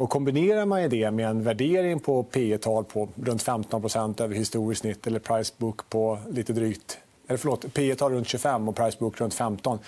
Och 0.00 0.10
kombinerar 0.10 0.66
man 0.66 0.88
det 0.88 1.10
med 1.10 1.28
en 1.28 1.42
värdering 1.42 2.00
på 2.00 2.22
P 2.22 2.58
tal 2.58 2.84
på 2.84 3.08
runt 3.24 3.42
15% 3.44 4.22
över 4.22 4.34
historiskt 4.34 4.80
snitt 4.80 5.06
eller 5.06 5.18
price 5.18 5.54
book 5.56 5.88
på 5.88 6.18
lite 6.30 6.52
drygt... 6.52 6.98
Eller 7.28 7.38
förlåt, 7.38 7.74
P 7.74 7.94
tal 7.94 8.12
runt 8.12 8.28
25 8.28 8.68
och 8.68 8.76
price 8.76 8.96
book 9.00 9.20
runt 9.20 9.34
15 9.34 9.78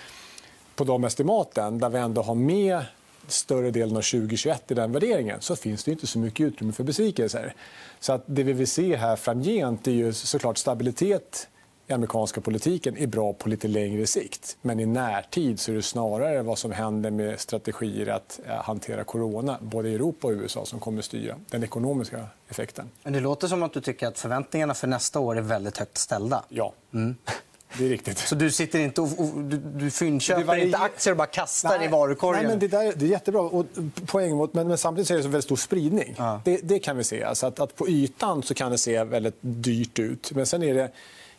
på 0.77 0.85
de 0.85 1.05
estimaten, 1.05 1.79
där 1.79 1.89
vi 1.89 1.99
ändå 1.99 2.23
har 2.23 2.35
med 2.35 2.85
större 3.27 3.71
delen 3.71 3.97
av 3.97 4.01
2021 4.01 4.71
i 4.71 4.75
den 4.75 4.93
värderingen 4.93 5.41
så 5.41 5.57
finns 5.57 5.85
det 5.85 5.91
inte 5.91 6.07
så 6.07 6.19
mycket 6.19 6.47
utrymme 6.47 6.73
för 6.73 6.85
besvikelser. 6.85 7.55
Så 8.01 8.13
att 8.13 8.23
det 8.27 8.43
vi 8.43 8.53
vill 8.53 8.69
se 8.69 8.97
här 8.97 9.17
framgent 9.17 9.87
är 9.87 9.93
ju 9.93 10.13
såklart 10.13 10.59
stabilitet 10.59 11.49
i 11.93 11.95
amerikanska 11.95 12.40
politiken 12.40 12.97
är 12.99 13.07
bra 13.07 13.32
på 13.32 13.49
lite 13.49 13.68
längre 13.68 14.07
sikt. 14.07 14.57
Men 14.62 14.80
i 14.80 14.86
närtid 14.86 15.61
så 15.61 15.72
är 15.72 15.76
det 15.76 15.82
snarare 15.82 16.43
vad 16.43 16.59
som 16.59 16.72
händer 16.72 17.11
med 17.11 17.40
strategier 17.40 18.07
att 18.07 18.40
eh, 18.47 18.55
hantera 18.55 19.05
corona 19.05 19.59
både 19.61 19.88
i 19.88 19.95
Europa 19.95 20.26
och 20.26 20.32
USA 20.32 20.64
som 20.64 20.80
kommer 20.80 20.99
att 20.99 21.05
styra 21.05 21.36
den 21.51 21.64
ekonomiska 21.64 22.26
effekten. 22.49 22.90
Men 23.03 23.12
det 23.12 23.20
låter 23.20 23.49
som 23.49 23.62
att 23.62 23.72
du 23.72 23.80
tycker 23.80 24.07
att 24.07 24.18
förväntningarna 24.18 24.74
för 24.74 24.86
nästa 24.86 25.20
år 25.20 25.38
är 25.38 25.40
väldigt 25.40 25.78
högt 25.78 25.99
ställda. 25.99 26.45
Ja. 26.49 26.72
Mm. 26.95 27.16
Det 27.78 27.84
är 27.84 27.88
riktigt. 27.88 28.18
Så 28.18 28.34
du 28.34 28.51
sitter 28.51 28.78
inte 28.78 29.01
och, 29.01 29.20
och 29.20 29.26
du, 29.26 29.57
du 29.57 29.90
fyndköper 29.90 30.45
var... 30.45 30.57
inte 30.57 30.78
aktier 30.78 31.12
och 31.12 31.16
bara 31.16 31.26
kastar 31.26 31.78
nej, 31.78 31.86
i 31.86 31.90
varukorgen? 31.90 32.43
Nej, 32.43 32.51
men 32.51 32.59
det, 32.59 32.68
där, 32.68 32.93
det 32.97 33.05
är 33.05 33.09
jättebra. 33.09 33.40
Och 33.40 33.66
poäng 34.07 34.36
mot, 34.36 34.55
men, 34.55 34.68
men 34.68 34.78
samtidigt 34.78 35.11
är 35.11 35.16
det 35.16 35.22
så 35.22 35.28
väldigt 35.28 35.45
stor 35.45 35.57
spridning. 35.57 36.14
Ja. 36.18 36.40
Det, 36.45 36.57
det, 36.57 36.78
kan 36.78 36.97
vi 36.97 37.05
se. 37.05 37.24
Alltså 37.24 37.47
att, 37.47 37.61
att 37.61 37.76
på 37.76 37.88
ytan 37.88 38.43
så 38.43 38.55
kan 38.55 38.72
det 38.72 38.78
se 38.78 39.05
väldigt 39.05 39.36
dyrt 39.40 39.99
ut. 39.99 40.32
Men 40.32 40.47
sen 40.47 40.62
är 40.62 40.74
det 40.74 40.90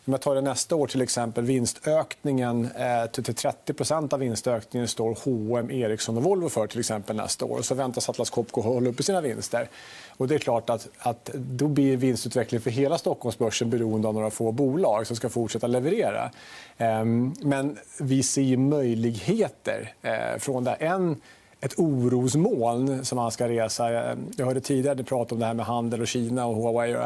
om 0.06 0.12
jag 0.12 0.20
tar 0.20 0.34
det 0.34 0.40
nästa 0.40 0.76
år, 0.76 0.86
till 0.86 1.02
exempel 1.02 1.44
vinstökningen 1.44 2.64
eh, 2.64 3.06
till 3.10 3.24
30% 3.24 4.14
av 4.14 4.20
vinstökningen 4.20 4.88
står 4.88 5.18
H&M, 5.24 5.70
Ericsson 5.70 6.16
och 6.16 6.22
Volvo 6.22 6.48
för 6.48 6.66
till 6.66 6.80
exempel 6.80 7.16
nästa 7.16 7.44
år. 7.44 7.62
Så 7.62 7.74
väntas 7.74 8.08
Atlas 8.08 8.30
Copco 8.30 8.60
hålla 8.60 8.90
uppe 8.90 9.02
sina 9.02 9.20
vinster. 9.20 9.68
Och 10.16 10.28
det 10.28 10.34
är 10.34 10.38
klart 10.38 10.70
att, 10.70 10.88
att 10.98 11.30
då 11.34 11.68
blir 11.68 11.96
vinstutvecklingen 11.96 12.62
för 12.62 12.70
hela 12.70 12.98
Stockholmsbörsen 12.98 13.70
beroende 13.70 14.08
av 14.08 14.14
några 14.14 14.30
få 14.30 14.52
bolag 14.52 15.06
som 15.06 15.16
ska 15.16 15.28
fortsätta 15.28 15.66
leverera. 15.66 16.30
Ehm, 16.78 17.34
men 17.42 17.78
vi 18.00 18.22
ser 18.22 18.56
möjligheter 18.56 19.94
eh, 20.02 20.38
från 20.38 20.64
det. 20.64 20.72
En, 20.72 21.20
ett 21.60 21.78
orosmoln 21.78 23.04
som 23.04 23.16
man 23.16 23.30
ska 23.30 23.48
resa. 23.48 23.92
Jag 24.36 24.46
hörde 24.46 24.60
tidigare 24.60 25.04
prata 25.04 25.34
om 25.34 25.40
det 25.40 25.46
här 25.46 25.54
med 25.54 25.66
handel 25.66 26.00
och 26.00 26.08
Kina 26.08 26.46
och 26.46 26.56
Huawei. 26.56 26.96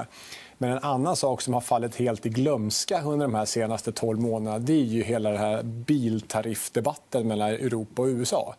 Men 0.60 0.70
en 0.70 0.78
annan 0.78 1.16
sak 1.16 1.42
som 1.42 1.54
har 1.54 1.60
fallit 1.60 1.96
helt 1.96 2.26
i 2.26 2.28
glömska 2.28 3.02
under 3.02 3.26
de 3.26 3.34
här 3.34 3.44
senaste 3.44 3.92
12 3.92 4.20
månaderna 4.20 4.58
det 4.58 4.72
är 4.72 4.84
ju 4.84 5.02
hela 5.02 5.30
den 5.30 5.38
här 5.38 5.62
biltariffdebatten 5.62 7.28
mellan 7.28 7.48
Europa 7.48 8.02
och 8.02 8.08
USA. 8.08 8.54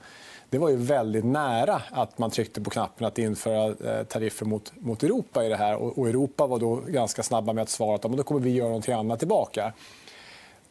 Det 0.50 0.58
var 0.58 0.70
ju 0.70 0.76
väldigt 0.76 1.26
nära 1.26 1.82
att 1.92 2.18
man 2.18 2.32
tryckte 2.32 2.62
på 2.62 2.70
knappen 2.70 3.08
att 3.08 3.18
införa 3.18 3.66
eh, 3.66 4.04
tariffer 4.04 4.46
mot, 4.46 4.72
mot 4.76 5.04
Europa. 5.04 5.46
i 5.46 5.50
det 5.50 5.56
här. 5.56 5.76
Och, 5.76 6.10
Europa 6.10 6.48
var 6.48 6.60
då 6.60 6.76
ganska 6.76 7.24
snabba 7.24 7.54
med 7.54 7.62
att 7.62 7.70
svara 7.70 7.96
att 7.96 8.02
då 8.02 8.24
kommer 8.24 8.42
vi 8.42 8.50
göra 8.50 8.70
något 8.70 8.90
annat 8.90 9.20
tillbaka. 9.20 9.74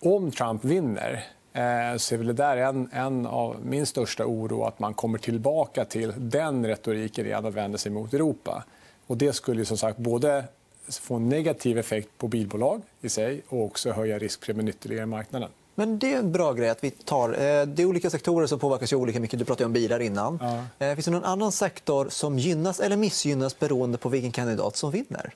Om 0.00 0.30
Trump 0.30 0.64
vinner 0.64 1.24
eh, 1.52 1.96
så 1.96 2.14
är 2.14 2.16
väl 2.16 2.26
det 2.26 2.32
där 2.32 2.56
en, 2.56 2.90
en 2.92 3.26
av 3.26 3.56
min 3.62 3.86
största 3.86 4.26
oro 4.26 4.62
att 4.62 4.78
man 4.78 4.94
kommer 4.94 5.18
tillbaka 5.18 5.84
till 5.84 6.12
den 6.16 6.66
retoriken 6.66 7.26
igen 7.26 7.44
och 7.44 7.56
vänder 7.56 7.78
sig 7.78 7.92
mot 7.92 8.14
Europa. 8.14 8.64
Och 9.06 9.16
det 9.16 9.32
skulle 9.32 9.64
som 9.64 9.78
sagt 9.78 9.98
både 9.98 10.44
få 10.90 11.14
en 11.14 11.28
negativ 11.28 11.78
effekt 11.78 12.08
på 12.18 12.28
bilbolag 12.28 12.82
i 13.00 13.08
sig 13.08 13.42
och 13.48 13.64
också 13.64 13.92
höja 13.92 14.18
riskpremien 14.18 14.68
ytterligare 14.68 15.02
i 15.02 15.06
marknaden. 15.06 15.50
Men 15.74 15.98
det 15.98 16.12
är 16.12 16.18
en 16.18 16.32
bra 16.32 16.52
grej 16.52 16.68
att 16.68 16.84
vi 16.84 16.90
tar. 16.90 17.28
Eh, 17.28 17.66
det 17.66 17.82
är 17.82 17.84
olika 17.84 18.10
sektorer 18.10 18.46
som 18.46 18.58
påverkas 18.58 18.92
olika 18.92 19.20
mycket. 19.20 19.38
Du 19.38 19.44
pratade 19.44 19.66
om 19.66 19.72
bilar 19.72 20.00
innan. 20.00 20.38
Ja. 20.78 20.86
Eh, 20.86 20.94
finns 20.94 21.04
det 21.04 21.10
någon 21.10 21.24
annan 21.24 21.52
sektor 21.52 22.08
som 22.08 22.38
gynnas 22.38 22.80
eller 22.80 22.96
missgynnas 22.96 23.58
beroende 23.58 23.98
på 23.98 24.08
vilken 24.08 24.32
kandidat 24.32 24.76
som 24.76 24.90
vinner? 24.90 25.34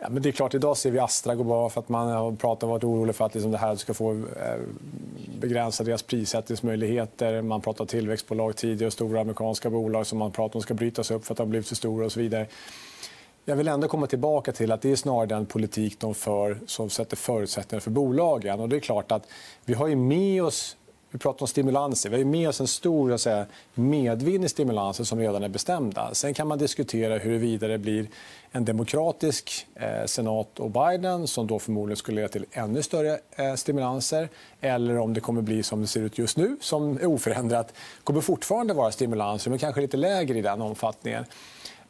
Ja, 0.00 0.08
men 0.08 0.22
det 0.22 0.28
är 0.28 0.32
klart, 0.32 0.54
idag 0.54 0.76
ser 0.76 0.90
vi 0.90 0.98
Astra 0.98 1.34
gå 1.34 1.44
bra 1.44 1.70
för 1.70 1.80
att 1.80 1.88
man 1.88 2.08
har 2.08 2.32
pratat 2.32 2.68
varit 2.68 2.84
orolig 2.84 3.14
för 3.14 3.26
att 3.26 3.34
liksom 3.34 3.50
det 3.50 3.58
här 3.58 3.76
ska 3.76 3.94
få 3.94 4.12
eh, 4.12 4.60
begränsa 5.40 5.84
deras 5.84 6.02
prissättningsmöjligheter. 6.02 7.42
Man 7.42 7.60
pratar 7.60 7.86
tillväxtbolag 7.86 8.56
tidigare, 8.56 8.90
stora 8.90 9.20
amerikanska 9.20 9.70
bolag 9.70 10.06
som 10.06 10.18
man 10.18 10.30
pratar 10.30 10.56
om 10.56 10.62
ska 10.62 10.74
brytas 10.74 11.10
upp 11.10 11.24
för 11.24 11.34
att 11.34 11.38
de 11.38 11.50
blivit 11.50 11.68
för 11.68 11.76
stora 11.76 12.04
och 12.04 12.12
så 12.12 12.20
vidare. 12.20 12.46
Jag 13.44 13.56
vill 13.56 13.68
ändå 13.68 13.88
komma 13.88 14.06
tillbaka 14.06 14.52
till 14.52 14.72
att 14.72 14.82
det 14.82 14.90
är 14.90 14.96
snarare 14.96 15.26
den 15.26 15.46
politik 15.46 16.00
de 16.00 16.14
för 16.14 16.58
som 16.66 16.90
sätter 16.90 17.16
förutsättningar 17.16 17.80
för 17.80 17.90
bolagen. 17.90 18.60
Och 18.60 18.68
det 18.68 18.76
är 18.76 18.80
klart 18.80 19.12
att 19.12 19.26
vi 19.64 19.74
har 19.74 19.86
ju 19.86 19.96
med 19.96 20.42
oss 20.42 20.76
vi 21.12 21.18
pratar 21.18 21.42
om 21.42 21.48
stimulanser. 21.48 22.10
Vi 22.10 22.16
har 22.16 22.24
med 22.24 22.48
oss 22.48 22.60
en 22.60 22.66
stor 22.66 23.16
säga, 23.16 23.46
medvind 23.74 24.44
i 24.44 24.48
stimulanser 24.48 25.04
som 25.04 25.18
redan 25.18 25.42
är 25.42 25.48
bestämda. 25.48 26.14
Sen 26.14 26.34
kan 26.34 26.48
man 26.48 26.58
diskutera 26.58 27.18
huruvida 27.18 27.68
det 27.68 27.78
blir 27.78 28.06
en 28.50 28.64
demokratisk 28.64 29.66
eh, 29.74 30.04
senat 30.06 30.60
och 30.60 30.70
Biden 30.70 31.26
som 31.26 31.46
då 31.46 31.58
förmodligen 31.58 31.96
skulle 31.96 32.16
leda 32.16 32.28
till 32.28 32.46
ännu 32.52 32.82
större 32.82 33.18
eh, 33.36 33.54
stimulanser 33.54 34.28
eller 34.60 34.98
om 34.98 35.14
det 35.14 35.20
kommer 35.20 35.42
bli 35.42 35.62
som 35.62 35.80
det 35.80 35.86
ser 35.86 36.00
ut 36.00 36.18
just 36.18 36.36
nu, 36.36 36.56
som 36.60 36.98
är 36.98 37.06
oförändrat. 37.06 37.68
Det 37.68 38.04
kommer 38.04 38.20
fortfarande 38.20 38.74
vara 38.74 38.92
stimulanser, 38.92 39.50
men 39.50 39.58
kanske 39.58 39.80
lite 39.80 39.96
lägre 39.96 40.38
i 40.38 40.42
den 40.42 40.60
omfattningen. 40.60 41.24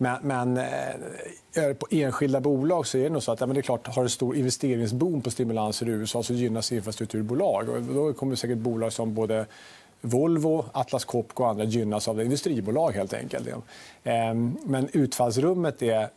Men, 0.02 0.18
men 0.22 0.56
eh, 0.56 1.72
på 1.78 1.86
enskilda 1.90 2.40
bolag 2.40 2.86
så 2.86 2.98
är 2.98 3.02
det 3.02 3.10
nog 3.10 3.22
så 3.22 3.32
att 3.32 3.40
ja, 3.40 3.46
men 3.46 3.54
det 3.54 3.60
är 3.60 3.62
klart, 3.62 3.86
har 3.86 4.02
en 4.02 4.10
stor 4.10 4.36
investeringsboom 4.36 5.20
på 5.20 5.30
stimulanser 5.30 5.88
i 5.88 5.90
USA 5.90 6.22
så 6.22 6.32
gynnas 6.34 6.72
infrastrukturbolag. 6.72 7.68
Och 7.68 7.82
då 7.82 8.12
kommer 8.12 8.36
säkert 8.36 8.58
bolag 8.58 8.92
som 8.92 9.14
både 9.14 9.46
Volvo, 10.00 10.64
Atlas 10.72 11.04
Copco 11.04 11.42
och 11.42 11.50
andra 11.50 11.64
gynnas 11.64 12.08
av 12.08 12.16
det. 12.16 12.24
Industribolag, 12.24 12.92
helt 12.92 13.12
enkelt. 13.12 13.48
Ehm, 14.04 14.56
men 14.64 14.88
utfallsrummet 14.92 15.82
är 15.82 16.08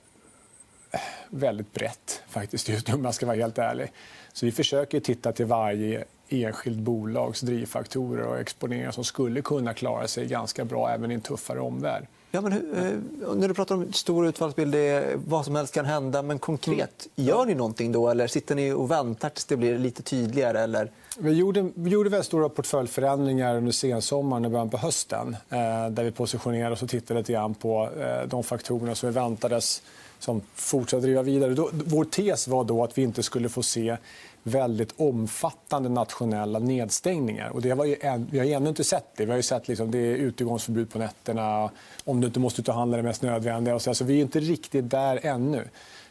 väldigt 1.29 1.73
brett 1.73 2.21
faktiskt 2.29 2.69
just 2.69 2.87
nu, 2.87 2.93
om 2.93 3.05
jag 3.05 3.13
ska 3.13 3.25
vara 3.25 3.37
helt 3.37 3.57
ärlig. 3.57 3.91
Så 4.33 4.45
vi 4.45 4.51
försöker 4.51 4.99
titta 4.99 5.31
till 5.31 5.45
varje 5.45 6.03
enskilt 6.29 6.79
bolags 6.79 7.41
drivfaktorer 7.41 8.23
och 8.23 8.39
exponeringar 8.39 8.91
som 8.91 9.03
skulle 9.03 9.41
kunna 9.41 9.73
klara 9.73 10.07
sig 10.07 10.27
ganska 10.27 10.65
bra 10.65 10.89
även 10.89 11.11
i 11.11 11.13
en 11.13 11.21
tuffare 11.21 11.59
omvärld. 11.59 12.07
Ja, 12.35 12.41
men 12.41 12.51
hur, 12.51 12.77
eh, 12.77 13.35
när 13.35 13.47
du 13.47 13.53
pratar 13.53 13.75
om 13.75 13.93
stor 13.93 14.27
utfallsbild, 14.27 14.71
det 14.71 15.19
vad 15.27 15.45
som 15.45 15.55
helst 15.55 15.73
kan 15.73 15.85
hända. 15.85 16.21
Men 16.21 16.39
konkret, 16.39 17.07
gör 17.15 17.45
ni 17.45 17.55
någonting 17.55 17.91
då? 17.91 18.09
Eller 18.09 18.27
sitter 18.27 18.55
ni 18.55 18.71
och 18.71 18.91
väntar 18.91 19.29
tills 19.29 19.45
det 19.45 19.57
blir 19.57 19.77
lite 19.77 20.03
tydligare? 20.03 20.59
Eller? 20.59 20.91
Vi 21.17 21.31
gjorde, 21.33 21.69
vi 21.75 21.89
gjorde 21.89 22.09
väldigt 22.09 22.25
stora 22.25 22.49
portföljförändringar 22.49 23.57
under 23.57 23.71
sensommaren 23.71 24.45
och 24.45 24.51
början 24.51 24.69
på 24.69 24.77
hösten. 24.77 25.35
Eh, 25.49 25.89
där 25.89 26.03
vi 26.03 26.11
positionerade 26.11 26.73
oss 26.73 26.83
och 26.83 26.89
tittade 26.89 27.19
lite 27.19 27.33
grann 27.33 27.53
på 27.53 27.89
eh, 27.99 28.27
de 28.27 28.43
faktorerna 28.43 28.95
som 28.95 29.09
vi 29.09 29.15
väntades 29.15 29.81
som 30.19 30.41
fortsatte 30.55 31.01
driva 31.01 31.21
vidare. 31.21 31.53
Då, 31.53 31.69
vår 31.71 32.05
tes 32.05 32.47
var 32.47 32.63
då 32.63 32.83
att 32.83 32.97
vi 32.97 33.01
inte 33.01 33.23
skulle 33.23 33.49
få 33.49 33.63
se 33.63 33.97
väldigt 34.43 34.93
omfattande 34.97 35.89
nationella 35.89 36.59
nedstängningar. 36.59 37.49
Och 37.49 37.61
det 37.61 37.73
var 37.73 37.85
ju 37.85 37.95
en, 38.01 38.27
vi 38.31 38.39
har 38.39 38.45
ännu 38.45 38.69
inte 38.69 38.83
sett 38.83 39.07
det. 39.15 39.25
Vi 39.25 39.31
har 39.31 39.37
ju 39.37 39.43
sett 39.43 39.67
liksom, 39.67 39.91
det 39.91 39.97
är 39.97 40.15
utegångsförbud 40.15 40.91
på 40.91 40.99
nätterna, 40.99 41.69
om 42.03 42.21
du 42.21 42.27
inte 42.27 42.39
måste 42.39 42.61
ut 42.61 42.67
och 42.67 42.75
handla 42.75 42.97
det 42.97 43.03
mest 43.03 43.21
nödvändiga. 43.21 43.75
Och 43.75 43.81
så, 43.81 43.89
alltså, 43.89 44.03
vi 44.03 44.17
är 44.17 44.21
inte 44.21 44.39
riktigt 44.39 44.89
där 44.89 45.19
ännu. 45.23 45.67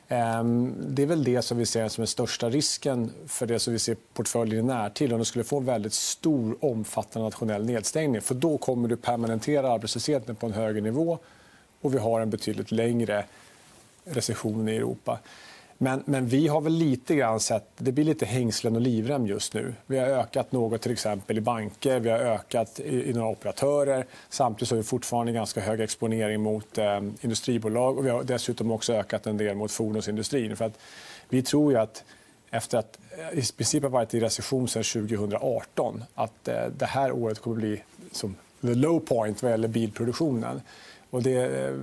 Ehm, 0.08 0.74
det 0.88 1.02
är 1.02 1.06
väl 1.06 1.24
det 1.24 1.42
som 1.42 1.58
vi 1.58 1.66
ser 1.66 1.88
som 1.88 2.02
den 2.02 2.06
största 2.06 2.50
risken 2.50 3.10
för 3.26 3.46
det 3.46 3.58
som 3.58 3.72
vi 3.72 3.78
ser 3.78 3.96
portföljen 4.14 4.64
i 4.64 4.68
närtid. 4.68 5.12
Om 5.12 5.18
du 5.18 5.24
skulle 5.24 5.44
få 5.44 5.58
en 5.58 5.64
väldigt 5.64 5.92
stor, 5.92 6.56
omfattande 6.60 7.26
nationell 7.26 7.64
nedstängning. 7.64 8.20
För 8.20 8.34
då 8.34 8.58
kommer 8.58 8.88
du 8.88 8.96
permanentera 8.96 9.72
arbetslösheten 9.72 10.36
på 10.36 10.46
en 10.46 10.52
högre 10.52 10.80
nivå 10.80 11.18
och 11.80 11.94
vi 11.94 11.98
har 11.98 12.20
en 12.20 12.30
betydligt 12.30 12.72
längre 12.72 13.24
recession 14.04 14.68
i 14.68 14.76
Europa. 14.76 15.18
Men, 15.82 16.02
men, 16.06 16.26
vi 16.26 16.48
har 16.48 16.60
väl 16.60 16.72
lite 16.72 17.14
grann 17.14 17.40
sett... 17.40 17.64
Det 17.76 17.92
blir 17.92 18.04
lite 18.04 18.26
hängslen 18.26 18.76
och 18.76 18.82
livrem 18.82 19.26
just 19.26 19.54
nu. 19.54 19.74
Vi 19.86 19.98
har 19.98 20.06
ökat 20.06 20.52
något 20.52 20.82
till 20.82 20.92
exempel 20.92 21.38
i 21.38 21.40
banker, 21.40 22.00
vi 22.00 22.10
har 22.10 22.18
ökat 22.18 22.80
i, 22.80 23.10
i 23.10 23.12
några 23.12 23.28
operatörer. 23.28 24.06
Samtidigt 24.28 24.70
har 24.70 24.76
vi 24.76 24.82
fortfarande 24.82 25.32
ganska 25.32 25.60
hög 25.60 25.80
exponering 25.80 26.40
mot 26.40 26.78
eh, 26.78 27.00
industribolag. 27.20 27.98
Och 27.98 28.06
vi 28.06 28.10
har 28.10 28.22
dessutom 28.22 28.70
också 28.70 28.92
ökat 28.92 29.26
en 29.26 29.36
del 29.36 29.56
mot 29.56 29.72
fordonsindustrin. 29.72 30.56
För 30.56 30.64
att 30.64 30.78
vi 31.28 31.42
tror 31.42 31.72
ju 31.72 31.78
att 31.78 32.04
efter 32.50 32.78
att 32.78 32.98
eh, 33.18 33.38
i 33.38 33.42
princip 33.56 33.82
ha 33.82 33.90
varit 33.90 34.14
i 34.14 34.20
recession 34.20 34.68
sedan 34.68 34.82
2018 34.82 36.04
att 36.14 36.48
eh, 36.48 36.64
det 36.78 36.86
här 36.86 37.12
året 37.12 37.38
kommer 37.38 37.56
att 37.56 37.62
bli 37.62 37.82
som 38.12 38.36
the 38.60 38.74
low 38.74 39.00
point 39.00 39.42
vad 39.42 39.50
gäller 39.50 39.68
bilproduktionen. 39.68 40.60
Och 41.12 41.22
det 41.22 41.64
eh, 41.64 41.74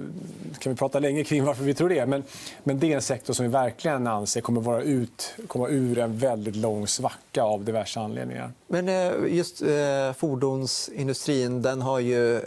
kan 0.60 0.72
vi 0.72 0.76
prata 0.76 1.00
länge 1.00 1.24
kring 1.24 1.44
varför 1.44 1.64
vi 1.64 1.74
tror 1.74 1.90
det. 1.90 2.06
Men, 2.06 2.24
men 2.64 2.80
det 2.80 2.92
är 2.92 2.96
en 2.96 3.02
sektor 3.02 3.34
som 3.34 3.46
vi 3.46 3.52
verkligen 3.52 4.08
anser 4.08 4.42
kommer 4.42 4.62
vara 4.62 4.82
ut, 4.82 5.34
komma 5.48 5.70
ur 5.70 5.98
en 5.98 6.18
väldigt 6.18 6.56
lång 6.56 6.88
svacka 6.88 7.44
av 7.44 7.64
diverse 7.66 8.00
anledningar. 8.00 8.52
Men 8.68 8.90
eh, 8.90 9.36
just 9.36 9.62
eh, 9.62 10.14
fordonsindustrin 10.18 11.62
den 11.62 11.82
har 11.82 12.00
ju 12.00 12.42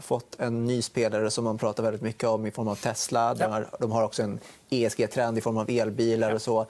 fått 0.00 0.40
en 0.40 0.64
ny 0.64 0.82
spelare 0.82 1.30
som 1.30 1.44
man 1.44 1.58
pratar 1.58 1.82
väldigt 1.82 2.02
mycket 2.02 2.28
om 2.28 2.46
i 2.46 2.50
form 2.50 2.68
av 2.68 2.74
Tesla. 2.74 3.34
De 3.34 3.44
har, 3.44 3.68
de 3.78 3.92
har 3.92 4.02
också 4.02 4.22
en 4.22 4.38
ESG-trend 4.70 5.38
i 5.38 5.40
form 5.40 5.56
av 5.56 5.70
elbilar. 5.70 6.34
och 6.34 6.42
så. 6.42 6.66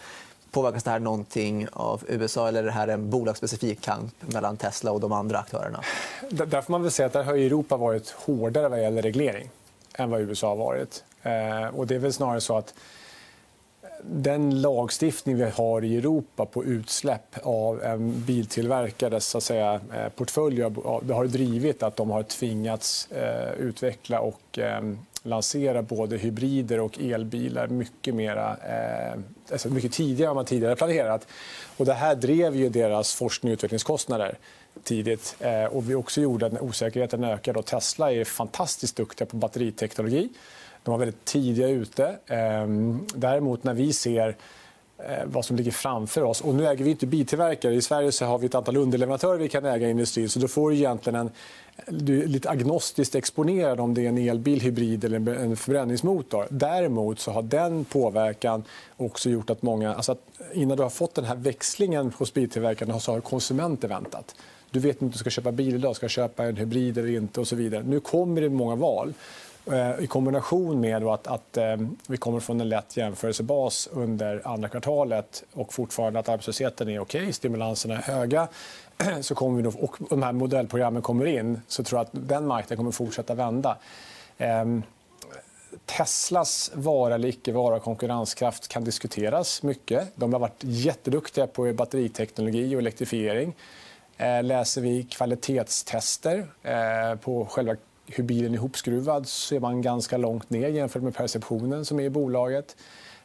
Påverkas 0.50 0.82
det 0.82 0.90
här 0.90 0.98
någonting 0.98 1.66
av 1.72 2.04
USA 2.08 2.48
eller 2.48 2.62
är 2.62 2.66
det 2.66 2.72
här 2.72 2.88
en 2.88 3.10
bolagsspecifik 3.10 3.80
kamp 3.80 4.14
mellan 4.20 4.56
Tesla 4.56 4.92
och 4.92 5.00
de 5.00 5.12
andra 5.12 5.38
aktörerna? 5.38 5.80
Där 6.30 6.60
får 6.62 6.70
man 6.72 6.82
väl 6.82 6.90
säga 6.90 7.06
att 7.06 7.12
där 7.12 7.24
har 7.24 7.34
Europa 7.34 7.76
varit 7.76 8.10
hårdare 8.10 8.68
vad 8.68 8.82
gäller 8.82 9.02
reglering 9.02 9.50
än 9.98 10.10
vad 10.10 10.20
USA 10.20 10.48
har 10.48 10.56
varit. 10.56 11.04
Eh, 11.22 11.66
och 11.78 11.86
det 11.86 11.94
är 11.94 11.98
väl 11.98 12.12
snarare 12.12 12.40
så 12.40 12.56
att 12.56 12.74
den 14.02 14.60
lagstiftning 14.60 15.36
vi 15.36 15.50
har 15.50 15.84
i 15.84 15.96
Europa 15.96 16.46
på 16.46 16.64
utsläpp 16.64 17.36
av 17.42 17.82
en 17.82 18.24
biltillverkares 18.24 19.26
så 19.26 19.38
att 19.38 19.44
säga, 19.44 19.80
eh, 19.94 20.08
portfölj 20.08 20.56
det 21.02 21.14
har 21.14 21.26
drivit 21.26 21.82
att 21.82 21.96
de 21.96 22.10
har 22.10 22.22
tvingats 22.22 23.08
eh, 23.12 23.52
utveckla 23.52 24.20
och 24.20 24.58
lansera 25.22 25.82
både 25.82 26.16
hybrider 26.16 26.80
och 26.80 26.98
elbilar 26.98 27.66
mycket, 27.66 28.14
mera, 28.14 28.56
alltså 29.52 29.68
mycket 29.68 29.92
tidigare 29.92 30.30
än 30.30 30.34
man 30.34 30.44
tidigare 30.44 30.76
planerat. 30.76 31.26
Och 31.76 31.86
det 31.86 31.92
här 31.92 32.14
drev 32.14 32.56
ju 32.56 32.68
deras 32.68 33.14
forskning 33.14 33.52
och 33.52 33.54
utvecklingskostnader 33.54 34.38
tidigt. 34.84 35.36
Eh, 35.40 35.64
och 35.64 35.90
vi 35.90 35.94
också 35.94 36.20
gjorde 36.20 36.46
att 36.46 36.62
osäkerheten 36.62 37.24
ökade. 37.24 37.62
Tesla 37.62 38.12
är 38.12 38.24
fantastiskt 38.24 38.96
duktiga 38.96 39.26
på 39.26 39.36
batteriteknologi. 39.36 40.28
De 40.82 40.90
var 40.90 40.98
väldigt 40.98 41.24
tidiga 41.24 41.68
ute. 41.68 42.18
Ehm, 42.26 43.06
däremot 43.14 43.64
när 43.64 43.74
vi 43.74 43.92
ser 43.92 44.36
Eh, 45.06 45.24
vad 45.24 45.44
som 45.44 45.56
ligger 45.56 45.70
framför 45.70 46.22
oss. 46.22 46.40
Och 46.40 46.54
nu 46.54 46.66
äger 46.66 46.84
vi 46.84 46.90
inte 46.90 47.06
biltillverkare. 47.06 47.74
I 47.74 47.82
Sverige 47.82 48.12
så 48.12 48.24
har 48.24 48.38
vi 48.38 48.46
ett 48.46 48.54
antal 48.54 48.76
underleverantörer 48.76 49.38
vi 49.38 49.48
kan 49.48 49.64
äga 49.64 49.86
i 49.86 49.90
industrin. 49.90 50.28
Så 50.28 50.38
då 50.38 50.48
får 50.48 50.70
du 50.70 50.76
egentligen 50.76 51.20
en, 51.20 51.30
du 51.88 52.22
är 52.22 52.26
lite 52.26 52.50
agnostiskt 52.50 53.14
exponerad 53.14 53.80
om 53.80 53.94
det 53.94 54.04
är 54.04 54.08
en 54.08 54.18
elbil, 54.18 54.60
hybrid 54.60 55.04
eller 55.04 55.34
en 55.34 55.56
förbränningsmotor. 55.56 56.46
Däremot 56.50 57.20
så 57.20 57.30
har 57.30 57.42
den 57.42 57.84
påverkan 57.84 58.64
också 58.96 59.30
gjort 59.30 59.50
att 59.50 59.62
många... 59.62 59.94
Alltså 59.94 60.12
att 60.12 60.22
innan 60.52 60.76
du 60.76 60.82
har 60.82 60.90
fått 60.90 61.14
den 61.14 61.24
här 61.24 61.36
växlingen 61.36 62.12
hos 62.18 62.34
biltillverkarna 62.34 63.00
så 63.00 63.12
har 63.12 63.20
konsumenter 63.20 63.88
väntat. 63.88 64.34
Du 64.70 64.80
vet 64.80 64.90
inte 64.90 65.04
om 65.04 65.10
du 65.10 65.18
ska 65.18 65.30
köpa 65.30 65.52
bil 65.52 65.74
idag, 65.74 65.96
ska 65.96 66.08
köpa 66.08 66.44
en 66.44 66.56
hybrid 66.56 66.98
eller 66.98 67.16
inte 67.16 67.40
och 67.40 67.48
så 67.48 67.56
vidare. 67.56 67.82
Nu 67.82 68.00
kommer 68.00 68.40
det 68.40 68.48
många 68.48 68.74
val 68.74 69.14
Eh, 69.72 70.04
i 70.04 70.06
kombination 70.06 70.80
med 70.80 71.04
att, 71.04 71.26
att 71.26 71.56
eh, 71.56 71.76
vi 72.06 72.16
kommer 72.16 72.40
från 72.40 72.60
en 72.60 72.68
lätt 72.68 72.96
jämförelsebas 72.96 73.88
under 73.92 74.42
andra 74.44 74.68
kvartalet 74.68 75.44
och 75.52 75.74
fortfarande 75.74 76.18
att 76.18 76.28
arbetslösheten 76.28 76.88
är 76.88 76.98
okej, 76.98 77.32
stimulanserna 77.32 77.94
är 77.94 78.02
höga 78.02 78.48
så 79.20 79.34
kommer 79.34 79.56
vi 79.56 79.62
då, 79.62 79.72
och 79.78 79.96
de 80.10 80.22
här 80.22 80.32
modellprogrammen 80.32 81.02
kommer 81.02 81.26
in 81.26 81.60
så 81.68 81.84
tror 81.84 81.98
jag 81.98 82.04
att 82.04 82.28
den 82.28 82.46
marknaden 82.46 82.76
kommer 82.76 82.90
fortsätta 82.90 83.34
vända. 83.34 83.76
Ehm, 84.38 84.82
Teslas 85.86 86.70
vara 86.74 87.14
eller 87.14 87.28
icke 87.28 87.52
vara 87.52 87.80
konkurrenskraft 87.80 88.68
kan 88.68 88.84
diskuteras 88.84 89.62
mycket. 89.62 90.08
De 90.14 90.32
har 90.32 90.40
varit 90.40 90.60
jätteduktiga 90.60 91.46
på 91.46 91.72
batteriteknologi 91.72 92.76
och 92.76 92.78
elektrifiering. 92.78 93.54
Eh, 94.16 94.42
läser 94.42 94.80
vi 94.80 95.02
kvalitetstester 95.02 96.46
på 97.16 97.44
själva 97.44 97.76
hur 98.08 98.24
bilen 98.24 98.52
är 98.52 98.56
ihopskruvad 98.56 99.28
så 99.28 99.54
är 99.54 99.60
man 99.60 99.82
ganska 99.82 100.16
långt 100.16 100.50
ner 100.50 100.68
jämfört 100.68 101.02
med 101.02 101.14
perceptionen 101.14 101.84
som 101.84 102.00
är 102.00 102.04
i 102.04 102.10
bolaget. 102.10 102.76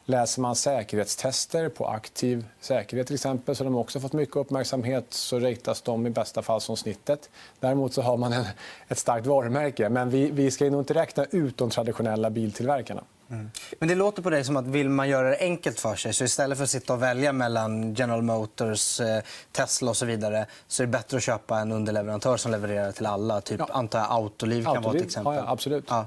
Läser 0.06 0.42
man 0.42 0.56
säkerhetstester 0.56 1.68
på 1.68 1.86
aktiv 1.86 2.46
säkerhet 2.60 3.06
till 3.06 3.14
exempel, 3.14 3.56
så 3.56 3.64
de 3.64 3.76
också 3.76 4.00
fått 4.00 4.12
mycket 4.12 4.36
uppmärksamhet, 4.36 5.04
så 5.08 5.40
ratas 5.40 5.82
de 5.82 6.06
i 6.06 6.10
bästa 6.10 6.42
fall 6.42 6.60
som 6.60 6.76
snittet. 6.76 7.30
Däremot 7.60 7.94
så 7.94 8.02
har 8.02 8.16
man 8.16 8.32
en, 8.32 8.44
ett 8.88 8.98
starkt 8.98 9.26
varumärke. 9.26 9.88
Men 9.88 10.10
vi, 10.10 10.30
vi 10.30 10.50
ska 10.50 10.64
nog 10.64 10.80
inte 10.80 10.94
räkna 10.94 11.26
ut 11.30 11.56
de 11.56 11.70
traditionella 11.70 12.30
biltillverkarna. 12.30 13.04
Mm. 13.34 13.50
Men 13.78 13.88
det 13.88 13.94
låter 13.94 14.22
på 14.22 14.30
dig 14.30 14.44
som 14.44 14.56
att 14.56 14.66
vill 14.66 14.88
man 14.88 15.08
göra 15.08 15.30
det 15.30 15.38
enkelt 15.40 15.80
för 15.80 15.94
sig 15.94 16.12
så 16.12 16.24
istället 16.24 16.58
för 16.58 16.64
att 16.64 16.70
sitta 16.70 16.92
och 16.92 17.02
välja 17.02 17.32
mellan 17.32 17.94
General 17.94 18.22
Motors, 18.22 19.00
eh, 19.00 19.22
Tesla 19.52 19.90
och 19.90 19.96
så 19.96 20.06
vidare 20.06 20.46
så 20.68 20.82
är 20.82 20.86
det 20.86 20.90
bättre 20.90 21.16
att 21.16 21.22
köpa 21.22 21.58
en 21.58 21.72
underleverantör 21.72 22.36
som 22.36 22.50
levererar 22.50 22.92
till 22.92 23.06
alla. 23.06 23.40
Typ, 23.40 23.60
ja. 23.60 23.68
antar 23.72 23.98
jag, 23.98 24.08
Autoliv 24.10 24.64
kan 24.64 24.76
Autoliv. 24.76 24.86
vara 24.86 24.96
ett 24.96 25.04
exempel. 25.04 25.34
Ja, 25.34 25.44
absolut. 25.46 25.84
Ja. 25.88 26.06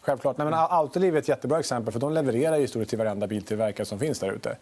Självklart. 0.00 0.38
Nej, 0.38 0.44
men 0.44 0.54
Autoliv 0.54 1.14
är 1.14 1.18
ett 1.18 1.28
jättebra 1.28 1.58
exempel. 1.58 1.92
för 1.92 2.00
De 2.00 2.12
levererar 2.12 2.56
i 2.56 2.68
stort 2.68 2.88
till 2.88 2.98
varenda 2.98 3.26
biltillverkare 3.26 3.86
som 3.86 3.98
finns 3.98 4.18
där 4.18 4.32
ute. 4.32 4.56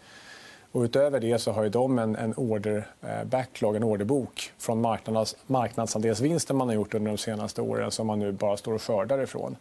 Och 0.73 0.81
utöver 0.83 1.21
det 1.21 1.39
så 1.39 1.53
har 1.53 1.69
de 1.69 1.99
en, 1.99 2.17
en 2.17 2.35
order 2.35 2.87
eh, 3.03 3.25
backlog, 3.25 3.77
en 3.77 3.85
orderbok 3.85 4.53
från 4.59 4.81
marknads, 4.81 5.37
marknadsandelsvinsten 5.47 6.57
man 6.57 6.69
har 6.69 6.75
gjort 6.75 6.95
under 6.95 7.11
de 7.11 7.19
senaste 7.19 7.63
åren 7.63 7.91
som 7.91 8.07
man 8.07 8.19
nu 8.19 8.33
bara 8.33 8.57
står 8.57 8.75
och 8.75 8.83
skördar 8.83 9.23
ifrån. 9.23 9.57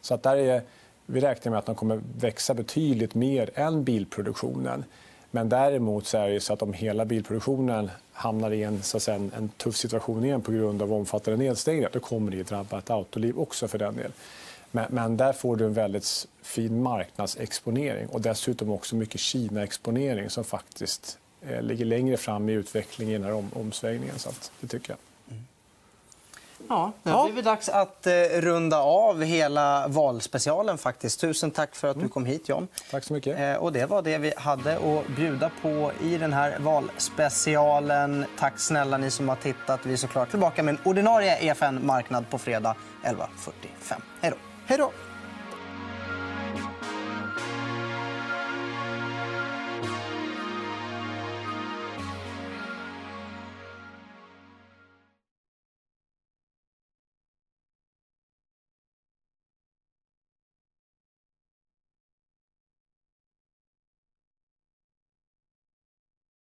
Så 0.00 0.14
att 0.14 0.22
där 0.22 0.36
är 0.36 0.62
vi 1.06 1.20
räknar 1.20 1.50
med 1.50 1.58
att 1.58 1.66
de 1.66 1.74
kommer 1.74 2.00
växa 2.18 2.54
betydligt 2.54 3.14
mer 3.14 3.50
än 3.54 3.84
bilproduktionen. 3.84 4.84
Men 5.30 5.48
däremot 5.48 6.06
så 6.06 6.18
är 6.18 6.28
det 6.28 6.40
så 6.40 6.52
att 6.52 6.62
om 6.62 6.72
hela 6.72 7.04
bilproduktionen 7.04 7.90
hamnar 8.12 8.50
i 8.50 8.62
en, 8.62 8.82
så 8.82 9.00
säga, 9.00 9.16
en 9.16 9.48
tuff 9.48 9.76
situation 9.76 10.24
igen 10.24 10.42
på 10.42 10.52
grund 10.52 10.82
av 10.82 10.92
omfattande 10.92 11.44
nedstängningar 11.44 11.90
då 11.92 12.00
kommer 12.00 12.30
det 12.30 12.40
att 12.40 12.46
drabba 12.46 12.78
ett 12.78 12.90
autoliv 12.90 13.38
också 13.38 13.68
för 13.68 13.78
den 13.78 13.96
del. 13.96 14.12
Men, 14.70 14.86
men, 14.90 15.16
där 15.16 15.32
får 15.32 15.56
du 15.56 15.64
en 15.64 15.72
väldigt 15.72 16.28
fin 16.42 16.82
marknadsexponering 16.82 18.06
och 18.08 18.20
dessutom 18.20 18.70
också 18.70 18.96
mycket 18.96 19.20
Kina-exponering 19.20 20.30
som 20.30 20.44
faktiskt 20.44 21.18
eh, 21.48 21.62
ligger 21.62 21.84
längre 21.84 22.16
fram 22.16 22.48
i 22.48 22.52
utvecklingen 22.52 23.14
i 23.14 23.18
den 23.18 23.26
här 23.26 23.34
om, 23.34 23.50
omsvängningen. 23.54 24.18
Så 24.18 24.28
att, 24.28 24.52
det 24.60 24.66
tycker 24.66 24.90
jag. 24.90 24.98
Ja, 26.68 26.92
det 27.02 27.10
har 27.10 27.24
blivit 27.24 27.44
dags 27.44 27.68
att 27.68 28.06
eh, 28.06 28.12
runda 28.34 28.78
av 28.78 29.22
hela 29.22 29.88
valspecialen. 29.88 30.78
faktiskt. 30.78 31.20
Tusen 31.20 31.50
tack 31.50 31.76
för 31.76 31.88
att 31.88 31.94
du 31.94 32.00
mm. 32.00 32.10
kom 32.10 32.26
hit, 32.26 32.48
John. 32.48 32.68
Tack 32.90 33.04
så 33.04 33.12
mycket. 33.12 33.40
Eh, 33.40 33.54
och 33.54 33.72
det 33.72 33.86
var 33.86 34.02
det 34.02 34.18
vi 34.18 34.32
hade 34.36 34.76
att 34.76 35.08
bjuda 35.16 35.50
på 35.62 35.92
i 36.02 36.16
den 36.16 36.32
här 36.32 36.58
valspecialen. 36.58 38.24
Tack 38.38 38.58
snälla 38.58 38.98
ni 38.98 39.10
som 39.10 39.28
har 39.28 39.36
tittat. 39.36 39.80
Vi 39.82 39.92
är 39.92 39.96
såklart 39.96 40.30
tillbaka 40.30 40.62
med 40.62 40.72
en 40.72 40.80
ordinarie 40.84 41.38
EFN 41.40 41.86
Marknad 41.86 42.30
på 42.30 42.38
fredag 42.38 42.76
11.45. 43.04 44.00
Hej 44.20 44.30
då. 44.30 44.36
Hej 44.66 44.78
då. 44.78 45.13